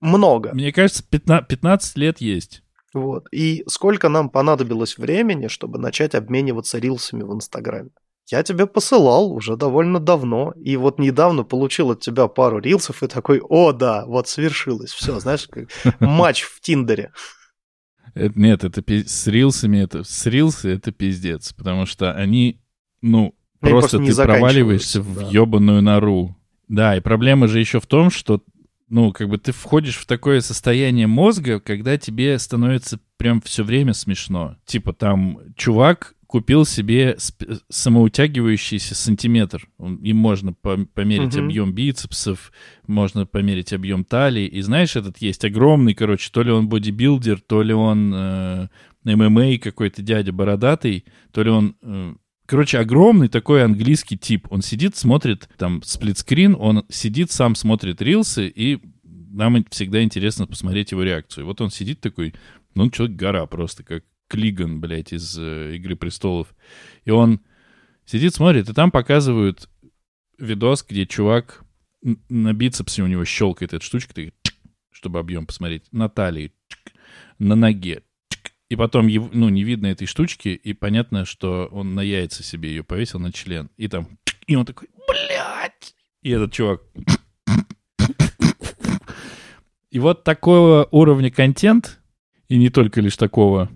Много. 0.00 0.52
Мне 0.54 0.72
кажется, 0.72 1.04
15, 1.08 1.46
15 1.48 1.96
лет 1.98 2.20
есть. 2.20 2.62
Вот. 2.94 3.26
И 3.30 3.62
сколько 3.68 4.08
нам 4.08 4.30
понадобилось 4.30 4.98
времени, 4.98 5.48
чтобы 5.48 5.78
начать 5.78 6.14
обмениваться 6.14 6.78
рилсами 6.78 7.22
в 7.22 7.32
Инстаграме? 7.34 7.90
Я 8.30 8.42
тебе 8.44 8.66
посылал 8.66 9.32
уже 9.32 9.56
довольно 9.56 9.98
давно, 9.98 10.52
и 10.56 10.76
вот 10.76 10.98
недавно 10.98 11.42
получил 11.42 11.90
от 11.90 12.00
тебя 12.00 12.28
пару 12.28 12.60
рилсов 12.60 13.02
и 13.02 13.08
такой, 13.08 13.40
о 13.40 13.72
да, 13.72 14.04
вот 14.06 14.28
свершилось, 14.28 14.92
все, 14.92 15.18
знаешь, 15.18 15.48
как 15.48 15.68
матч 16.00 16.42
в 16.42 16.60
Тиндере. 16.60 17.12
Это, 18.14 18.38
нет, 18.38 18.64
это 18.64 18.82
с 18.88 19.26
рилсами, 19.26 19.78
это 19.78 20.04
с 20.04 20.26
рилсы 20.26 20.68
это 20.68 20.92
пиздец, 20.92 21.52
потому 21.52 21.86
что 21.86 22.12
они, 22.12 22.60
ну, 23.02 23.34
просто, 23.60 23.98
просто 23.98 24.12
ты 24.12 24.24
проваливаешься 24.24 25.00
да. 25.00 25.04
в 25.04 25.30
ебаную 25.30 25.82
нору. 25.82 26.36
Да, 26.68 26.96
и 26.96 27.00
проблема 27.00 27.48
же 27.48 27.58
еще 27.58 27.80
в 27.80 27.86
том, 27.86 28.10
что 28.10 28.42
ну, 28.88 29.12
как 29.12 29.28
бы 29.28 29.38
ты 29.38 29.52
входишь 29.52 29.96
в 29.96 30.06
такое 30.06 30.40
состояние 30.40 31.06
мозга, 31.06 31.60
когда 31.60 31.96
тебе 31.96 32.38
становится 32.38 32.98
прям 33.16 33.40
все 33.40 33.62
время 33.62 33.92
смешно. 33.94 34.56
Типа 34.66 34.92
там 34.92 35.38
чувак 35.56 36.14
купил 36.30 36.64
себе 36.64 37.16
самоутягивающийся 37.70 38.94
сантиметр. 38.94 39.68
Им 39.80 40.16
можно 40.16 40.52
померить 40.52 41.34
угу. 41.34 41.44
объем 41.44 41.72
бицепсов, 41.72 42.52
можно 42.86 43.26
померить 43.26 43.72
объем 43.72 44.04
талии. 44.04 44.46
И 44.46 44.60
знаешь, 44.60 44.94
этот 44.94 45.18
есть 45.18 45.44
огромный, 45.44 45.92
короче, 45.92 46.30
то 46.32 46.44
ли 46.44 46.52
он 46.52 46.68
бодибилдер, 46.68 47.40
то 47.40 47.62
ли 47.62 47.74
он 47.74 48.14
э, 48.14 48.68
ММА 49.02 49.58
какой-то 49.58 50.02
дядя 50.02 50.32
бородатый, 50.32 51.04
то 51.32 51.42
ли 51.42 51.50
он... 51.50 51.74
Э, 51.82 52.14
короче, 52.46 52.78
огромный 52.78 53.26
такой 53.26 53.64
английский 53.64 54.16
тип. 54.16 54.46
Он 54.50 54.62
сидит, 54.62 54.94
смотрит 54.94 55.48
там 55.58 55.82
сплитскрин, 55.82 56.56
он 56.56 56.84
сидит, 56.90 57.32
сам 57.32 57.56
смотрит 57.56 58.00
рилсы, 58.00 58.46
и 58.46 58.78
нам 59.02 59.64
всегда 59.70 60.00
интересно 60.00 60.46
посмотреть 60.46 60.92
его 60.92 61.02
реакцию. 61.02 61.46
Вот 61.46 61.60
он 61.60 61.70
сидит 61.70 62.00
такой, 62.00 62.34
ну, 62.76 62.88
человек 62.88 63.16
гора 63.16 63.46
просто, 63.46 63.82
как 63.82 64.04
Клиган, 64.30 64.80
блядь, 64.80 65.12
из 65.12 65.36
э, 65.36 65.74
«Игры 65.74 65.96
престолов». 65.96 66.54
И 67.04 67.10
он 67.10 67.40
сидит, 68.04 68.32
смотрит, 68.32 68.68
и 68.68 68.72
там 68.72 68.92
показывают 68.92 69.68
видос, 70.38 70.86
где 70.88 71.04
чувак 71.04 71.64
на 72.28 72.52
бицепсе 72.52 73.02
у 73.02 73.08
него 73.08 73.24
щелкает 73.24 73.74
эта 73.74 73.84
штучка, 73.84 74.14
ты, 74.14 74.32
чтобы 74.92 75.18
объем 75.18 75.46
посмотреть, 75.46 75.82
на 75.90 76.08
талии, 76.08 76.52
на 77.40 77.56
ноге. 77.56 78.04
И 78.68 78.76
потом, 78.76 79.08
ну, 79.08 79.48
не 79.48 79.64
видно 79.64 79.88
этой 79.88 80.06
штучки, 80.06 80.50
и 80.50 80.72
понятно, 80.74 81.24
что 81.24 81.68
он 81.72 81.96
на 81.96 82.00
яйца 82.00 82.44
себе 82.44 82.68
ее 82.68 82.84
повесил 82.84 83.18
на 83.18 83.32
член. 83.32 83.68
И 83.76 83.88
там, 83.88 84.16
и 84.46 84.54
он 84.54 84.64
такой, 84.64 84.88
блядь! 85.08 85.96
И 86.22 86.30
этот 86.30 86.52
чувак... 86.52 86.82
И 89.90 89.98
вот 89.98 90.22
такого 90.22 90.86
уровня 90.92 91.32
контент, 91.32 92.00
и 92.46 92.56
не 92.56 92.70
только 92.70 93.00
лишь 93.00 93.16
такого, 93.16 93.68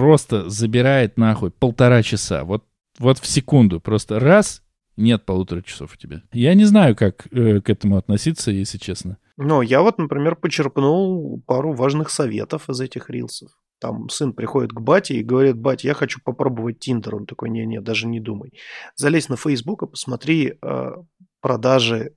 просто 0.00 0.48
забирает 0.48 1.18
нахуй 1.18 1.50
полтора 1.50 2.02
часа. 2.02 2.44
Вот, 2.44 2.64
вот 2.98 3.18
в 3.18 3.26
секунду. 3.26 3.80
Просто 3.80 4.18
раз, 4.18 4.62
нет 4.96 5.24
полутора 5.24 5.62
часов 5.62 5.92
у 5.94 5.96
тебя. 5.96 6.22
Я 6.32 6.54
не 6.54 6.64
знаю, 6.64 6.96
как 6.96 7.26
э, 7.32 7.60
к 7.60 7.68
этому 7.68 7.96
относиться, 7.96 8.50
если 8.50 8.78
честно. 8.78 9.18
Ну, 9.36 9.60
я 9.62 9.82
вот, 9.82 9.98
например, 9.98 10.36
почерпнул 10.36 11.42
пару 11.46 11.72
важных 11.72 12.10
советов 12.10 12.68
из 12.70 12.80
этих 12.80 13.10
рилсов. 13.10 13.50
Там 13.78 14.08
сын 14.08 14.32
приходит 14.32 14.72
к 14.72 14.80
бате 14.80 15.14
и 15.16 15.22
говорит, 15.22 15.56
бать, 15.56 15.84
я 15.84 15.94
хочу 15.94 16.20
попробовать 16.22 16.78
Тиндер. 16.78 17.16
Он 17.16 17.26
такой, 17.26 17.50
не-не, 17.50 17.80
даже 17.80 18.06
не 18.06 18.20
думай. 18.20 18.52
Залезь 18.96 19.28
на 19.28 19.36
Facebook 19.36 19.82
и 19.82 19.86
посмотри 19.86 20.54
э, 20.62 20.92
продажи 21.40 22.14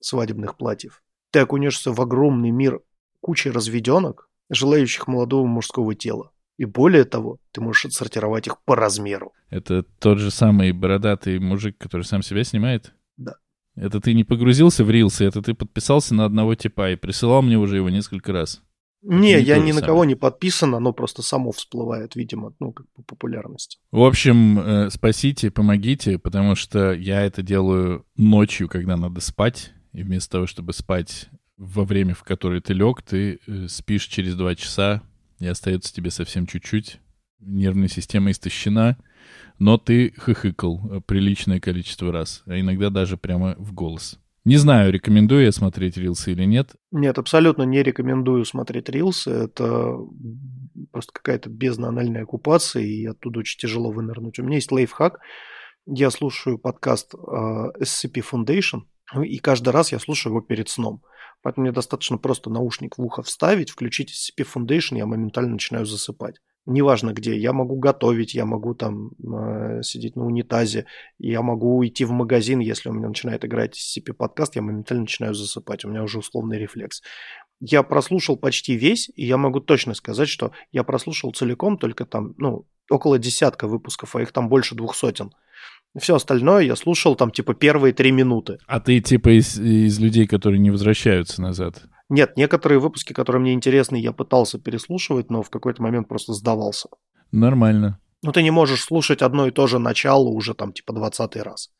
свадебных 0.00 0.56
платьев. 0.56 1.02
Ты 1.30 1.40
окунешься 1.40 1.92
в 1.92 2.00
огромный 2.00 2.50
мир 2.50 2.80
кучи 3.20 3.48
разведенок, 3.48 4.30
желающих 4.50 5.08
молодого 5.08 5.46
мужского 5.46 5.94
тела. 5.94 6.30
И 6.58 6.64
более 6.64 7.04
того, 7.04 7.38
ты 7.52 7.60
можешь 7.60 7.86
отсортировать 7.86 8.48
их 8.48 8.60
по 8.64 8.74
размеру. 8.74 9.32
Это 9.48 9.84
тот 10.00 10.18
же 10.18 10.30
самый 10.30 10.72
бородатый 10.72 11.38
мужик, 11.38 11.78
который 11.78 12.02
сам 12.02 12.22
себя 12.22 12.42
снимает? 12.44 12.92
Да. 13.16 13.36
Это 13.76 14.00
ты 14.00 14.12
не 14.12 14.24
погрузился 14.24 14.84
в 14.84 14.90
рилсы, 14.90 15.24
это 15.24 15.40
ты 15.40 15.54
подписался 15.54 16.14
на 16.14 16.24
одного 16.24 16.56
типа 16.56 16.90
и 16.90 16.96
присылал 16.96 17.42
мне 17.42 17.56
уже 17.56 17.76
его 17.76 17.90
несколько 17.90 18.32
раз. 18.32 18.60
Не, 19.02 19.34
не 19.34 19.40
я 19.40 19.58
ни 19.58 19.70
на 19.70 19.80
кого 19.80 20.04
не 20.04 20.16
подписан, 20.16 20.74
оно 20.74 20.92
просто 20.92 21.22
само 21.22 21.52
всплывает, 21.52 22.16
видимо, 22.16 22.52
ну, 22.58 22.72
как 22.72 22.86
по 22.94 23.02
популярности. 23.02 23.78
В 23.92 24.02
общем, 24.02 24.58
э, 24.58 24.90
спасите, 24.90 25.52
помогите, 25.52 26.18
потому 26.18 26.56
что 26.56 26.92
я 26.92 27.22
это 27.22 27.42
делаю 27.42 28.04
ночью, 28.16 28.68
когда 28.68 28.96
надо 28.96 29.20
спать, 29.20 29.70
и 29.92 30.02
вместо 30.02 30.32
того, 30.32 30.46
чтобы 30.48 30.72
спать 30.72 31.28
во 31.56 31.84
время, 31.84 32.14
в 32.14 32.24
которое 32.24 32.60
ты 32.60 32.74
лег, 32.74 33.02
ты 33.02 33.38
э, 33.46 33.68
спишь 33.68 34.06
через 34.06 34.34
два 34.34 34.56
часа, 34.56 35.02
и 35.38 35.46
остается 35.46 35.92
тебе 35.94 36.10
совсем 36.10 36.46
чуть-чуть. 36.46 37.00
Нервная 37.40 37.88
система 37.88 38.30
истощена, 38.30 38.98
но 39.58 39.78
ты 39.78 40.12
хыхыкал 40.16 40.80
э, 40.90 41.00
приличное 41.00 41.60
количество 41.60 42.12
раз, 42.12 42.42
а 42.46 42.58
иногда 42.58 42.90
даже 42.90 43.16
прямо 43.16 43.54
в 43.58 43.72
голос. 43.72 44.18
Не 44.44 44.56
знаю, 44.56 44.92
рекомендую 44.92 45.44
я 45.44 45.52
смотреть 45.52 45.96
рилсы 45.98 46.32
или 46.32 46.44
нет. 46.44 46.74
Нет, 46.90 47.18
абсолютно 47.18 47.64
не 47.64 47.82
рекомендую 47.82 48.44
смотреть 48.44 48.88
рилсы. 48.88 49.30
Это 49.30 49.98
просто 50.90 51.12
какая-то 51.12 51.50
безнаанальная 51.50 52.22
оккупация, 52.22 52.82
и 52.82 53.04
оттуда 53.04 53.40
очень 53.40 53.58
тяжело 53.58 53.90
вынырнуть. 53.90 54.38
У 54.38 54.42
меня 54.42 54.56
есть 54.56 54.72
лайфхак. 54.72 55.20
Я 55.86 56.10
слушаю 56.10 56.58
подкаст 56.58 57.14
uh, 57.14 57.72
SCP 57.78 58.24
Foundation, 58.32 58.84
и 59.22 59.38
каждый 59.38 59.70
раз 59.70 59.92
я 59.92 59.98
слушаю 59.98 60.32
его 60.32 60.40
перед 60.40 60.68
сном. 60.68 61.02
Поэтому 61.48 61.64
мне 61.64 61.72
достаточно 61.72 62.18
просто 62.18 62.50
наушник 62.50 62.98
в 62.98 63.02
ухо 63.02 63.22
вставить, 63.22 63.70
включить 63.70 64.12
SCP 64.12 64.46
Foundation, 64.54 64.98
я 64.98 65.06
моментально 65.06 65.52
начинаю 65.52 65.86
засыпать. 65.86 66.42
Неважно 66.66 67.14
где, 67.14 67.38
я 67.38 67.54
могу 67.54 67.76
готовить, 67.76 68.34
я 68.34 68.44
могу 68.44 68.74
там 68.74 69.12
э, 69.12 69.80
сидеть 69.82 70.14
на 70.14 70.26
унитазе, 70.26 70.84
я 71.18 71.40
могу 71.40 71.82
идти 71.86 72.04
в 72.04 72.10
магазин, 72.10 72.58
если 72.58 72.90
у 72.90 72.92
меня 72.92 73.08
начинает 73.08 73.46
играть 73.46 73.78
SCP 73.78 74.12
подкаст, 74.12 74.56
я 74.56 74.60
моментально 74.60 75.04
начинаю 75.04 75.32
засыпать, 75.32 75.86
у 75.86 75.88
меня 75.88 76.02
уже 76.02 76.18
условный 76.18 76.58
рефлекс. 76.58 77.00
Я 77.60 77.82
прослушал 77.82 78.36
почти 78.36 78.74
весь, 78.74 79.10
и 79.16 79.24
я 79.24 79.38
могу 79.38 79.60
точно 79.60 79.94
сказать, 79.94 80.28
что 80.28 80.52
я 80.70 80.84
прослушал 80.84 81.32
целиком 81.32 81.78
только 81.78 82.04
там, 82.04 82.34
ну, 82.36 82.66
около 82.90 83.18
десятка 83.18 83.68
выпусков, 83.68 84.14
а 84.14 84.20
их 84.20 84.32
там 84.32 84.50
больше 84.50 84.74
двух 84.74 84.94
сотен. 84.94 85.32
Все 85.98 86.16
остальное 86.16 86.64
я 86.64 86.76
слушал 86.76 87.16
там 87.16 87.30
типа 87.30 87.54
первые 87.54 87.92
три 87.92 88.10
минуты. 88.10 88.58
А 88.66 88.80
ты 88.80 89.00
типа 89.00 89.38
из, 89.38 89.58
из 89.58 89.98
людей, 89.98 90.26
которые 90.26 90.58
не 90.58 90.70
возвращаются 90.70 91.40
назад? 91.40 91.82
Нет, 92.08 92.36
некоторые 92.36 92.78
выпуски, 92.78 93.12
которые 93.12 93.40
мне 93.40 93.52
интересны, 93.52 93.96
я 93.96 94.12
пытался 94.12 94.58
переслушивать, 94.58 95.30
но 95.30 95.42
в 95.42 95.50
какой-то 95.50 95.82
момент 95.82 96.08
просто 96.08 96.32
сдавался. 96.32 96.88
Нормально. 97.32 98.00
Ну 98.22 98.32
ты 98.32 98.42
не 98.42 98.50
можешь 98.50 98.82
слушать 98.82 99.22
одно 99.22 99.46
и 99.46 99.50
то 99.50 99.66
же 99.66 99.78
начало 99.78 100.28
уже 100.28 100.54
там 100.54 100.72
типа 100.72 100.92
двадцатый 100.92 101.42
раз. 101.42 101.70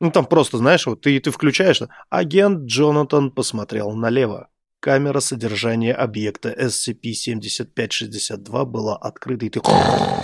Ну 0.00 0.10
там 0.10 0.24
просто, 0.24 0.56
знаешь, 0.56 0.86
вот 0.86 1.02
ты, 1.02 1.20
ты 1.20 1.30
включаешь, 1.30 1.82
агент 2.08 2.64
Джонатан 2.64 3.30
посмотрел 3.30 3.92
налево. 3.92 4.48
Камера 4.80 5.20
содержания 5.20 5.92
объекта 5.92 6.54
SCP-7562 6.58 8.64
была 8.64 8.96
открыта, 8.96 9.44
и 9.44 9.50
ты 9.50 9.60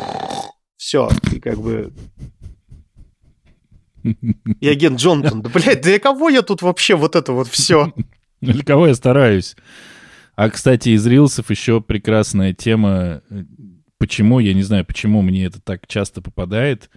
все, 0.77 1.09
ты 1.31 1.41
как 1.41 1.59
бы... 1.59 1.93
И 4.61 4.69
агент 4.69 5.01
Джонатан, 5.01 5.43
да, 5.43 5.51
блядь, 5.51 5.81
для 5.81 5.99
кого 5.99 6.29
я 6.29 6.43
тут 6.43 6.63
вообще 6.63 6.95
вот 6.95 7.17
это 7.17 7.33
вот 7.33 7.49
все? 7.49 7.93
Для 8.41 8.63
кого 8.63 8.87
я 8.87 8.95
стараюсь? 8.95 9.57
А, 10.35 10.51
кстати, 10.51 10.91
из 10.91 11.07
рилсов 11.07 11.51
еще 11.51 11.81
прекрасная 11.81 12.53
тема. 12.53 13.23
Почему, 13.99 14.41
я 14.41 14.53
не 14.53 14.63
знаю, 14.63 14.85
почему 14.85 15.23
мне 15.23 15.47
это 15.47 15.61
так 15.61 15.87
часто 15.87 16.21
попадает. 16.21 16.91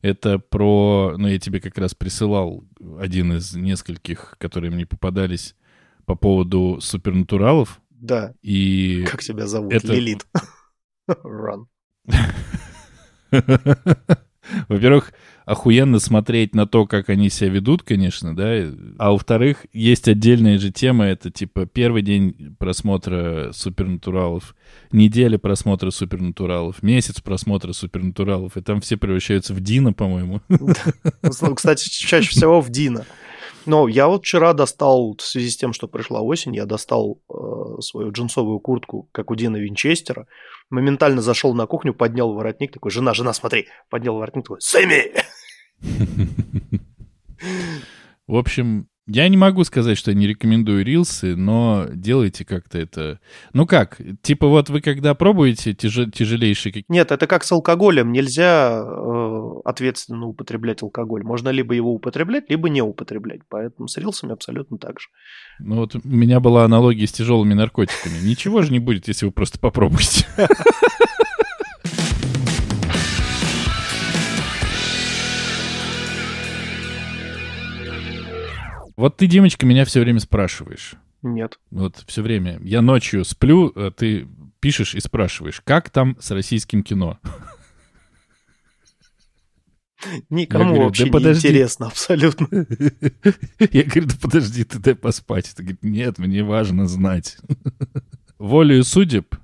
Это 0.00 0.38
про... 0.38 1.14
Ну, 1.18 1.28
я 1.28 1.38
тебе 1.38 1.60
как 1.60 1.76
раз 1.76 1.94
присылал 1.94 2.64
один 2.98 3.34
из 3.34 3.54
нескольких, 3.54 4.36
которые 4.38 4.70
мне 4.70 4.86
попадались 4.86 5.54
по 6.06 6.14
поводу 6.14 6.78
супернатуралов. 6.80 7.80
Да. 7.90 8.32
И... 8.40 9.04
Как 9.10 9.22
тебя 9.22 9.46
зовут? 9.46 9.72
Это... 9.72 9.92
Лилит. 9.92 10.26
Run. 11.08 11.66
Во-первых, 14.68 15.12
охуенно 15.48 15.98
смотреть 15.98 16.54
на 16.54 16.66
то, 16.66 16.86
как 16.86 17.08
они 17.08 17.30
себя 17.30 17.48
ведут, 17.48 17.82
конечно, 17.82 18.36
да. 18.36 18.66
А 18.98 19.12
во-вторых, 19.12 19.64
есть 19.72 20.06
отдельная 20.06 20.58
же 20.58 20.70
тема, 20.70 21.06
это 21.06 21.30
типа 21.30 21.64
первый 21.64 22.02
день 22.02 22.54
просмотра 22.58 23.50
супернатуралов, 23.52 24.54
неделя 24.92 25.38
просмотра 25.38 25.90
супернатуралов, 25.90 26.82
месяц 26.82 27.22
просмотра 27.22 27.72
супернатуралов, 27.72 28.58
и 28.58 28.60
там 28.60 28.82
все 28.82 28.98
превращаются 28.98 29.54
в 29.54 29.60
Дина, 29.60 29.94
по-моему. 29.94 30.42
Кстати, 31.54 31.88
чаще 31.88 32.28
всего 32.28 32.60
в 32.60 32.68
Дина. 32.68 33.06
Но 33.68 33.86
я 33.86 34.08
вот 34.08 34.24
вчера 34.24 34.54
достал, 34.54 35.14
в 35.18 35.22
связи 35.22 35.50
с 35.50 35.56
тем, 35.58 35.74
что 35.74 35.88
пришла 35.88 36.22
осень, 36.22 36.56
я 36.56 36.64
достал 36.64 37.20
э, 37.28 37.80
свою 37.82 38.12
джинсовую 38.12 38.60
куртку, 38.60 39.10
как 39.12 39.30
у 39.30 39.34
Дина 39.34 39.58
Винчестера, 39.58 40.26
моментально 40.70 41.20
зашел 41.20 41.52
на 41.52 41.66
кухню, 41.66 41.92
поднял 41.92 42.32
воротник, 42.32 42.72
такой, 42.72 42.90
жена, 42.90 43.12
жена, 43.12 43.34
смотри, 43.34 43.68
поднял 43.90 44.16
воротник, 44.16 44.44
такой, 44.44 44.62
Сэмми! 44.62 45.12
В 48.26 48.36
общем, 48.36 48.88
я 49.08 49.26
не 49.28 49.38
могу 49.38 49.64
сказать, 49.64 49.96
что 49.96 50.10
я 50.10 50.16
не 50.16 50.26
рекомендую 50.26 50.84
рилсы, 50.84 51.34
но 51.34 51.86
делайте 51.90 52.44
как-то 52.44 52.78
это... 52.78 53.20
Ну 53.54 53.66
как, 53.66 53.98
типа 54.22 54.46
вот 54.46 54.68
вы 54.68 54.82
когда 54.82 55.14
пробуете 55.14 55.72
тяж... 55.72 56.10
тяжелейшие... 56.12 56.84
Нет, 56.88 57.10
это 57.10 57.26
как 57.26 57.42
с 57.42 57.50
алкоголем. 57.50 58.12
Нельзя 58.12 58.82
э, 58.84 59.52
ответственно 59.64 60.26
употреблять 60.26 60.82
алкоголь. 60.82 61.22
Можно 61.22 61.48
либо 61.48 61.74
его 61.74 61.94
употреблять, 61.94 62.50
либо 62.50 62.68
не 62.68 62.82
употреблять. 62.82 63.40
Поэтому 63.48 63.88
с 63.88 63.96
рилсами 63.96 64.32
абсолютно 64.32 64.76
так 64.76 65.00
же. 65.00 65.08
Ну 65.58 65.76
вот 65.76 65.94
у 65.96 66.00
меня 66.04 66.38
была 66.38 66.64
аналогия 66.64 67.06
с 67.06 67.12
тяжелыми 67.12 67.54
наркотиками. 67.54 68.18
Ничего 68.22 68.60
же 68.60 68.70
не 68.70 68.78
будет, 68.78 69.08
если 69.08 69.24
вы 69.24 69.32
просто 69.32 69.58
попробуете. 69.58 70.26
Вот 78.98 79.16
ты, 79.16 79.28
Димочка, 79.28 79.64
меня 79.64 79.84
все 79.84 80.00
время 80.00 80.18
спрашиваешь. 80.18 80.94
Нет. 81.22 81.60
Вот 81.70 82.02
все 82.08 82.20
время. 82.20 82.58
Я 82.62 82.82
ночью 82.82 83.24
сплю, 83.24 83.72
а 83.76 83.92
ты 83.92 84.26
пишешь 84.58 84.96
и 84.96 85.00
спрашиваешь, 85.00 85.62
как 85.64 85.88
там 85.88 86.16
с 86.20 86.32
российским 86.32 86.82
кино? 86.82 87.20
Никому 90.30 90.70
говорю, 90.70 90.86
вообще 90.86 91.04
да 91.04 91.06
не 91.06 91.12
подожди. 91.12 91.46
интересно 91.46 91.86
абсолютно. 91.86 92.48
Я 93.70 93.84
говорю, 93.84 94.08
да 94.08 94.14
подожди, 94.20 94.64
ты 94.64 94.80
дай 94.80 94.96
поспать. 94.96 95.54
Ты 95.54 95.62
говорит, 95.62 95.84
нет, 95.84 96.18
мне 96.18 96.42
важно 96.42 96.88
знать. 96.88 97.38
Волею 98.38 98.82
судеб 98.82 99.36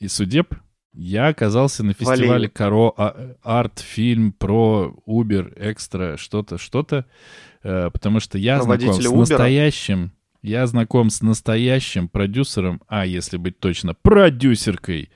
и 0.00 0.08
судеб 0.08 0.56
я 0.98 1.28
оказался 1.28 1.84
на 1.84 1.92
фестивале. 1.92 2.48
Каро 2.48 2.92
а- 2.96 3.36
арт-фильм 3.42 4.32
про 4.32 4.94
Uber, 5.06 5.52
экстра, 5.56 6.16
что-то, 6.16 6.58
что-то, 6.58 7.06
э, 7.62 7.90
потому 7.92 8.18
что 8.18 8.36
я 8.36 8.60
знаком 8.60 8.94
с 8.94 9.06
Uber? 9.06 9.18
настоящим, 9.18 10.10
я 10.42 10.66
знаком 10.66 11.10
с 11.10 11.22
настоящим 11.22 12.08
продюсером, 12.08 12.82
а 12.88 13.06
если 13.06 13.36
быть 13.36 13.60
точно, 13.60 13.94
продюсеркой 13.94 15.10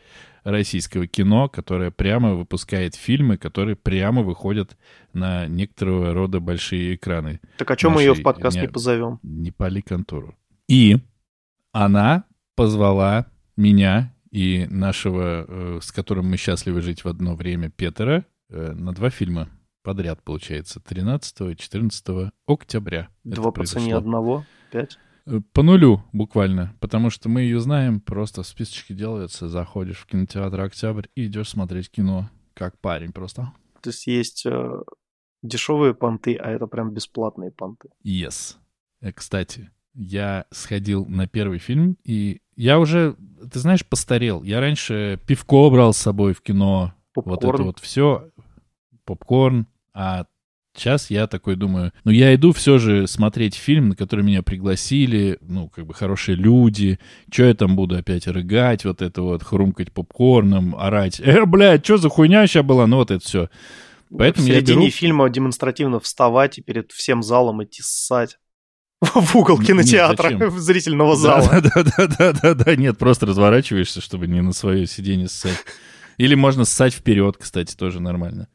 российского 0.45 1.09
кино, 1.09 1.49
которая 1.49 1.91
прямо 1.91 2.35
выпускает 2.35 2.95
фильмы, 2.95 3.37
которые 3.37 3.74
прямо 3.74 4.22
выходят 4.22 4.76
на 5.12 5.47
некоторого 5.47 6.14
рода 6.14 6.39
большие 6.39 6.95
экраны. 6.95 7.41
Так 7.59 7.70
о 7.72 7.76
чем 7.76 7.93
мы 7.93 8.03
ее 8.03 8.11
в 8.12 8.18
Нашей 8.18 8.22
подкаст 8.22 8.57
не- 8.57 8.62
не 8.62 8.68
позовем? 8.68 9.18
Не 9.22 9.51
пали 9.51 9.80
контору. 9.80 10.37
И 10.68 10.99
она 11.72 12.24
позвала 12.55 13.26
меня 13.57 14.14
и 14.33 14.66
нашего, 14.70 15.45
э, 15.47 15.78
с 15.83 15.93
которым 15.93 16.30
мы 16.30 16.37
счастливы 16.37 16.80
жить 16.80 17.05
в 17.05 17.09
одно 17.09 17.37
время, 17.37 17.70
Петера, 17.70 18.24
э, 18.49 18.72
на 18.72 18.93
два 18.93 19.11
фильма 19.11 19.49
подряд, 19.83 20.22
получается, 20.22 20.80
13 20.80 21.53
и 21.53 21.57
14 21.57 22.33
октября. 22.47 23.09
Два 23.24 23.53
по 23.53 23.64
цене 23.64 23.95
одного? 23.95 24.45
Пять? 24.70 24.99
Э, 25.26 25.41
По 25.53 25.62
нулю 25.62 26.03
буквально, 26.12 26.74
потому 26.80 27.11
что 27.11 27.28
мы 27.28 27.43
ее 27.43 27.61
знаем, 27.61 28.01
просто 28.01 28.43
списочки 28.43 28.93
делаются, 28.93 29.49
заходишь 29.49 29.99
в 29.99 30.07
кинотеатр 30.07 30.61
«Октябрь» 30.61 31.07
и 31.14 31.26
идешь 31.26 31.51
смотреть 31.51 31.91
кино, 31.91 32.30
как 32.55 32.78
парень 32.80 33.12
просто. 33.12 33.53
То 33.83 33.91
есть 33.91 34.07
есть 34.07 34.47
э, 34.47 34.83
дешевые 35.43 35.95
понты, 35.95 36.37
а 36.37 36.51
это 36.51 36.66
прям 36.66 36.93
бесплатные 36.93 37.51
понты. 37.51 37.91
Yes. 38.05 38.57
Кстати, 39.14 39.70
я 39.95 40.47
сходил 40.51 41.07
на 41.07 41.26
первый 41.26 41.59
фильм, 41.59 41.99
и 42.05 42.41
я 42.57 42.78
уже, 42.78 43.16
ты 43.53 43.59
знаешь, 43.59 43.84
постарел. 43.84 44.42
Я 44.42 44.61
раньше 44.61 45.18
пивко 45.26 45.70
брал 45.70 45.92
с 45.92 45.98
собой 45.98 46.34
в 46.34 46.40
кино, 46.42 46.92
вот 47.14 47.24
Попкорн. 47.24 47.55
это 47.55 47.62
вот 47.64 47.78
все, 47.80 48.30
попкорн, 49.05 49.66
а 49.94 50.26
сейчас 50.74 51.11
я 51.11 51.26
такой 51.26 51.57
думаю, 51.57 51.92
ну 52.05 52.11
я 52.11 52.34
иду 52.34 52.53
все 52.53 52.78
же 52.78 53.07
смотреть 53.07 53.55
фильм, 53.55 53.90
на 53.90 53.96
который 53.96 54.24
меня 54.24 54.42
пригласили, 54.42 55.38
ну 55.42 55.68
как 55.68 55.86
бы 55.86 55.94
хорошие 55.94 56.36
люди, 56.36 56.98
что 57.30 57.44
я 57.44 57.55
там 57.55 57.76
буду 57.76 57.96
опять 57.96 58.26
рыгать, 58.26 58.84
вот 58.84 59.03
это 59.03 59.22
вот, 59.22 59.42
хрумкать 59.42 59.92
попкорном, 59.92 60.74
орать, 60.76 61.20
э, 61.20 61.44
блядь, 61.44 61.84
что 61.84 61.98
за 61.98 62.09
хуйня 62.09 62.46
сейчас 62.46 62.64
была, 62.64 62.86
ну 62.86 62.96
вот 62.96 63.11
это 63.11 63.24
все. 63.24 63.48
Поэтому 64.16 64.46
в 64.46 64.48
я 64.48 64.57
середине 64.57 64.86
беру- 64.86 64.90
фильма 64.90 65.30
демонстративно 65.30 65.98
вставать 66.00 66.59
и 66.59 66.62
перед 66.62 66.92
всем 66.92 67.22
залом 67.22 67.64
идти 67.64 67.82
ссать. 67.82 68.38
В 69.03 69.34
угол 69.36 69.59
кинотеатра, 69.59 70.28
нет, 70.30 70.38
зачем? 70.40 70.59
зрительного 70.61 71.16
зала. 71.16 71.61
Да, 71.61 71.61
да, 71.61 71.84
да, 71.96 72.07
да, 72.07 72.32
да, 72.32 72.55
да, 72.55 72.76
нет, 72.76 72.98
просто 72.98 73.26
разворачиваешься, 73.26 74.00
чтобы 74.00 74.28
не 74.28 74.40
на 74.40 74.53
свое 74.53 74.86
сиденье 74.86 75.28
ссать. 75.28 75.59
Или 76.18 76.36
можно 76.36 76.64
ссать 76.64 76.94
вперед, 76.94 77.36
кстати, 77.38 77.74
тоже 77.74 77.98
нормально. 78.00 78.46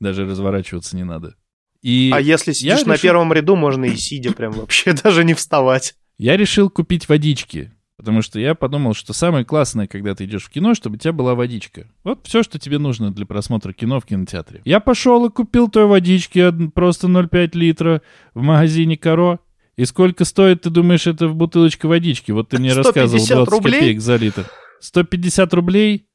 Даже 0.00 0.26
разворачиваться 0.26 0.96
не 0.96 1.04
надо. 1.04 1.36
И 1.80 2.10
А 2.12 2.20
если 2.20 2.52
сидишь 2.52 2.84
на 2.86 2.94
решил- 2.94 3.02
первом 3.02 3.32
ряду, 3.32 3.54
можно 3.56 3.84
и 3.84 3.94
сидя 3.96 4.32
прям 4.32 4.52
вообще 4.52 4.92
даже 5.04 5.22
не 5.22 5.34
вставать. 5.34 5.94
я 6.18 6.36
решил 6.36 6.70
купить 6.70 7.08
водички, 7.08 7.72
потому 7.96 8.22
что 8.22 8.40
я 8.40 8.54
подумал, 8.56 8.94
что 8.94 9.12
самое 9.12 9.44
классное, 9.44 9.86
когда 9.86 10.14
ты 10.16 10.24
идешь 10.24 10.44
в 10.44 10.50
кино, 10.50 10.74
чтобы 10.74 10.96
у 10.96 10.98
тебя 10.98 11.12
была 11.12 11.36
водичка. 11.36 11.86
Вот 12.02 12.26
все, 12.26 12.42
что 12.42 12.58
тебе 12.58 12.78
нужно 12.78 13.12
для 13.12 13.26
просмотра 13.26 13.72
кино 13.72 14.00
в 14.00 14.06
кинотеатре. 14.06 14.62
Я 14.64 14.80
пошел 14.80 15.24
и 15.26 15.30
купил 15.30 15.68
той 15.68 15.84
водички, 15.86 16.40
од- 16.40 16.74
просто 16.74 17.06
0,5 17.06 17.50
литра 17.54 18.02
в 18.34 18.42
магазине 18.42 18.96
Каро. 18.96 19.38
И 19.76 19.84
сколько 19.84 20.24
стоит, 20.24 20.62
ты 20.62 20.70
думаешь, 20.70 21.06
это 21.06 21.28
в 21.28 21.34
бутылочке 21.34 21.88
водички? 21.88 22.30
Вот 22.30 22.50
ты 22.50 22.58
мне 22.58 22.70
150 22.70 22.96
рассказывал 22.96 23.26
20 23.26 23.52
рублей? 23.52 23.80
копеек 23.80 24.00
за 24.00 24.16
литр. 24.16 24.50
150 24.80 25.54
рублей? 25.54 26.06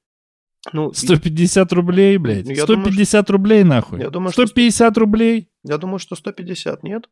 Ну, 0.74 0.93
150 0.93 1.74
рублей, 1.74 2.18
блядь. 2.18 2.47
Я 2.47 2.66
думаю, 2.66 2.86
150 2.86 3.30
рублей 3.30 3.64
нахуй. 3.64 3.99
Я 3.99 4.10
думаю, 4.10 4.32
что 4.32 4.45
150 4.45 4.97
рублей. 4.97 5.49
я 5.64 5.78
думаю, 5.78 5.99
что 5.99 6.16
150, 6.16 6.84
нет? 6.84 7.10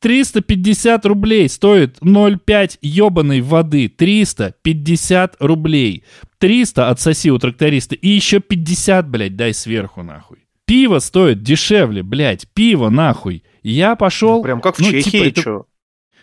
350 0.00 1.06
рублей 1.06 1.48
стоит 1.48 1.98
0,5 2.00 2.78
ебаной 2.82 3.40
воды. 3.40 3.88
350 3.88 5.36
рублей. 5.40 6.04
300 6.38 6.90
отсоси 6.90 7.30
у 7.30 7.38
тракториста. 7.38 7.94
И 7.94 8.08
еще 8.08 8.40
50, 8.40 9.08
блядь, 9.08 9.36
дай 9.36 9.54
сверху 9.54 10.02
нахуй. 10.02 10.38
Пиво 10.66 10.98
стоит 10.98 11.42
дешевле, 11.42 12.02
блядь. 12.02 12.48
Пиво 12.52 12.88
нахуй. 12.88 13.44
Я 13.62 13.94
пошел... 13.94 14.42
Прям 14.42 14.60
как 14.60 14.76
в 14.76 14.80
ну, 14.80 14.90
Чехии, 14.90 15.10
типа, 15.10 15.24
это 15.24 15.42
чё? 15.42 15.66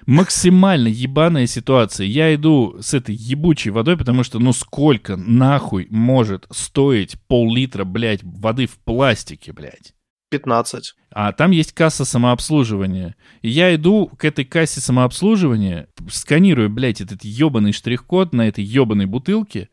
Максимально 0.09 0.87
ебаная 0.87 1.45
ситуация. 1.45 2.07
Я 2.07 2.33
иду 2.33 2.77
с 2.81 2.95
этой 2.95 3.13
ебучей 3.13 3.69
водой, 3.69 3.95
потому 3.95 4.23
что, 4.23 4.39
ну, 4.39 4.53
сколько 4.53 5.15
нахуй 5.15 5.85
может 5.91 6.47
стоить 6.49 7.15
пол-литра, 7.27 7.83
блядь, 7.83 8.23
воды 8.23 8.65
в 8.65 8.79
пластике, 8.79 9.53
блядь? 9.53 9.93
15. 10.31 10.95
А 11.11 11.31
там 11.31 11.51
есть 11.51 11.73
касса 11.73 12.05
самообслуживания. 12.05 13.15
И 13.43 13.49
я 13.49 13.73
иду 13.75 14.07
к 14.07 14.25
этой 14.25 14.45
кассе 14.45 14.81
самообслуживания, 14.81 15.87
сканирую, 16.09 16.71
блядь, 16.71 17.01
этот 17.01 17.23
ебаный 17.23 17.71
штрих-код 17.71 18.33
на 18.33 18.47
этой 18.47 18.63
ебаной 18.63 19.05
бутылке, 19.05 19.69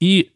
и 0.00 0.32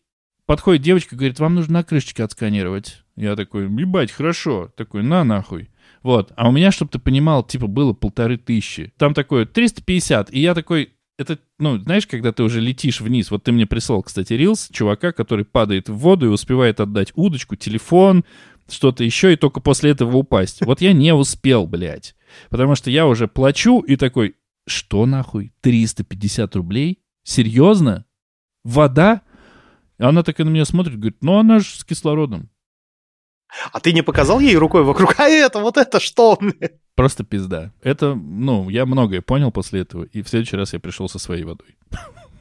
подходит 0.46 0.82
девочка, 0.82 1.16
говорит, 1.16 1.40
вам 1.40 1.57
нужно 1.57 1.74
на 1.74 1.84
крышечке 1.84 2.22
отсканировать. 2.22 3.03
Я 3.16 3.34
такой, 3.34 3.64
ебать, 3.64 4.12
хорошо. 4.12 4.72
Такой, 4.76 5.03
на 5.03 5.24
нахуй. 5.24 5.70
Вот. 6.03 6.32
А 6.36 6.48
у 6.48 6.53
меня, 6.53 6.70
чтобы 6.70 6.90
ты 6.90 6.98
понимал, 6.98 7.42
типа 7.42 7.66
было 7.66 7.92
полторы 7.92 8.38
тысячи. 8.38 8.92
Там 8.96 9.14
такое 9.14 9.46
350. 9.46 10.32
И 10.32 10.40
я 10.40 10.55
такой, 10.55 10.94
это, 11.18 11.38
ну, 11.59 11.78
знаешь, 11.78 12.07
когда 12.07 12.32
ты 12.32 12.42
уже 12.42 12.61
летишь 12.61 13.01
вниз. 13.01 13.30
Вот 13.30 13.44
ты 13.44 13.53
мне 13.53 13.66
прислал, 13.66 14.03
кстати, 14.03 14.32
рилс 14.32 14.68
чувака, 14.72 15.12
который 15.12 15.44
падает 15.44 15.88
в 15.88 15.94
воду 15.94 16.26
и 16.26 16.30
успевает 16.30 16.80
отдать 16.80 17.12
удочку, 17.14 17.57
телефон, 17.57 18.24
что-то 18.68 19.05
еще, 19.05 19.32
и 19.32 19.36
только 19.36 19.61
после 19.61 19.90
этого 19.90 20.16
упасть. 20.16 20.64
Вот 20.64 20.80
я 20.80 20.92
не 20.92 21.12
успел, 21.12 21.66
блядь. 21.66 22.14
Потому 22.48 22.74
что 22.74 22.90
я 22.90 23.07
уже 23.07 23.28
плачу 23.28 23.80
и 23.80 23.96
такой, 23.96 24.36
что 24.66 25.05
нахуй? 25.05 25.53
350 25.61 26.57
рублей? 26.57 27.01
Серьезно? 27.22 28.07
Вода? 28.64 29.22
И 29.98 30.03
она 30.03 30.22
такая 30.22 30.46
на 30.46 30.51
меня 30.51 30.64
смотрит, 30.64 30.96
говорит, 30.96 31.22
ну 31.22 31.38
она 31.38 31.59
же 31.59 31.66
с 31.66 31.84
кислородом. 31.84 32.48
А 33.72 33.80
ты 33.80 33.92
не 33.92 34.03
показал 34.03 34.40
ей 34.40 34.57
рукой 34.57 34.82
вокруг? 34.82 35.18
А 35.18 35.28
это, 35.28 35.61
вот 35.61 35.76
это 35.76 36.01
что? 36.01 36.38
Просто 36.94 37.24
пизда. 37.24 37.72
Это, 37.82 38.14
ну, 38.14 38.68
я 38.68 38.86
многое 38.86 39.22
понял 39.22 39.51
после 39.51 39.80
этого, 39.80 40.05
и 40.05 40.22
в 40.22 40.28
следующий 40.28 40.57
раз 40.57 40.72
я 40.72 40.80
пришел 40.80 41.09
со 41.09 41.18
своей 41.18 41.44
водой. 41.44 41.76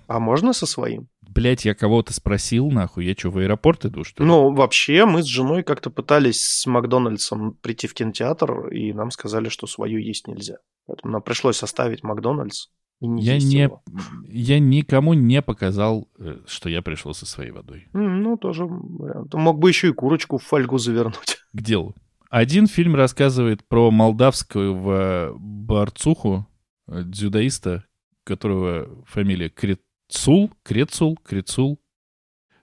А 0.08 0.20
можно 0.20 0.54
со 0.54 0.66
своим? 0.66 1.08
Блять, 1.22 1.66
я 1.66 1.76
кого-то 1.76 2.14
спросил, 2.14 2.72
нахуй, 2.72 3.06
я 3.06 3.14
что, 3.16 3.30
в 3.30 3.38
аэропорт 3.38 3.86
иду, 3.86 4.04
что 4.04 4.24
ли? 4.24 4.28
Ну, 4.28 4.52
вообще, 4.54 5.06
мы 5.06 5.22
с 5.22 5.28
женой 5.28 5.62
как-то 5.62 5.92
пытались 5.92 6.42
с 6.44 6.66
Макдональдсом 6.66 7.54
прийти 7.62 7.88
в 7.88 7.94
кинотеатр, 7.94 8.70
и 8.70 8.92
нам 8.94 9.12
сказали, 9.12 9.50
что 9.50 9.68
свою 9.68 10.00
есть 10.00 10.28
нельзя. 10.28 10.56
Поэтому 10.88 11.14
нам 11.14 11.22
пришлось 11.22 11.62
оставить 11.62 12.04
Макдональдс 12.04 12.70
и 13.00 13.08
не 13.08 13.24
я, 13.24 13.38
не, 13.38 13.62
его. 13.64 13.82
я 14.28 14.60
никому 14.60 15.14
не 15.14 15.42
показал, 15.42 16.10
э, 16.18 16.40
что 16.46 16.70
я 16.70 16.82
пришел 16.82 17.14
со 17.14 17.26
своей 17.26 17.52
водой. 17.52 17.88
Ну, 17.94 18.38
тоже 18.38 18.66
вариант. 18.66 19.34
Мог 19.34 19.58
бы 19.60 19.70
еще 19.70 19.90
и 19.90 19.94
курочку 19.94 20.38
в 20.38 20.44
фольгу 20.44 20.78
завернуть. 20.78 21.38
К 21.54 21.62
делу. 21.62 21.96
Один 22.30 22.68
фильм 22.68 22.96
рассказывает 22.96 23.66
про 23.68 23.90
молдавского 23.90 25.34
борцуху, 25.38 26.46
э, 26.88 27.04
дзюдоиста, 27.06 27.86
которого 28.26 29.04
фамилия 29.06 29.50
Крецул, 29.50 30.52
Крецул, 30.64 31.18
Крецул. 31.24 31.80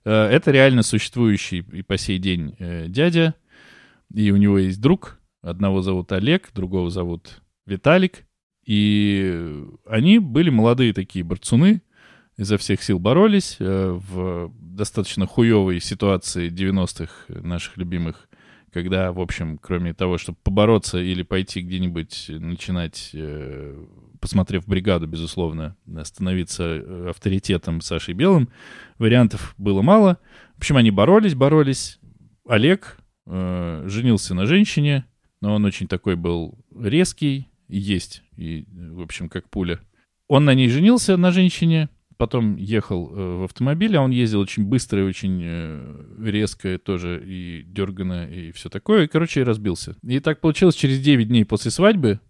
Э, 0.04 0.26
Это 0.26 0.50
реально 0.50 0.82
существующий 0.82 1.60
и 1.60 1.80
по 1.82 1.96
сей 1.96 2.18
день 2.18 2.56
дядя. 2.88 3.34
И 4.12 4.30
у 4.30 4.36
него 4.36 4.58
есть 4.58 4.80
друг. 4.80 5.18
Одного 5.40 5.80
зовут 5.80 6.12
Олег, 6.12 6.50
другого 6.52 6.90
зовут 6.90 7.42
Виталик. 7.64 8.25
И 8.66 9.64
они 9.86 10.18
были 10.18 10.50
молодые 10.50 10.92
такие 10.92 11.24
борцуны, 11.24 11.82
изо 12.36 12.58
всех 12.58 12.82
сил 12.82 12.98
боролись 12.98 13.56
э, 13.60 13.90
в 13.92 14.52
достаточно 14.58 15.26
хуевой 15.26 15.80
ситуации 15.80 16.50
90-х 16.50 17.32
наших 17.42 17.76
любимых, 17.76 18.28
когда, 18.72 19.12
в 19.12 19.20
общем, 19.20 19.56
кроме 19.56 19.94
того, 19.94 20.18
чтобы 20.18 20.36
побороться 20.42 20.98
или 20.98 21.22
пойти 21.22 21.62
где-нибудь 21.62 22.26
начинать, 22.28 23.10
э, 23.14 23.82
посмотрев 24.20 24.66
бригаду, 24.66 25.06
безусловно, 25.06 25.76
становиться 26.02 26.64
э, 26.64 27.10
авторитетом 27.10 27.80
Сашей 27.80 28.14
Белым, 28.14 28.48
вариантов 28.98 29.54
было 29.56 29.80
мало. 29.80 30.18
В 30.56 30.58
общем, 30.58 30.76
они 30.76 30.90
боролись, 30.90 31.34
боролись. 31.34 31.98
Олег 32.48 32.98
женился 33.26 34.34
на 34.34 34.46
женщине, 34.46 35.04
но 35.40 35.56
он 35.56 35.64
очень 35.64 35.88
такой 35.88 36.14
был 36.14 36.56
резкий, 36.72 37.48
есть, 37.68 38.22
и, 38.36 38.66
в 38.72 39.00
общем, 39.00 39.28
как 39.28 39.48
пуля. 39.50 39.80
Он 40.28 40.44
на 40.44 40.54
ней 40.54 40.68
женился, 40.68 41.16
на 41.16 41.30
женщине, 41.30 41.88
потом 42.16 42.56
ехал 42.56 43.10
э, 43.10 43.36
в 43.38 43.44
автомобиле, 43.44 43.98
а 43.98 44.02
он 44.02 44.10
ездил 44.10 44.40
очень 44.40 44.64
быстро 44.64 45.00
и 45.00 45.04
очень 45.04 45.40
э, 45.42 46.04
резко 46.20 46.78
тоже, 46.78 47.22
и 47.24 47.62
дергано, 47.62 48.28
и 48.28 48.52
все 48.52 48.68
такое, 48.68 49.04
и, 49.04 49.08
короче, 49.08 49.42
разбился. 49.42 49.96
И 50.02 50.20
так 50.20 50.40
получилось, 50.40 50.74
через 50.74 51.00
9 51.00 51.28
дней 51.28 51.44
после 51.44 51.70
свадьбы 51.70 52.20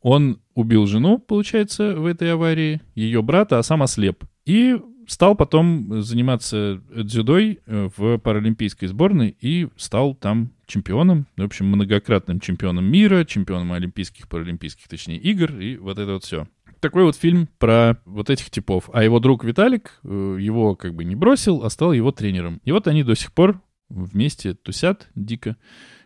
он 0.00 0.40
убил 0.54 0.86
жену, 0.86 1.18
получается, 1.18 1.94
в 1.94 2.06
этой 2.06 2.32
аварии, 2.32 2.80
ее 2.94 3.22
брата, 3.22 3.58
а 3.58 3.62
сам 3.62 3.82
ослеп. 3.82 4.24
И 4.46 4.76
стал 5.10 5.34
потом 5.34 6.02
заниматься 6.02 6.80
дзюдой 6.88 7.58
э, 7.66 7.88
в 7.96 8.18
паралимпийской 8.18 8.86
сборной 8.86 9.36
и 9.40 9.68
стал 9.76 10.14
там 10.14 10.52
чемпионом, 10.66 11.26
в 11.36 11.42
общем, 11.42 11.66
многократным 11.66 12.38
чемпионом 12.38 12.84
мира, 12.84 13.24
чемпионом 13.24 13.72
олимпийских, 13.72 14.28
паралимпийских, 14.28 14.86
точнее, 14.86 15.18
игр, 15.18 15.52
и 15.58 15.76
вот 15.76 15.98
это 15.98 16.12
вот 16.12 16.24
все 16.24 16.46
такой 16.78 17.04
вот 17.04 17.16
фильм 17.16 17.48
про 17.58 18.00
вот 18.06 18.30
этих 18.30 18.50
типов. 18.50 18.88
А 18.92 19.02
его 19.02 19.20
друг 19.20 19.44
Виталик 19.44 19.98
э, 20.02 20.36
его 20.40 20.76
как 20.76 20.94
бы 20.94 21.04
не 21.04 21.14
бросил, 21.14 21.62
а 21.62 21.70
стал 21.70 21.92
его 21.92 22.10
тренером. 22.10 22.60
И 22.64 22.72
вот 22.72 22.86
они 22.86 23.02
до 23.02 23.14
сих 23.14 23.32
пор 23.32 23.60
вместе 23.90 24.54
тусят 24.54 25.10
дико. 25.14 25.56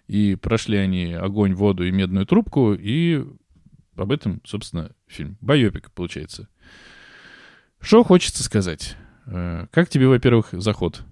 И 0.09 0.35
прошли 0.35 0.79
они 0.79 1.13
огонь, 1.13 1.55
воду 1.55 1.85
и 1.85 1.93
медную 1.93 2.27
трубку. 2.27 2.75
И 2.75 3.25
об 3.95 4.11
этом, 4.11 4.41
собственно, 4.45 4.91
фильм. 5.07 5.39
Байопик, 5.41 5.93
получается. 5.93 6.49
Что 7.85 8.03
хочется 8.03 8.43
сказать? 8.43 8.97
Э, 9.27 9.67
как 9.71 9.91
тебе, 9.91 10.09
во-первых, 10.09 10.49
заход? 10.53 11.03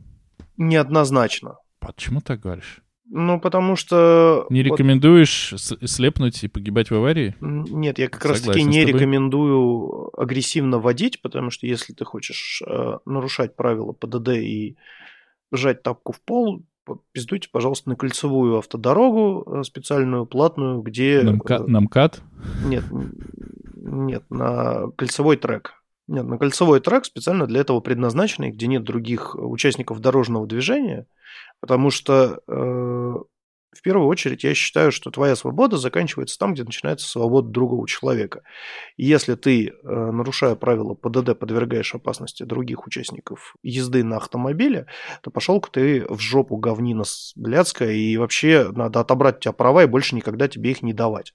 Неоднозначно. 0.57 1.59
Почему 1.81 2.23
так 2.23 2.41
говоришь? 2.41 2.83
Ну, 3.11 3.39
потому 3.39 3.77
что... 3.77 4.47
Не 4.49 4.63
рекомендуешь 4.63 5.53
вот... 5.53 5.91
слепнуть 5.91 6.43
и 6.43 6.49
погибать 6.49 6.91
в 6.91 6.95
аварии? 6.95 7.37
Нет, 7.41 7.99
я 7.99 8.09
как 8.09 8.25
раз-таки 8.25 8.63
не 8.63 8.87
рекомендую 8.87 10.19
агрессивно 10.19 10.79
водить, 10.79 11.21
потому 11.21 11.51
что 11.51 11.67
если 11.67 11.93
ты 11.93 12.07
хочешь 12.07 12.63
э, 12.67 12.99
нарушать 13.05 13.55
правила 13.55 13.93
ПДД 13.93 14.29
и 14.31 14.79
жать 15.53 15.83
тапку 15.83 16.13
в 16.13 16.23
пол, 16.23 16.65
пиздуйте, 17.13 17.51
пожалуйста, 17.53 17.91
на 17.91 17.97
кольцевую 17.97 18.57
автодорогу 18.57 19.45
э, 19.47 19.63
специальную, 19.65 20.25
платную, 20.25 20.81
где... 20.81 21.21
На, 21.21 21.33
МКАД? 21.33 21.69
На 21.69 21.81
МКАД? 21.81 22.23
Нет, 22.65 22.85
нет, 23.75 24.25
на 24.31 24.91
кольцевой 24.97 25.37
трек. 25.37 25.82
Нет, 26.09 26.25
на 26.27 26.39
кольцевой 26.39 26.81
трек 26.81 27.05
специально 27.05 27.47
для 27.47 27.61
этого 27.61 27.81
предназначенный, 27.81 28.51
где 28.51 28.67
нет 28.67 28.83
других 28.83 29.35
участников 29.35 30.01
дорожного 30.01 30.47
движения, 30.47 31.07
потому 31.61 31.91
что 31.91 32.41
э, 32.49 33.15
в 33.73 33.81
первую 33.83 34.09
очередь 34.09 34.45
я 34.45 34.53
считаю, 34.55 34.93
что 34.93 35.11
твоя 35.11 35.35
свобода 35.35 35.79
заканчивается 35.79 36.39
там, 36.39 36.53
где 36.53 36.63
начинается 36.63 37.09
свобода 37.09 37.49
другого 37.49 37.89
человека. 37.89 38.43
И 38.97 39.07
если 39.07 39.35
ты, 39.35 39.69
э, 39.69 39.73
нарушая 39.83 40.57
правила 40.57 40.95
ПДД, 40.95 41.39
подвергаешь 41.39 41.95
опасности 41.95 42.43
других 42.43 42.87
участников 42.87 43.55
езды 43.63 44.05
на 44.05 44.19
автомобиле, 44.19 44.87
то 45.23 45.31
пошел-ка 45.31 45.71
ты 45.71 46.05
в 46.09 46.19
жопу 46.19 46.59
говнина 46.59 47.05
блядская, 47.35 47.93
и 47.93 48.17
вообще 48.19 48.71
надо 48.73 49.01
отобрать 49.01 49.39
у 49.39 49.41
тебя 49.41 49.53
права 49.53 49.85
и 49.85 49.87
больше 49.87 50.17
никогда 50.17 50.49
тебе 50.49 50.73
их 50.73 50.83
не 50.83 50.93
давать. 50.93 51.33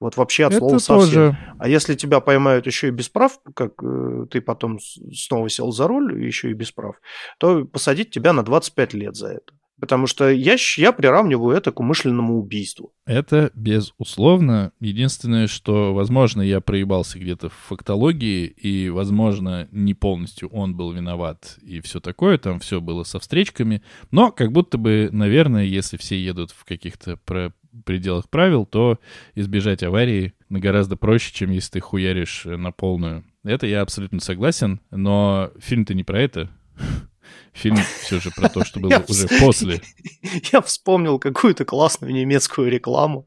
Вот 0.00 0.16
вообще 0.16 0.46
от 0.46 0.54
слова 0.54 0.78
совсем. 0.78 1.06
Тоже... 1.06 1.38
А 1.58 1.68
если 1.68 1.94
тебя 1.94 2.20
поймают 2.20 2.66
еще 2.66 2.88
и 2.88 2.92
без 2.92 3.08
прав, 3.08 3.40
как 3.54 3.82
э, 3.82 4.26
ты 4.30 4.40
потом 4.40 4.78
снова 4.80 5.48
сел 5.48 5.72
за 5.72 5.88
руль, 5.88 6.24
еще 6.24 6.50
и 6.50 6.54
без 6.54 6.70
прав, 6.70 6.96
то 7.38 7.64
посадить 7.64 8.10
тебя 8.10 8.32
на 8.32 8.44
25 8.44 8.94
лет 8.94 9.16
за 9.16 9.28
это. 9.28 9.52
Потому 9.80 10.08
что 10.08 10.28
я, 10.28 10.56
я 10.76 10.92
приравниваю 10.92 11.56
это 11.56 11.70
к 11.70 11.78
умышленному 11.78 12.38
убийству. 12.38 12.92
Это 13.06 13.52
безусловно. 13.54 14.72
Единственное, 14.80 15.46
что, 15.46 15.94
возможно, 15.94 16.42
я 16.42 16.60
проебался 16.60 17.18
где-то 17.18 17.48
в 17.48 17.54
фактологии, 17.54 18.46
и, 18.46 18.88
возможно, 18.88 19.68
не 19.70 19.94
полностью 19.94 20.48
он 20.48 20.76
был 20.76 20.92
виноват, 20.92 21.58
и 21.62 21.80
все 21.80 22.00
такое, 22.00 22.38
там 22.38 22.58
все 22.58 22.80
было 22.80 23.04
со 23.04 23.20
встречками. 23.20 23.82
Но 24.10 24.32
как 24.32 24.50
будто 24.50 24.78
бы, 24.78 25.10
наверное, 25.12 25.64
если 25.64 25.96
все 25.96 26.20
едут 26.20 26.50
в 26.50 26.64
каких-то 26.64 27.16
про 27.16 27.52
пределах 27.84 28.28
правил, 28.28 28.66
то 28.66 28.98
избежать 29.34 29.82
аварии 29.82 30.34
гораздо 30.48 30.96
проще, 30.96 31.32
чем 31.32 31.50
если 31.50 31.72
ты 31.72 31.80
хуяришь 31.80 32.44
на 32.44 32.72
полную. 32.72 33.24
Это 33.44 33.66
я 33.66 33.82
абсолютно 33.82 34.20
согласен, 34.20 34.80
но 34.90 35.50
фильм-то 35.58 35.94
не 35.94 36.04
про 36.04 36.20
это. 36.20 36.50
Фильм 37.52 37.76
все 37.76 38.20
же 38.20 38.30
про 38.30 38.48
то, 38.48 38.64
что 38.64 38.78
было 38.78 39.04
уже 39.08 39.26
после. 39.40 39.80
Я 40.52 40.60
вспомнил 40.60 41.18
какую-то 41.18 41.64
классную 41.64 42.14
немецкую 42.14 42.70
рекламу 42.70 43.26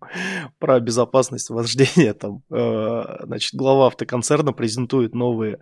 про 0.58 0.80
безопасность 0.80 1.50
вождения. 1.50 2.14
Там, 2.14 2.42
э, 2.50 3.04
значит, 3.24 3.54
глава 3.54 3.88
автоконцерна 3.88 4.54
презентует 4.54 5.14
новые 5.14 5.60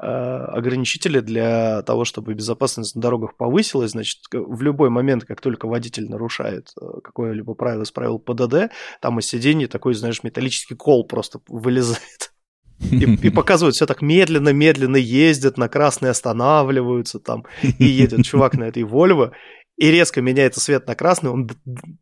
ограничители 0.00 1.20
для 1.20 1.82
того, 1.82 2.04
чтобы 2.04 2.34
безопасность 2.34 2.94
на 2.94 3.02
дорогах 3.02 3.36
повысилась. 3.36 3.92
Значит, 3.92 4.20
в 4.32 4.62
любой 4.62 4.90
момент, 4.90 5.24
как 5.24 5.40
только 5.40 5.66
водитель 5.66 6.08
нарушает 6.08 6.72
э, 6.80 6.84
какое-либо 7.04 7.54
правило 7.54 7.82
из 7.82 7.90
правил 7.90 8.18
ПДД, 8.18 8.72
там 9.00 9.18
из 9.18 9.26
сиденья 9.26 9.68
такой, 9.68 9.94
знаешь, 9.94 10.22
металлический 10.22 10.74
кол 10.74 11.06
просто 11.06 11.40
вылезает. 11.48 12.32
И, 12.80 13.04
и 13.04 13.30
показывают, 13.30 13.76
все 13.76 13.86
так 13.86 14.00
медленно-медленно 14.00 14.96
ездят, 14.96 15.58
на 15.58 15.68
красный 15.68 16.10
останавливаются 16.10 17.18
там, 17.18 17.44
и 17.62 17.84
едет 17.84 18.24
чувак 18.24 18.54
на 18.54 18.64
этой 18.64 18.84
Вольво, 18.84 19.32
и 19.80 19.90
резко 19.90 20.20
меняется 20.20 20.60
свет 20.60 20.86
на 20.86 20.94
красный, 20.94 21.30
он, 21.30 21.48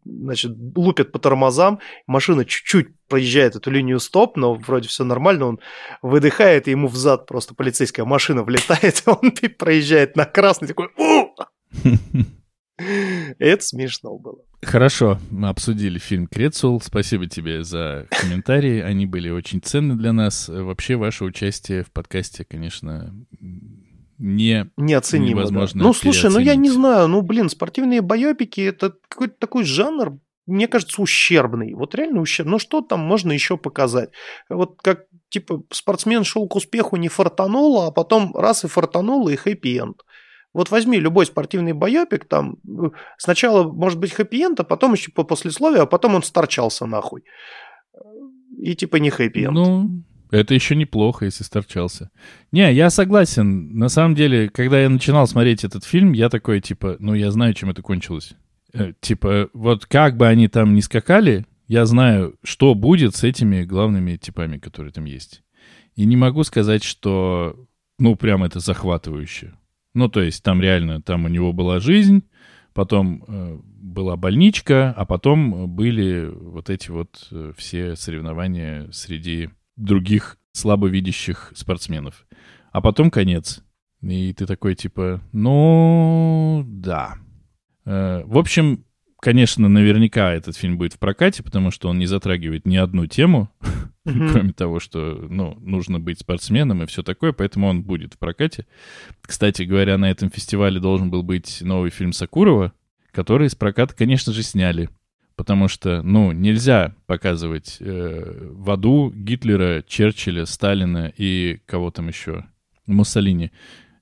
значит, 0.04 0.52
лупит 0.74 1.12
по 1.12 1.20
тормозам, 1.20 1.78
машина 2.08 2.44
чуть-чуть 2.44 2.88
проезжает 3.06 3.54
эту 3.54 3.70
линию 3.70 4.00
стоп, 4.00 4.36
но 4.36 4.54
вроде 4.54 4.88
все 4.88 5.04
нормально, 5.04 5.46
он 5.46 5.60
выдыхает, 6.02 6.66
и 6.66 6.72
ему 6.72 6.88
взад 6.88 7.26
просто 7.26 7.54
полицейская 7.54 8.04
машина 8.04 8.42
влетает, 8.42 9.04
и 9.06 9.10
он 9.10 9.32
проезжает 9.56 10.16
на 10.16 10.24
красный, 10.24 10.66
такой 10.66 10.88
Это 13.38 13.62
смешно 13.64 14.18
было. 14.18 14.38
Хорошо, 14.62 15.18
мы 15.30 15.48
обсудили 15.48 15.98
фильм 15.98 16.26
«Крецул». 16.26 16.80
Спасибо 16.80 17.26
тебе 17.28 17.62
за 17.62 18.06
комментарии. 18.10 18.80
Они 18.80 19.06
были 19.06 19.30
очень 19.30 19.60
ценны 19.60 19.94
для 19.94 20.12
нас. 20.12 20.48
Вообще, 20.48 20.96
ваше 20.96 21.24
участие 21.24 21.84
в 21.84 21.92
подкасте, 21.92 22.44
конечно, 22.44 23.14
не 24.18 24.70
неоценимо. 24.76 25.40
Невозможно 25.40 25.80
да. 25.80 25.86
Ну, 25.86 25.92
слушай, 25.92 26.30
ну 26.30 26.38
я 26.38 26.54
не 26.56 26.70
знаю, 26.70 27.08
ну, 27.08 27.22
блин, 27.22 27.48
спортивные 27.48 28.00
боепики 28.00 28.60
это 28.60 28.94
какой-то 29.08 29.34
такой 29.38 29.64
жанр, 29.64 30.18
мне 30.46 30.66
кажется, 30.66 31.00
ущербный. 31.00 31.74
Вот 31.74 31.94
реально 31.94 32.20
ущербный. 32.20 32.52
Ну, 32.52 32.58
что 32.58 32.80
там 32.80 33.00
можно 33.00 33.32
еще 33.32 33.56
показать? 33.56 34.10
Вот 34.48 34.80
как, 34.82 35.04
типа, 35.28 35.62
спортсмен 35.70 36.24
шел 36.24 36.48
к 36.48 36.56
успеху, 36.56 36.96
не 36.96 37.08
фартануло, 37.08 37.86
а 37.86 37.90
потом 37.90 38.34
раз 38.34 38.64
и 38.64 38.68
фартануло, 38.68 39.28
и 39.28 39.36
хэппи-энд. 39.36 40.02
Вот 40.54 40.70
возьми 40.70 40.98
любой 40.98 41.26
спортивный 41.26 41.72
боепик, 41.74 42.24
там 42.24 42.56
э, 42.66 42.90
сначала 43.18 43.70
может 43.70 43.98
быть 43.98 44.12
хэппи-энд, 44.12 44.58
а 44.60 44.64
потом 44.64 44.94
еще 44.94 45.12
по 45.12 45.22
послесловию, 45.22 45.82
а 45.82 45.86
потом 45.86 46.14
он 46.14 46.22
сторчался 46.22 46.86
нахуй. 46.86 47.24
И 48.58 48.74
типа 48.74 48.96
не 48.96 49.10
хэппи-энд. 49.10 49.52
Ну, 49.52 50.02
это 50.30 50.54
еще 50.54 50.76
неплохо, 50.76 51.24
если 51.24 51.44
сторчался. 51.44 52.10
Не, 52.52 52.72
я 52.72 52.90
согласен. 52.90 53.76
На 53.78 53.88
самом 53.88 54.14
деле, 54.14 54.48
когда 54.48 54.80
я 54.80 54.88
начинал 54.88 55.26
смотреть 55.26 55.64
этот 55.64 55.84
фильм, 55.84 56.12
я 56.12 56.28
такой, 56.28 56.60
типа, 56.60 56.96
ну, 56.98 57.14
я 57.14 57.30
знаю, 57.30 57.54
чем 57.54 57.70
это 57.70 57.82
кончилось. 57.82 58.34
Э, 58.72 58.92
типа, 59.00 59.48
вот 59.52 59.86
как 59.86 60.16
бы 60.16 60.26
они 60.26 60.48
там 60.48 60.74
ни 60.74 60.80
скакали, 60.80 61.46
я 61.66 61.86
знаю, 61.86 62.36
что 62.42 62.74
будет 62.74 63.14
с 63.14 63.24
этими 63.24 63.64
главными 63.64 64.16
типами, 64.16 64.58
которые 64.58 64.92
там 64.92 65.04
есть. 65.04 65.42
И 65.96 66.04
не 66.04 66.16
могу 66.16 66.44
сказать, 66.44 66.84
что, 66.84 67.66
ну, 67.98 68.16
прям 68.16 68.44
это 68.44 68.60
захватывающе. 68.60 69.54
Ну, 69.94 70.08
то 70.08 70.22
есть 70.22 70.42
там 70.42 70.62
реально, 70.62 71.02
там 71.02 71.24
у 71.24 71.28
него 71.28 71.52
была 71.52 71.80
жизнь, 71.80 72.22
потом 72.72 73.24
э, 73.26 73.58
была 73.64 74.16
больничка, 74.16 74.92
а 74.96 75.04
потом 75.04 75.68
были 75.74 76.30
вот 76.30 76.70
эти 76.70 76.90
вот 76.90 77.28
э, 77.32 77.52
все 77.56 77.96
соревнования 77.96 78.88
среди 78.92 79.50
других 79.78 80.36
слабовидящих 80.52 81.52
спортсменов. 81.54 82.26
А 82.72 82.80
потом 82.80 83.10
конец. 83.10 83.62
И 84.02 84.32
ты 84.32 84.46
такой 84.46 84.74
типа, 84.74 85.20
ну, 85.32 86.64
да. 86.66 87.16
Э, 87.84 88.22
в 88.24 88.38
общем, 88.38 88.84
конечно, 89.20 89.68
наверняка 89.68 90.32
этот 90.32 90.56
фильм 90.56 90.78
будет 90.78 90.94
в 90.94 90.98
прокате, 90.98 91.42
потому 91.42 91.70
что 91.70 91.88
он 91.88 91.98
не 91.98 92.06
затрагивает 92.06 92.66
ни 92.66 92.76
одну 92.76 93.06
тему, 93.06 93.50
mm-hmm. 94.06 94.32
кроме 94.32 94.52
того, 94.52 94.80
что, 94.80 95.26
ну, 95.28 95.56
нужно 95.60 95.98
быть 95.98 96.20
спортсменом 96.20 96.82
и 96.82 96.86
все 96.86 97.02
такое, 97.02 97.32
поэтому 97.32 97.68
он 97.68 97.82
будет 97.82 98.14
в 98.14 98.18
прокате. 98.18 98.66
Кстати 99.22 99.62
говоря, 99.62 99.98
на 99.98 100.10
этом 100.10 100.30
фестивале 100.30 100.80
должен 100.80 101.10
был 101.10 101.22
быть 101.22 101.60
новый 101.62 101.90
фильм 101.90 102.12
Сакурова, 102.12 102.72
который 103.10 103.48
из 103.48 103.54
проката, 103.54 103.94
конечно 103.96 104.32
же, 104.32 104.42
сняли. 104.42 104.90
Потому 105.38 105.68
что, 105.68 106.02
ну, 106.02 106.32
нельзя 106.32 106.96
показывать 107.06 107.76
э, 107.78 108.50
в 108.50 108.68
аду 108.72 109.12
Гитлера, 109.14 109.84
Черчилля, 109.86 110.46
Сталина 110.46 111.12
и 111.16 111.60
кого 111.64 111.92
там 111.92 112.08
еще, 112.08 112.44
Муссолини. 112.86 113.52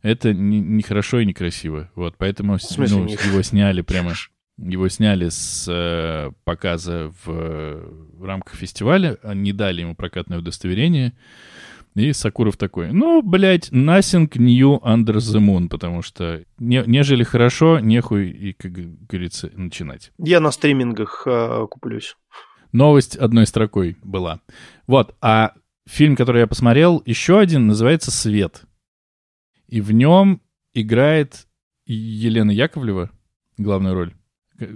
Это 0.00 0.32
не, 0.32 0.60
не 0.60 0.80
и 0.80 1.26
некрасиво. 1.26 1.90
Вот, 1.94 2.14
поэтому 2.16 2.56
ну, 2.78 3.06
его 3.06 3.42
сняли 3.42 3.82
прямо 3.82 4.14
Его 4.56 4.88
сняли 4.88 5.28
с 5.28 5.66
э, 5.68 6.32
показа 6.44 7.12
в, 7.26 7.82
в 8.14 8.24
рамках 8.24 8.54
фестиваля, 8.54 9.18
не 9.34 9.52
дали 9.52 9.82
ему 9.82 9.94
прокатное 9.94 10.38
удостоверение. 10.38 11.12
И 11.96 12.12
Сакуров 12.12 12.58
такой, 12.58 12.92
ну, 12.92 13.22
блядь, 13.22 13.70
nothing 13.72 14.30
new 14.36 14.78
under 14.82 15.16
the 15.16 15.40
moon, 15.40 15.70
потому 15.70 16.02
что 16.02 16.44
не, 16.58 16.84
нежели 16.86 17.24
хорошо, 17.24 17.80
нехуй 17.80 18.28
и, 18.28 18.52
как 18.52 18.72
говорится, 18.72 19.50
начинать. 19.54 20.12
Я 20.18 20.40
на 20.40 20.50
стримингах 20.50 21.22
э, 21.26 21.66
куплюсь. 21.70 22.14
Новость 22.72 23.16
одной 23.16 23.46
строкой 23.46 23.96
была. 24.02 24.40
Вот, 24.86 25.14
а 25.22 25.54
фильм, 25.88 26.16
который 26.16 26.40
я 26.40 26.46
посмотрел, 26.46 27.02
еще 27.06 27.38
один, 27.38 27.66
называется 27.66 28.10
«Свет». 28.10 28.64
И 29.66 29.80
в 29.80 29.90
нем 29.92 30.42
играет 30.74 31.46
Елена 31.86 32.50
Яковлева, 32.50 33.10
главную 33.56 33.94
роль, 33.94 34.14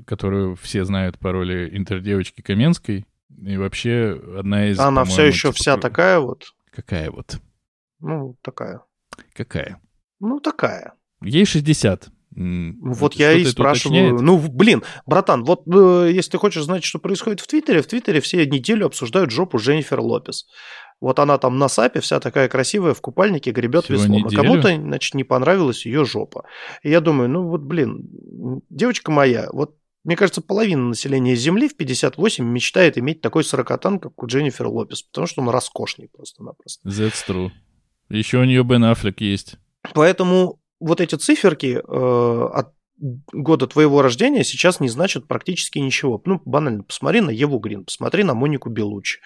которую 0.06 0.56
все 0.56 0.86
знают 0.86 1.18
по 1.18 1.32
роли 1.32 1.68
интердевочки 1.76 2.40
Каменской. 2.40 3.04
И 3.44 3.56
вообще 3.58 4.18
одна 4.38 4.70
из... 4.70 4.78
Она 4.78 5.04
все 5.04 5.24
еще 5.24 5.48
типа, 5.48 5.52
вся 5.52 5.76
такая 5.76 6.18
вот? 6.18 6.54
Какая 6.70 7.10
вот? 7.10 7.38
Ну, 8.00 8.36
такая. 8.42 8.82
Какая? 9.34 9.80
Ну, 10.20 10.40
такая. 10.40 10.94
Ей 11.22 11.44
60. 11.44 12.10
Вот 12.32 13.14
я 13.14 13.32
и 13.32 13.44
спрашиваю. 13.44 14.14
Уточняет? 14.14 14.20
Ну, 14.22 14.38
блин, 14.38 14.84
братан, 15.04 15.44
вот 15.44 15.62
э, 15.66 16.10
если 16.12 16.30
ты 16.30 16.38
хочешь 16.38 16.62
знать, 16.62 16.84
что 16.84 17.00
происходит 17.00 17.40
в 17.40 17.46
Твиттере, 17.48 17.82
в 17.82 17.88
Твиттере 17.88 18.20
все 18.20 18.46
неделю 18.46 18.86
обсуждают 18.86 19.30
жопу 19.30 19.58
Дженнифер 19.58 20.00
Лопес. 20.00 20.46
Вот 21.00 21.18
она 21.18 21.38
там 21.38 21.58
на 21.58 21.68
сапе 21.68 22.00
вся 22.00 22.20
такая 22.20 22.48
красивая, 22.48 22.94
в 22.94 23.00
купальнике 23.00 23.50
гребет 23.50 23.84
Всего 23.84 23.98
веслом. 23.98 24.26
А 24.26 24.30
кому-то, 24.30 24.74
значит, 24.74 25.14
не 25.14 25.24
понравилась 25.24 25.86
ее 25.86 26.04
жопа. 26.04 26.44
И 26.82 26.90
я 26.90 27.00
думаю, 27.00 27.28
ну 27.28 27.48
вот, 27.48 27.62
блин, 27.62 28.06
девочка 28.68 29.10
моя, 29.10 29.48
вот 29.52 29.76
мне 30.04 30.16
кажется, 30.16 30.40
половина 30.40 30.88
населения 30.88 31.34
Земли 31.34 31.68
в 31.68 31.76
58 31.76 32.44
мечтает 32.44 32.96
иметь 32.96 33.20
такой 33.20 33.44
сорокотан, 33.44 33.98
как 33.98 34.22
у 34.22 34.26
Дженнифер 34.26 34.66
Лопес, 34.66 35.02
потому 35.02 35.26
что 35.26 35.42
он 35.42 35.50
роскошный 35.50 36.08
просто-напросто. 36.08 36.88
That's 36.88 37.24
true. 37.26 37.50
Еще 38.08 38.38
у 38.38 38.44
нее 38.44 38.64
Бен 38.64 38.84
Аффлек 38.84 39.20
есть. 39.20 39.56
Поэтому 39.94 40.60
вот 40.80 41.00
эти 41.00 41.14
циферки 41.14 41.80
э, 41.86 42.48
от 42.54 42.72
года 43.32 43.66
твоего 43.66 44.02
рождения 44.02 44.44
сейчас 44.44 44.80
не 44.80 44.88
значат 44.88 45.26
практически 45.26 45.78
ничего. 45.78 46.20
Ну, 46.24 46.40
банально, 46.44 46.82
посмотри 46.82 47.20
на 47.20 47.30
Еву 47.30 47.58
Грин, 47.58 47.84
посмотри 47.84 48.24
на 48.24 48.34
Монику 48.34 48.68
Белучи, 48.68 49.20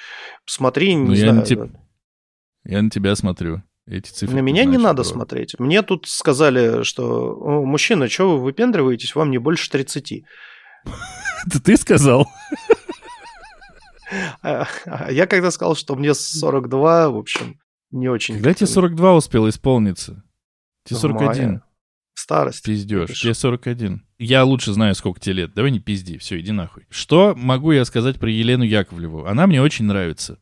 посмотри, 0.44 0.94
не 0.94 1.08
ну, 1.08 1.14
знаю... 1.14 1.26
Я 1.26 1.32
на, 1.34 1.42
te... 1.42 1.76
я 2.64 2.82
на 2.82 2.90
тебя 2.90 3.16
смотрю. 3.16 3.62
Эти 3.86 4.10
цифры 4.10 4.36
на 4.36 4.40
меня 4.40 4.64
не 4.64 4.78
надо 4.78 5.02
про... 5.02 5.08
смотреть. 5.08 5.58
Мне 5.58 5.82
тут 5.82 6.06
сказали, 6.06 6.84
что 6.84 7.36
мужчина, 7.64 8.08
что 8.08 8.30
вы 8.30 8.44
выпендриваетесь, 8.44 9.14
вам 9.14 9.30
не 9.30 9.38
больше 9.38 9.70
30. 9.70 10.24
Это 11.46 11.62
ты 11.62 11.76
сказал? 11.76 12.28
А, 14.42 14.68
а 14.86 15.10
я 15.10 15.26
когда 15.26 15.50
сказал, 15.50 15.74
что 15.74 15.96
мне 15.96 16.14
42, 16.14 17.10
в 17.10 17.16
общем, 17.16 17.58
не 17.90 18.08
очень... 18.08 18.34
Когда 18.34 18.54
тебе 18.54 18.66
42 18.66 19.14
успел 19.14 19.48
исполниться? 19.48 20.22
Тебе 20.84 20.98
41. 20.98 21.62
Старость. 22.14 22.64
Пиздешь. 22.64 23.20
Тебе 23.20 23.34
41. 23.34 24.06
Я 24.18 24.44
лучше 24.44 24.72
знаю, 24.72 24.94
сколько 24.94 25.20
тебе 25.20 25.34
лет. 25.34 25.54
Давай 25.54 25.70
не 25.70 25.80
пизди. 25.80 26.18
Все, 26.18 26.38
иди 26.38 26.52
нахуй. 26.52 26.86
Что 26.90 27.34
могу 27.36 27.72
я 27.72 27.84
сказать 27.84 28.18
про 28.18 28.30
Елену 28.30 28.64
Яковлеву? 28.64 29.26
Она 29.26 29.46
мне 29.46 29.60
очень 29.60 29.84
нравится. 29.84 30.38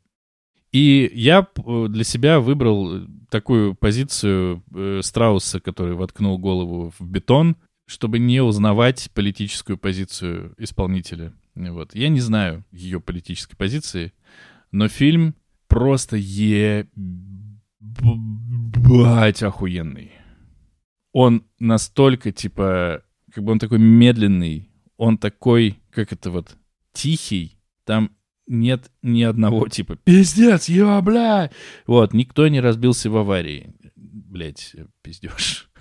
И 0.71 1.11
я 1.15 1.47
для 1.57 2.05
себя 2.05 2.41
выбрал 2.41 3.07
такую 3.31 3.75
позицию 3.75 4.63
э, 4.75 5.01
Страуса, 5.03 5.61
который 5.61 5.95
воткнул 5.95 6.39
голову 6.39 6.93
в 6.99 7.05
бетон, 7.07 7.57
чтобы 7.87 8.19
не 8.19 8.41
узнавать 8.43 9.11
политическую 9.13 9.79
позицию 9.79 10.55
исполнителя. 10.59 11.33
Вот. 11.55 11.95
Я 11.95 12.09
не 12.09 12.21
знаю 12.21 12.65
ее 12.71 13.01
политической 13.01 13.57
позиции, 13.57 14.13
но 14.71 14.89
фильм 14.89 15.35
просто 15.69 16.17
е... 16.17 16.89
Бать, 17.81 19.43
охуенный. 19.43 20.13
Он 21.13 21.45
настолько, 21.59 22.33
типа, 22.33 23.03
как 23.33 23.45
бы 23.45 23.53
он 23.53 23.59
такой 23.59 23.79
медленный, 23.79 24.71
он 24.97 25.19
такой, 25.19 25.79
как 25.91 26.13
это 26.13 26.31
вот, 26.31 26.57
тихий, 26.93 27.59
там 27.85 28.13
нет 28.47 28.91
ни 29.03 29.23
одного 29.23 29.69
типа 29.69 29.97
«Пиздец, 29.97 30.69
я, 30.69 31.01
бля!» 31.01 31.51
Вот, 31.87 32.13
никто 32.13 32.47
не 32.49 32.61
разбился 32.61 33.11
в 33.11 33.17
аварии. 33.17 33.75
Блять, 33.97 34.75
пиздешь. 35.03 35.72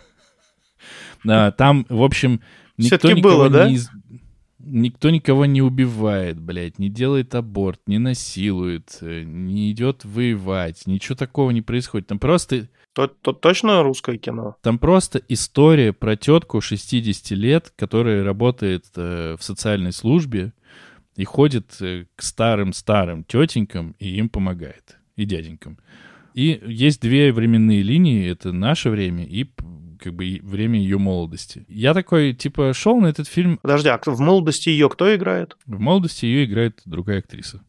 Да, 1.23 1.51
там, 1.51 1.85
в 1.89 2.03
общем, 2.03 2.41
никто 2.77 3.11
никого 3.11 3.35
было, 3.35 3.49
да? 3.49 3.69
не... 3.69 3.79
Никто 4.63 5.09
никого 5.09 5.47
не 5.47 5.63
убивает, 5.63 6.39
блядь, 6.39 6.77
не 6.77 6.89
делает 6.89 7.33
аборт, 7.33 7.79
не 7.87 7.97
насилует, 7.97 8.95
э, 9.01 9.23
не 9.23 9.71
идет 9.71 10.05
воевать, 10.05 10.85
ничего 10.85 11.15
такого 11.15 11.49
не 11.49 11.63
происходит. 11.63 12.07
Там 12.07 12.19
просто... 12.19 12.69
То, 12.93 13.07
то 13.07 13.33
точно 13.33 13.81
русское 13.81 14.19
кино? 14.19 14.57
Там 14.61 14.77
просто 14.77 15.19
история 15.29 15.93
про 15.93 16.15
тетку 16.15 16.61
60 16.61 17.31
лет, 17.31 17.73
которая 17.75 18.23
работает 18.23 18.85
э, 18.95 19.35
в 19.39 19.43
социальной 19.43 19.93
службе 19.93 20.53
и 21.15 21.23
ходит 21.23 21.77
э, 21.81 22.05
к 22.15 22.21
старым-старым 22.21 23.23
тетенькам 23.23 23.95
и 23.97 24.09
им 24.17 24.29
помогает, 24.29 24.99
и 25.15 25.25
дяденькам. 25.25 25.79
И 26.33 26.61
есть 26.65 27.01
две 27.01 27.33
временные 27.33 27.81
линии, 27.81 28.29
это 28.29 28.51
наше 28.51 28.89
время 28.89 29.25
и 29.25 29.43
как 30.01 30.13
бы 30.13 30.39
время 30.41 30.79
ее 30.79 30.97
молодости. 30.97 31.65
Я 31.67 31.93
такой, 31.93 32.33
типа, 32.33 32.73
шел 32.73 32.99
на 32.99 33.07
этот 33.07 33.27
фильм... 33.27 33.59
Подожди, 33.61 33.89
а 33.89 33.99
в 34.03 34.19
молодости 34.19 34.69
ее 34.69 34.89
кто 34.89 35.15
играет? 35.15 35.55
В 35.65 35.79
молодости 35.79 36.25
ее 36.25 36.45
играет 36.45 36.81
другая 36.85 37.19
актриса. 37.19 37.61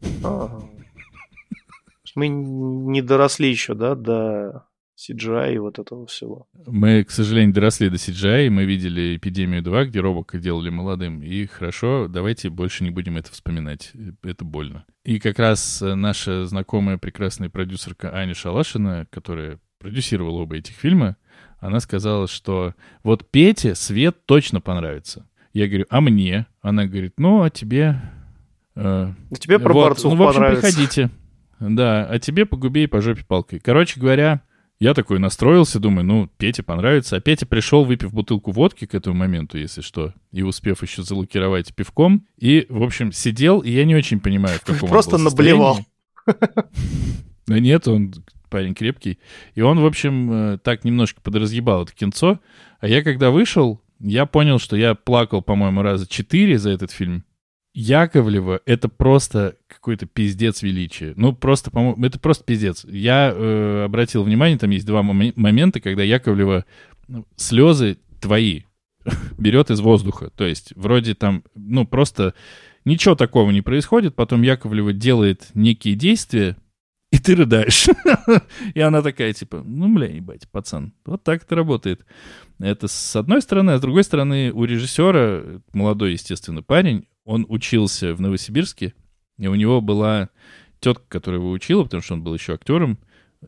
Мы 2.14 2.28
не 2.28 3.00
доросли 3.00 3.48
еще, 3.48 3.74
да, 3.74 3.94
до 3.94 4.66
CGI 4.98 5.54
и 5.54 5.58
вот 5.58 5.78
этого 5.78 6.06
всего. 6.06 6.46
Мы, 6.66 7.04
к 7.04 7.10
сожалению, 7.10 7.54
доросли 7.54 7.88
до 7.88 7.96
CGI, 7.96 8.50
мы 8.50 8.64
видели 8.64 9.16
«Эпидемию 9.16 9.62
2», 9.62 9.86
где 9.86 10.00
Робока 10.00 10.38
делали 10.38 10.68
молодым, 10.68 11.22
и 11.22 11.46
хорошо, 11.46 12.08
давайте 12.08 12.50
больше 12.50 12.84
не 12.84 12.90
будем 12.90 13.16
это 13.16 13.32
вспоминать, 13.32 13.92
это 14.22 14.44
больно. 14.44 14.84
И 15.04 15.18
как 15.18 15.38
раз 15.38 15.82
наша 15.82 16.46
знакомая 16.46 16.98
прекрасная 16.98 17.48
продюсерка 17.48 18.14
Аня 18.14 18.34
Шалашина, 18.34 19.06
которая 19.10 19.58
продюсировала 19.78 20.42
оба 20.42 20.56
этих 20.56 20.74
фильма, 20.76 21.16
она 21.62 21.78
сказала, 21.78 22.26
что 22.26 22.74
вот 23.04 23.30
Пете 23.30 23.76
свет 23.76 24.26
точно 24.26 24.60
понравится. 24.60 25.28
Я 25.52 25.68
говорю, 25.68 25.86
а 25.90 26.00
мне? 26.00 26.46
Она 26.60 26.86
говорит, 26.86 27.14
ну, 27.18 27.44
а 27.44 27.50
тебе... 27.50 28.02
Э, 28.74 29.12
а 29.30 29.34
тебе 29.36 29.60
про 29.60 29.72
вот, 29.72 29.84
борцов 29.84 30.12
Ну, 30.12 30.18
в 30.18 30.22
общем, 30.26 30.40
понравится. 30.40 30.66
приходите. 30.66 31.10
Да, 31.60 32.04
а 32.04 32.18
тебе 32.18 32.46
по 32.46 32.56
губе 32.56 32.82
и 32.82 32.86
по 32.88 33.00
жопе 33.00 33.24
палкой. 33.24 33.60
Короче 33.60 34.00
говоря, 34.00 34.42
я 34.80 34.92
такой 34.92 35.20
настроился, 35.20 35.78
думаю, 35.78 36.04
ну, 36.04 36.28
Пете 36.36 36.64
понравится. 36.64 37.14
А 37.14 37.20
Петя 37.20 37.46
пришел, 37.46 37.84
выпив 37.84 38.12
бутылку 38.12 38.50
водки 38.50 38.84
к 38.84 38.94
этому 38.96 39.14
моменту, 39.14 39.56
если 39.56 39.82
что, 39.82 40.14
и 40.32 40.42
успев 40.42 40.82
еще 40.82 41.04
залукировать 41.04 41.72
пивком. 41.76 42.26
И, 42.38 42.66
в 42.70 42.82
общем, 42.82 43.12
сидел, 43.12 43.60
и 43.60 43.70
я 43.70 43.84
не 43.84 43.94
очень 43.94 44.18
понимаю, 44.18 44.58
в 44.58 44.64
каком 44.64 44.88
Просто 44.88 45.16
наблевал. 45.16 45.78
Да 47.46 47.58
нет, 47.60 47.86
он 47.86 48.12
парень 48.52 48.74
крепкий. 48.74 49.18
И 49.54 49.62
он, 49.62 49.80
в 49.80 49.86
общем, 49.86 50.32
э, 50.32 50.58
так 50.58 50.84
немножко 50.84 51.20
подразъебал 51.22 51.84
это 51.84 51.94
кинцо. 51.94 52.38
А 52.80 52.86
я 52.86 53.02
когда 53.02 53.30
вышел, 53.30 53.80
я 53.98 54.26
понял, 54.26 54.58
что 54.58 54.76
я 54.76 54.94
плакал, 54.94 55.40
по-моему, 55.40 55.80
раза 55.82 56.06
четыре 56.06 56.58
за 56.58 56.70
этот 56.70 56.90
фильм. 56.90 57.24
Яковлева— 57.74 58.60
это 58.66 58.90
просто 58.90 59.56
какой-то 59.66 60.04
пиздец 60.04 60.62
величия. 60.62 61.14
Ну, 61.16 61.32
просто, 61.32 61.70
по-моему, 61.70 62.04
это 62.04 62.18
просто 62.18 62.44
пиздец. 62.44 62.84
Я 62.84 63.32
э, 63.34 63.84
обратил 63.84 64.22
внимание, 64.22 64.58
там 64.58 64.68
есть 64.68 64.84
два 64.84 65.02
мом- 65.02 65.32
момента, 65.36 65.80
когда 65.80 66.02
Яковлева 66.02 66.66
ну, 67.08 67.26
слезы 67.36 67.96
твои 68.20 68.64
берет 69.38 69.70
из 69.70 69.80
воздуха. 69.80 70.30
То 70.36 70.44
есть, 70.44 70.74
вроде 70.76 71.14
там, 71.14 71.44
ну, 71.54 71.86
просто 71.86 72.34
ничего 72.84 73.14
такого 73.14 73.50
не 73.50 73.62
происходит, 73.62 74.14
потом 74.14 74.42
Яковлева 74.42 74.92
делает 74.92 75.48
некие 75.54 75.94
действия, 75.94 76.56
и 77.12 77.18
ты 77.18 77.36
рыдаешь. 77.36 77.88
и 78.74 78.80
она 78.80 79.02
такая, 79.02 79.32
типа, 79.34 79.62
ну, 79.64 79.94
бля, 79.94 80.06
ебать, 80.06 80.48
пацан, 80.50 80.94
вот 81.04 81.22
так 81.22 81.44
это 81.44 81.54
работает. 81.54 82.04
Это 82.58 82.88
с 82.88 83.14
одной 83.14 83.42
стороны, 83.42 83.72
а 83.72 83.78
с 83.78 83.80
другой 83.80 84.02
стороны, 84.02 84.50
у 84.52 84.64
режиссера, 84.64 85.60
молодой, 85.72 86.12
естественно, 86.12 86.62
парень, 86.62 87.06
он 87.24 87.44
учился 87.48 88.14
в 88.14 88.20
Новосибирске, 88.20 88.94
и 89.38 89.46
у 89.46 89.54
него 89.54 89.80
была 89.82 90.30
тетка, 90.80 91.04
которая 91.08 91.40
его 91.40 91.50
учила, 91.50 91.84
потому 91.84 92.02
что 92.02 92.14
он 92.14 92.22
был 92.22 92.34
еще 92.34 92.54
актером 92.54 92.98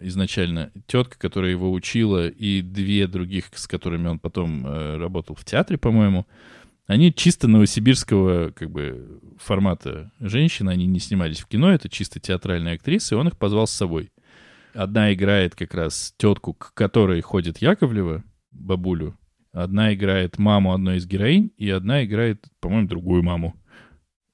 изначально, 0.01 0.71
тетка, 0.87 1.19
которая 1.19 1.53
его 1.53 1.73
учила, 1.73 2.29
и 2.29 2.61
две 2.61 3.07
других, 3.07 3.47
с 3.55 3.67
которыми 3.67 4.09
он 4.09 4.19
потом 4.19 4.67
э, 4.67 4.97
работал 4.99 5.37
в 5.37 5.45
театре, 5.45 5.79
по-моему, 5.79 6.27
они 6.87 7.13
чисто 7.13 7.49
новосибирского 7.49 8.51
как 8.51 8.71
бы 8.71 9.21
формата 9.39 10.13
женщины, 10.21 10.71
они 10.71 10.87
не 10.87 11.01
снимались 11.01 11.41
в 11.41 11.47
кино, 11.47 11.73
это 11.73 11.89
чисто 11.89 12.21
театральные 12.21 12.75
актрисы, 12.75 13.15
и 13.15 13.19
он 13.19 13.29
их 13.29 13.39
позвал 13.39 13.67
с 13.67 13.73
собой. 13.73 14.11
Одна 14.75 15.13
играет 15.15 15.55
как 15.55 15.75
раз 15.75 16.15
тетку, 16.17 16.53
к 16.55 16.75
которой 16.75 17.21
ходит 17.21 17.59
Яковлева, 17.59 18.25
бабулю, 18.51 19.17
Одна 19.55 19.95
играет 19.95 20.37
маму 20.37 20.75
одной 20.75 20.97
из 20.97 21.07
героинь, 21.07 21.53
и 21.57 21.71
одна 21.71 22.05
играет, 22.05 22.45
по-моему, 22.59 22.89
другую 22.89 23.23
маму. 23.23 23.55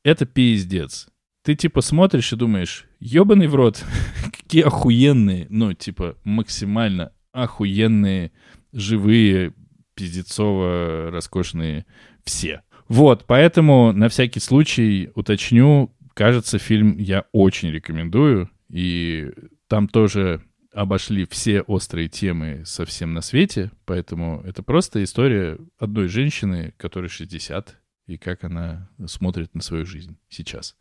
Это 0.03 0.25
пиздец. 0.25 1.09
Ты 1.45 1.55
типа 1.55 1.83
смотришь 1.83 2.33
и 2.33 2.37
думаешь, 2.37 2.87
ебаный 3.01 3.47
в 3.47 3.55
рот, 3.55 3.85
какие 4.25 4.63
охуенные, 4.63 5.47
ну, 5.51 5.75
типа, 5.75 6.17
максимально 6.25 7.13
охуенные, 7.33 8.33
живые, 8.73 9.53
пиздецово 9.95 11.11
роскошные 11.11 11.85
все. 12.31 12.63
Вот, 12.89 13.25
поэтому 13.27 13.93
на 13.93 14.09
всякий 14.09 14.39
случай 14.39 15.11
уточню, 15.17 15.93
кажется, 16.15 16.59
фильм 16.59 16.97
я 16.97 17.25
очень 17.33 17.71
рекомендую, 17.71 18.49
и 18.69 19.31
там 19.67 19.89
тоже 19.89 20.43
обошли 20.73 21.27
все 21.27 21.63
острые 21.63 22.09
темы 22.09 22.63
совсем 22.65 23.13
на 23.15 23.21
свете, 23.21 23.73
поэтому 23.85 24.43
это 24.47 24.63
просто 24.63 25.03
история 25.03 25.59
одной 25.79 26.07
женщины, 26.07 26.73
которой 26.77 27.09
60, 27.09 27.77
и 28.07 28.17
как 28.17 28.45
она 28.45 28.89
смотрит 29.07 29.55
на 29.57 29.63
свою 29.63 29.85
жизнь 29.85 30.17
сейчас. 30.29 30.77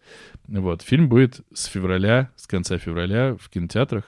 Вот, 0.48 0.84
фильм 0.84 1.10
будет 1.10 1.42
с 1.52 1.66
февраля, 1.66 2.32
с 2.36 2.46
конца 2.46 2.78
февраля 2.78 3.36
в 3.40 3.50
кинотеатрах, 3.50 4.06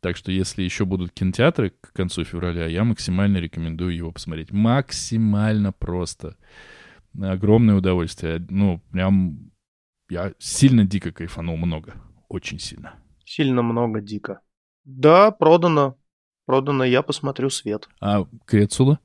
так 0.00 0.16
что 0.16 0.30
если 0.30 0.62
еще 0.62 0.84
будут 0.84 1.12
кинотеатры 1.12 1.70
к 1.80 1.92
концу 1.92 2.24
февраля, 2.24 2.66
я 2.66 2.84
максимально 2.84 3.38
рекомендую 3.38 3.94
его 3.94 4.10
посмотреть. 4.10 4.50
Максимально 4.50 5.72
просто. 5.72 6.36
Огромное 7.20 7.76
удовольствие. 7.76 8.44
Ну, 8.48 8.80
прям 8.90 9.50
я 10.08 10.32
сильно 10.38 10.84
дико 10.84 11.12
кайфанул, 11.12 11.56
много. 11.56 11.94
Очень 12.28 12.58
сильно. 12.58 12.94
Сильно 13.24 13.62
много 13.62 14.00
дико. 14.00 14.40
Да, 14.84 15.30
продано. 15.30 15.96
Продано, 16.46 16.84
я 16.84 17.02
посмотрю 17.02 17.50
свет. 17.50 17.88
А 18.00 18.26
Крецула? 18.46 18.98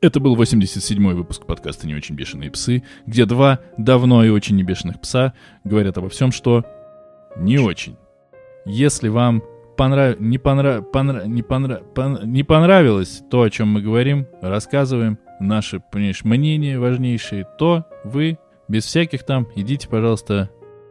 Это 0.00 0.18
был 0.18 0.34
87-й 0.34 1.14
выпуск 1.14 1.44
подкаста 1.44 1.86
«Не 1.86 1.94
очень 1.94 2.14
бешеные 2.14 2.50
псы», 2.50 2.84
где 3.06 3.26
два 3.26 3.60
давно 3.76 4.24
и 4.24 4.30
очень 4.30 4.56
небешеных 4.56 5.00
пса 5.00 5.34
говорят 5.62 5.98
обо 5.98 6.08
всем, 6.08 6.32
что 6.32 6.64
не 7.36 7.58
очень. 7.58 7.96
Если 8.64 9.08
вам 9.08 9.42
понрав... 9.80 10.20
не, 10.20 10.38
понрав... 10.38 10.90
Понрав... 10.92 11.26
Не, 11.26 11.42
понрав... 11.42 11.80
Пон... 11.94 12.18
не 12.24 12.44
понравилось 12.44 13.22
то, 13.30 13.40
о 13.40 13.50
чем 13.50 13.68
мы 13.68 13.80
говорим, 13.80 14.26
рассказываем, 14.42 15.18
наши, 15.40 15.80
понимаешь, 15.80 16.22
мнения 16.22 16.78
важнейшие, 16.78 17.46
то 17.58 17.86
вы 18.04 18.38
без 18.68 18.84
всяких 18.84 19.24
там 19.24 19.46
идите, 19.56 19.88
пожалуйста, 19.88 20.50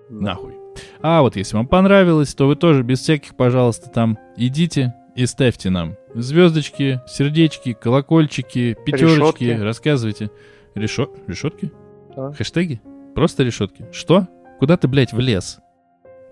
нахуй. 0.10 0.56
А 1.04 1.22
вот 1.22 1.36
если 1.36 1.56
вам 1.56 1.68
понравилось, 1.68 2.34
то 2.34 2.48
вы 2.48 2.56
тоже 2.56 2.82
без 2.82 3.00
всяких, 3.02 3.36
пожалуйста, 3.36 3.92
там 3.92 4.18
идите 4.38 4.96
и 5.16 5.28
ставьте 5.28 5.70
нам 5.70 5.96
звездочки, 6.16 7.00
сердечки, 7.06 7.74
колокольчики, 7.74 8.76
пятерочки, 8.88 9.44
решетки. 9.44 9.62
рассказывайте. 9.62 10.32
Решо... 10.74 11.12
Решетки? 11.28 11.72
Да. 12.16 12.32
Хэштеги? 12.32 12.82
Просто 13.14 13.44
решетки. 13.44 13.86
Что? 13.92 14.28
Куда 14.58 14.78
ты, 14.78 14.88
блядь, 14.88 15.14
влез? 15.14 15.60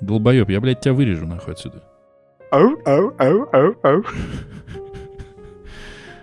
Долбоеб, 0.01 0.49
я, 0.49 0.60
блядь, 0.60 0.80
тебя 0.82 0.95
вырежу 0.95 1.28
нахуй 1.28 1.53
отсюда. 1.53 1.84
Ау, 2.50 2.78
ау, 2.86 3.14
ау, 3.20 3.50
ау, 3.52 3.76
ау. 3.84 4.04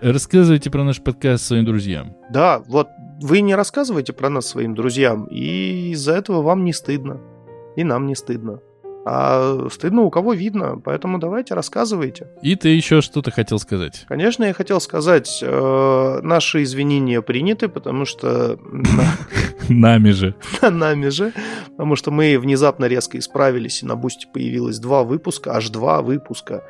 Рассказывайте 0.01 0.70
про 0.70 0.83
наш 0.83 1.03
подкаст 1.03 1.45
своим 1.45 1.66
друзьям. 1.66 2.16
Да, 2.31 2.61
вот 2.66 2.89
вы 3.20 3.43
не 3.43 3.55
рассказываете 3.55 4.14
про 4.14 4.31
нас 4.31 4.47
своим 4.47 4.75
друзьям, 4.75 5.27
и 5.27 5.91
из-за 5.93 6.12
этого 6.12 6.41
вам 6.41 6.64
не 6.64 6.72
стыдно. 6.72 7.20
И 7.77 7.85
нам 7.85 8.07
не 8.07 8.14
стыдно. 8.14 8.61
А 9.07 9.68
стыдно 9.70 10.02
у 10.02 10.11
кого 10.11 10.32
видно, 10.32 10.80
поэтому 10.82 11.18
давайте 11.18 11.55
рассказывайте. 11.55 12.28
И 12.42 12.57
ты 12.57 12.70
еще 12.70 13.02
что-то 13.02 13.30
хотел 13.30 13.59
сказать? 13.59 14.07
Конечно, 14.09 14.44
я 14.44 14.55
хотел 14.55 14.80
сказать, 14.80 15.40
э, 15.42 16.20
наши 16.22 16.62
извинения 16.62 17.20
приняты, 17.20 17.68
потому 17.68 18.07
что... 18.07 18.59
Нами 19.68 20.11
же. 20.11 20.34
Нами 20.62 21.09
же, 21.09 21.32
потому 21.70 21.96
что 21.96 22.11
мы 22.11 22.38
внезапно 22.38 22.86
резко 22.86 23.18
исправились, 23.18 23.82
и 23.82 23.86
на 23.86 23.94
Boosty 23.95 24.26
появилось 24.32 24.78
два 24.78 25.05
выпуска, 25.05 25.55
аж 25.55 25.68
два 25.68 26.00
выпуска, 26.00 26.64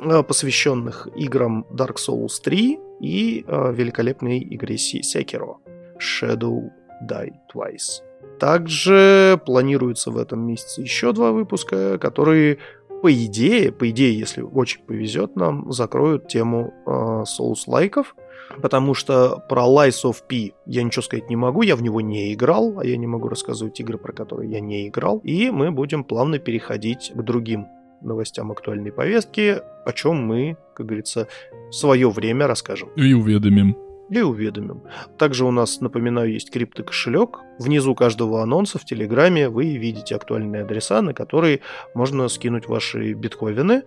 э, 0.00 0.22
посвященных 0.24 1.06
играм 1.14 1.64
Dark 1.70 1.96
Souls 1.96 2.40
3 2.42 2.78
и 3.00 3.44
э, 3.46 3.72
великолепной 3.72 4.40
игре 4.40 4.76
Sekiro 4.76 5.58
Shadows 6.00 6.70
Die 7.08 7.32
Twice. 7.54 8.11
Также 8.38 9.40
планируется 9.46 10.10
в 10.10 10.18
этом 10.18 10.40
месяце 10.46 10.82
еще 10.82 11.12
два 11.12 11.32
выпуска, 11.32 11.98
которые, 11.98 12.58
по 13.02 13.12
идее, 13.12 13.72
по 13.72 13.88
идее, 13.90 14.18
если 14.18 14.42
очень 14.42 14.82
повезет 14.82 15.36
нам, 15.36 15.70
закроют 15.72 16.28
тему 16.28 16.72
э, 16.86 17.24
соус-лайков. 17.26 18.16
Потому 18.60 18.92
что 18.94 19.42
про 19.48 19.62
Lies 19.62 20.04
of 20.04 20.16
P 20.28 20.52
я 20.66 20.82
ничего 20.82 21.02
сказать 21.02 21.30
не 21.30 21.36
могу, 21.36 21.62
я 21.62 21.74
в 21.74 21.82
него 21.82 22.00
не 22.00 22.34
играл, 22.34 22.78
а 22.78 22.84
я 22.84 22.96
не 22.96 23.06
могу 23.06 23.28
рассказывать 23.28 23.80
игры, 23.80 23.96
про 23.96 24.12
которые 24.12 24.50
я 24.50 24.60
не 24.60 24.88
играл. 24.88 25.18
И 25.18 25.50
мы 25.50 25.70
будем 25.70 26.04
плавно 26.04 26.38
переходить 26.38 27.12
к 27.14 27.22
другим 27.22 27.66
новостям 28.02 28.50
актуальной 28.52 28.92
повестки, 28.92 29.62
о 29.86 29.92
чем 29.92 30.26
мы, 30.26 30.56
как 30.74 30.86
говорится, 30.86 31.28
в 31.70 31.72
свое 31.72 32.10
время 32.10 32.46
расскажем. 32.46 32.90
И 32.96 33.14
уведомим 33.14 33.76
и 34.10 34.20
уведомим. 34.20 34.82
Также 35.18 35.44
у 35.44 35.50
нас, 35.50 35.80
напоминаю, 35.80 36.32
есть 36.32 36.50
криптокошелек. 36.50 37.38
Внизу 37.58 37.94
каждого 37.94 38.42
анонса 38.42 38.78
в 38.78 38.84
Телеграме 38.84 39.48
вы 39.48 39.76
видите 39.76 40.14
актуальные 40.14 40.62
адреса, 40.62 41.00
на 41.02 41.14
которые 41.14 41.60
можно 41.94 42.28
скинуть 42.28 42.66
ваши 42.68 43.14
биткоины, 43.14 43.82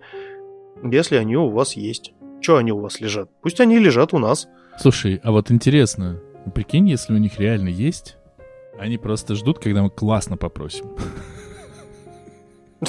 если 0.82 1.16
они 1.16 1.36
у 1.36 1.50
вас 1.50 1.76
есть. 1.76 2.12
Что 2.40 2.56
они 2.56 2.72
у 2.72 2.80
вас 2.80 3.00
лежат? 3.00 3.30
Пусть 3.40 3.60
они 3.60 3.78
лежат 3.78 4.12
у 4.12 4.18
нас. 4.18 4.48
Слушай, 4.78 5.20
а 5.22 5.32
вот 5.32 5.50
интересно, 5.50 6.20
прикинь, 6.54 6.88
если 6.88 7.14
у 7.14 7.18
них 7.18 7.38
реально 7.38 7.68
есть, 7.68 8.16
они 8.78 8.98
просто 8.98 9.34
ждут, 9.34 9.58
когда 9.58 9.82
мы 9.82 9.90
классно 9.90 10.36
попросим. 10.36 10.86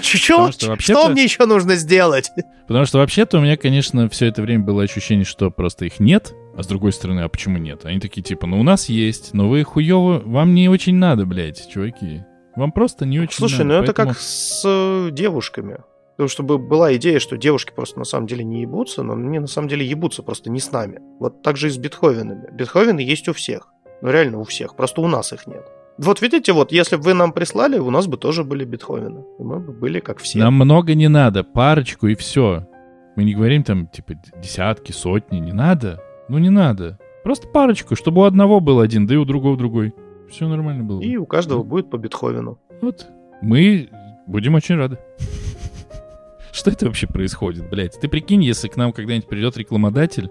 Чё? 0.01 0.51
Что, 0.51 0.77
что 0.79 1.09
мне 1.09 1.23
еще 1.23 1.45
нужно 1.45 1.75
сделать? 1.75 2.29
Потому 2.67 2.85
что 2.85 2.97
вообще-то 2.97 3.37
у 3.37 3.41
меня, 3.41 3.55
конечно, 3.55 4.09
все 4.09 4.25
это 4.25 4.41
время 4.41 4.63
было 4.63 4.83
ощущение, 4.83 5.23
что 5.23 5.49
просто 5.49 5.85
их 5.85 5.99
нет, 6.01 6.33
а 6.57 6.63
с 6.63 6.67
другой 6.67 6.91
стороны, 6.91 7.21
а 7.21 7.29
почему 7.29 7.59
нет? 7.59 7.85
Они 7.85 7.99
такие 7.99 8.23
типа, 8.23 8.47
ну 8.47 8.59
у 8.59 8.63
нас 8.63 8.89
есть, 8.89 9.33
но 9.33 9.47
вы 9.47 9.63
хуёво, 9.63 10.23
вам 10.25 10.55
не 10.55 10.69
очень 10.69 10.95
надо, 10.95 11.27
блядь, 11.27 11.69
чуваки. 11.69 12.23
Вам 12.55 12.71
просто 12.71 13.05
не 13.05 13.19
очень 13.19 13.37
Слушай, 13.37 13.63
надо. 13.63 13.77
ну 13.77 13.83
это 13.83 13.93
как 13.93 14.17
с 14.17 14.63
э, 14.65 15.09
девушками. 15.11 15.77
Потому 16.15 16.29
что 16.29 16.41
была 16.41 16.95
идея, 16.95 17.19
что 17.19 17.37
девушки 17.37 17.71
просто 17.75 17.99
на 17.99 18.05
самом 18.05 18.25
деле 18.25 18.43
не 18.43 18.61
ебутся, 18.61 19.03
но 19.03 19.13
они 19.13 19.37
на 19.37 19.45
самом 19.45 19.67
деле 19.67 19.85
ебутся, 19.85 20.23
просто 20.23 20.49
не 20.49 20.59
с 20.59 20.71
нами. 20.71 20.99
Вот 21.19 21.43
так 21.43 21.57
же 21.57 21.67
и 21.67 21.69
с 21.69 21.77
Бетховенами. 21.77 22.49
Бетховены 22.51 23.01
есть 23.01 23.27
у 23.27 23.33
всех. 23.33 23.67
Ну 24.01 24.09
реально 24.09 24.39
у 24.39 24.43
всех, 24.43 24.75
просто 24.75 25.01
у 25.01 25.07
нас 25.07 25.31
их 25.33 25.45
нет. 25.45 25.63
Вот 25.99 26.23
видите, 26.23 26.53
вот 26.53 26.71
если 26.71 26.95
бы 26.95 27.03
вы 27.03 27.13
нам 27.13 27.33
прислали, 27.33 27.77
у 27.77 27.91
нас 27.91 28.07
бы 28.07 28.17
тоже 28.17 28.43
были 28.43 28.65
Бетховены. 28.65 29.23
И 29.37 29.43
мы 29.43 29.59
бы 29.59 29.73
были 29.73 29.99
как 29.99 30.17
все. 30.17 30.39
Нам 30.39 30.55
много 30.55 30.95
не 30.95 31.07
надо, 31.07 31.43
парочку 31.43 32.07
и 32.07 32.15
все. 32.15 32.67
Мы 33.15 33.23
не 33.23 33.35
говорим 33.35 33.63
там, 33.63 33.87
типа, 33.87 34.13
десятки, 34.41 34.91
сотни, 34.91 35.37
не 35.37 35.53
надо. 35.53 36.01
Ну 36.29 36.37
не 36.37 36.49
надо. 36.49 36.99
Просто 37.23 37.47
парочку, 37.47 37.95
чтобы 37.95 38.21
у 38.21 38.23
одного 38.25 38.59
был 38.59 38.79
один, 38.79 39.07
да 39.07 39.15
и 39.15 39.17
у 39.17 39.25
другого 39.25 39.57
другой. 39.57 39.93
Все 40.29 40.47
нормально 40.47 40.83
было. 40.83 41.01
И 41.01 41.15
у 41.17 41.25
каждого 41.25 41.63
будет 41.63 41.89
по 41.89 41.97
Бетховену. 41.97 42.59
Вот. 42.81 43.07
Мы 43.41 43.89
будем 44.25 44.55
очень 44.55 44.75
рады. 44.75 44.97
Что 46.51 46.71
это 46.71 46.85
вообще 46.85 47.07
происходит, 47.07 47.69
блядь? 47.69 47.99
Ты 47.99 48.07
прикинь, 48.07 48.43
если 48.43 48.67
к 48.67 48.75
нам 48.75 48.91
когда-нибудь 48.91 49.29
придет 49.29 49.57
рекламодатель, 49.57 50.29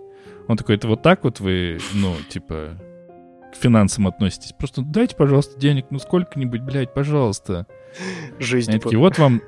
он 0.49 0.57
такой, 0.57 0.77
это 0.77 0.89
вот 0.89 1.03
так 1.03 1.25
вот 1.25 1.41
вы, 1.41 1.79
ну, 1.95 2.15
типа, 2.29 2.79
к 3.53 3.57
финансам 3.57 4.07
относитесь? 4.07 4.53
Просто 4.53 4.83
дайте, 4.83 5.17
пожалуйста, 5.17 5.59
денег, 5.59 5.87
ну 5.91 5.99
сколько-нибудь, 5.99 6.61
блядь, 6.61 6.93
пожалуйста. 6.93 7.67
Жизнь. 8.39 8.71
Они 8.71 8.81
такие, 8.81 8.99
вот 8.99 9.19
вам, 9.19 9.41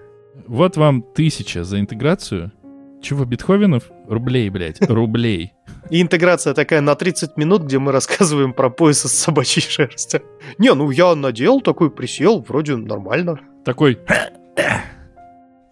вот 0.46 0.76
вам 0.76 1.02
тысяча 1.02 1.64
за 1.64 1.78
интеграцию, 1.78 2.52
чего, 3.00 3.24
Бетховенов? 3.24 3.90
Рублей, 4.08 4.50
блядь, 4.50 4.80
рублей. 4.88 5.52
И 5.90 6.02
интеграция 6.02 6.54
такая 6.54 6.80
на 6.80 6.94
30 6.94 7.36
минут, 7.36 7.62
где 7.62 7.78
мы 7.78 7.92
рассказываем 7.92 8.52
про 8.52 8.70
пояс 8.70 9.04
из 9.04 9.12
собачьей 9.12 9.62
шерсти. 9.68 10.22
Не, 10.58 10.74
ну 10.74 10.90
я 10.90 11.14
надел, 11.14 11.60
такой 11.60 11.90
присел, 11.90 12.44
вроде 12.46 12.76
нормально. 12.76 13.38
Такой... 13.64 13.98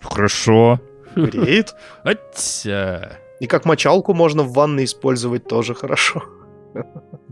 Хорошо. 0.01 0.81
Греет. 1.16 1.74
И 3.41 3.47
как 3.47 3.64
мочалку 3.64 4.14
можно 4.14 4.43
в 4.45 4.53
ванной 4.53 4.85
использовать, 4.85 5.47
тоже 5.47 5.74
хорошо. 5.74 6.22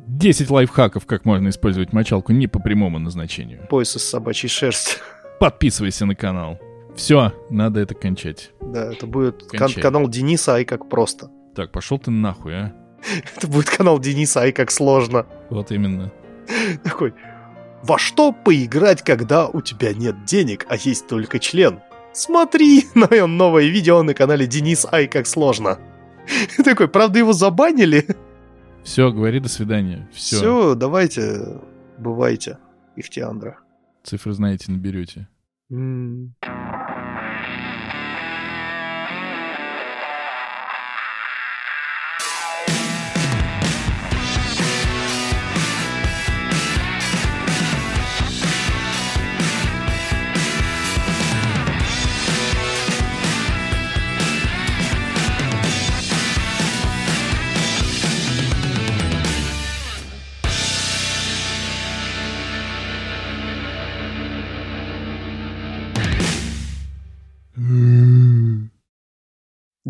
10 0.07 0.51
лайфхаков, 0.51 1.07
как 1.07 1.25
можно 1.25 1.49
использовать 1.49 1.93
мочалку 1.93 2.33
не 2.33 2.47
по 2.47 2.59
прямому 2.59 2.99
назначению. 2.99 3.67
Пояс 3.69 3.97
из 3.97 4.05
собачьей 4.09 4.51
шерсти. 4.51 4.99
Подписывайся 5.41 6.07
на 6.07 6.15
канал. 6.15 6.59
Все, 6.97 7.33
надо 7.51 7.81
это 7.81 7.95
кончать. 7.95 8.53
Да, 8.61 8.93
это 8.93 9.07
будет 9.07 9.45
кан- 9.47 9.73
канал 9.73 10.09
Дениса 10.09 10.55
Ай 10.55 10.65
как 10.65 10.89
просто. 10.89 11.31
Так, 11.55 11.73
пошел 11.73 11.99
ты 11.99 12.11
нахуй, 12.11 12.55
а? 12.55 12.73
Это 13.37 13.47
будет 13.49 13.69
канал 13.69 13.99
Дениса 13.99 14.41
Ай 14.41 14.53
как 14.53 14.71
сложно. 14.71 15.27
Вот 15.51 15.71
именно. 15.73 16.13
Такой, 16.85 17.15
во 17.83 17.99
что 17.99 18.33
поиграть, 18.33 19.03
когда 19.03 19.47
у 19.49 19.61
тебя 19.61 19.93
нет 19.93 20.25
денег, 20.25 20.67
а 20.69 20.77
есть 20.77 21.07
только 21.07 21.39
член? 21.39 21.81
Смотри, 22.13 22.85
мое 22.95 23.27
новое 23.27 23.67
видео 23.67 24.03
на 24.03 24.15
канале 24.15 24.47
Денис 24.47 24.87
Ай, 24.91 25.09
как 25.09 25.27
сложно. 25.27 25.79
Такой, 26.65 26.89
правда, 26.89 27.19
его 27.19 27.33
забанили? 27.33 28.07
Все, 28.83 29.11
говори 29.11 29.41
до 29.41 29.49
свидания. 29.49 30.09
Все. 30.13 30.37
Все, 30.37 30.75
давайте, 30.75 31.61
бывайте, 31.99 32.59
Ихтиандра. 32.97 33.59
Цифры 34.05 34.33
знаете, 34.33 34.71
наберете. 34.71 35.29
М. 35.71 36.35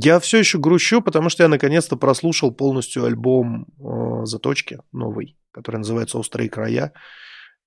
Я 0.05 0.21
все 0.21 0.39
еще 0.39 0.59
грущу, 0.59 1.01
потому 1.03 1.29
что 1.29 1.43
я 1.43 1.49
наконец-то 1.49 1.97
прослушал 1.97 2.53
полностью 2.53 3.05
альбом 3.05 3.67
э, 3.79 4.25
Заточки 4.27 4.79
новый, 4.93 5.37
который 5.51 5.77
называется 5.79 6.19
«Острые 6.19 6.49
края». 6.49 6.93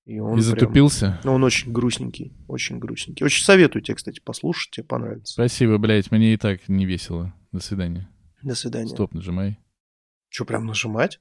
И 0.04 0.20
он 0.20 0.30
И 0.38 0.42
прям- 0.42 0.42
затупился? 0.42 1.20
ну, 1.22 1.34
он 1.34 1.44
очень 1.44 1.70
грустненький, 1.70 2.34
очень 2.48 2.78
грустненький. 2.78 3.24
Очень 3.26 3.44
советую 3.44 3.82
тебе, 3.82 3.94
кстати, 3.94 4.20
послушать, 4.20 4.70
тебе 4.70 4.84
понравится. 4.84 5.34
Спасибо, 5.34 5.76
блядь, 5.76 6.10
мне 6.10 6.32
и 6.32 6.36
так 6.38 6.66
не 6.68 6.86
весело. 6.86 7.34
До 7.52 7.60
свидания. 7.60 8.08
До 8.42 8.54
свидания. 8.54 8.88
Стоп, 8.88 9.12
нажимай. 9.12 9.58
Что, 10.30 10.46
прям 10.46 10.64
нажимать? 10.64 11.20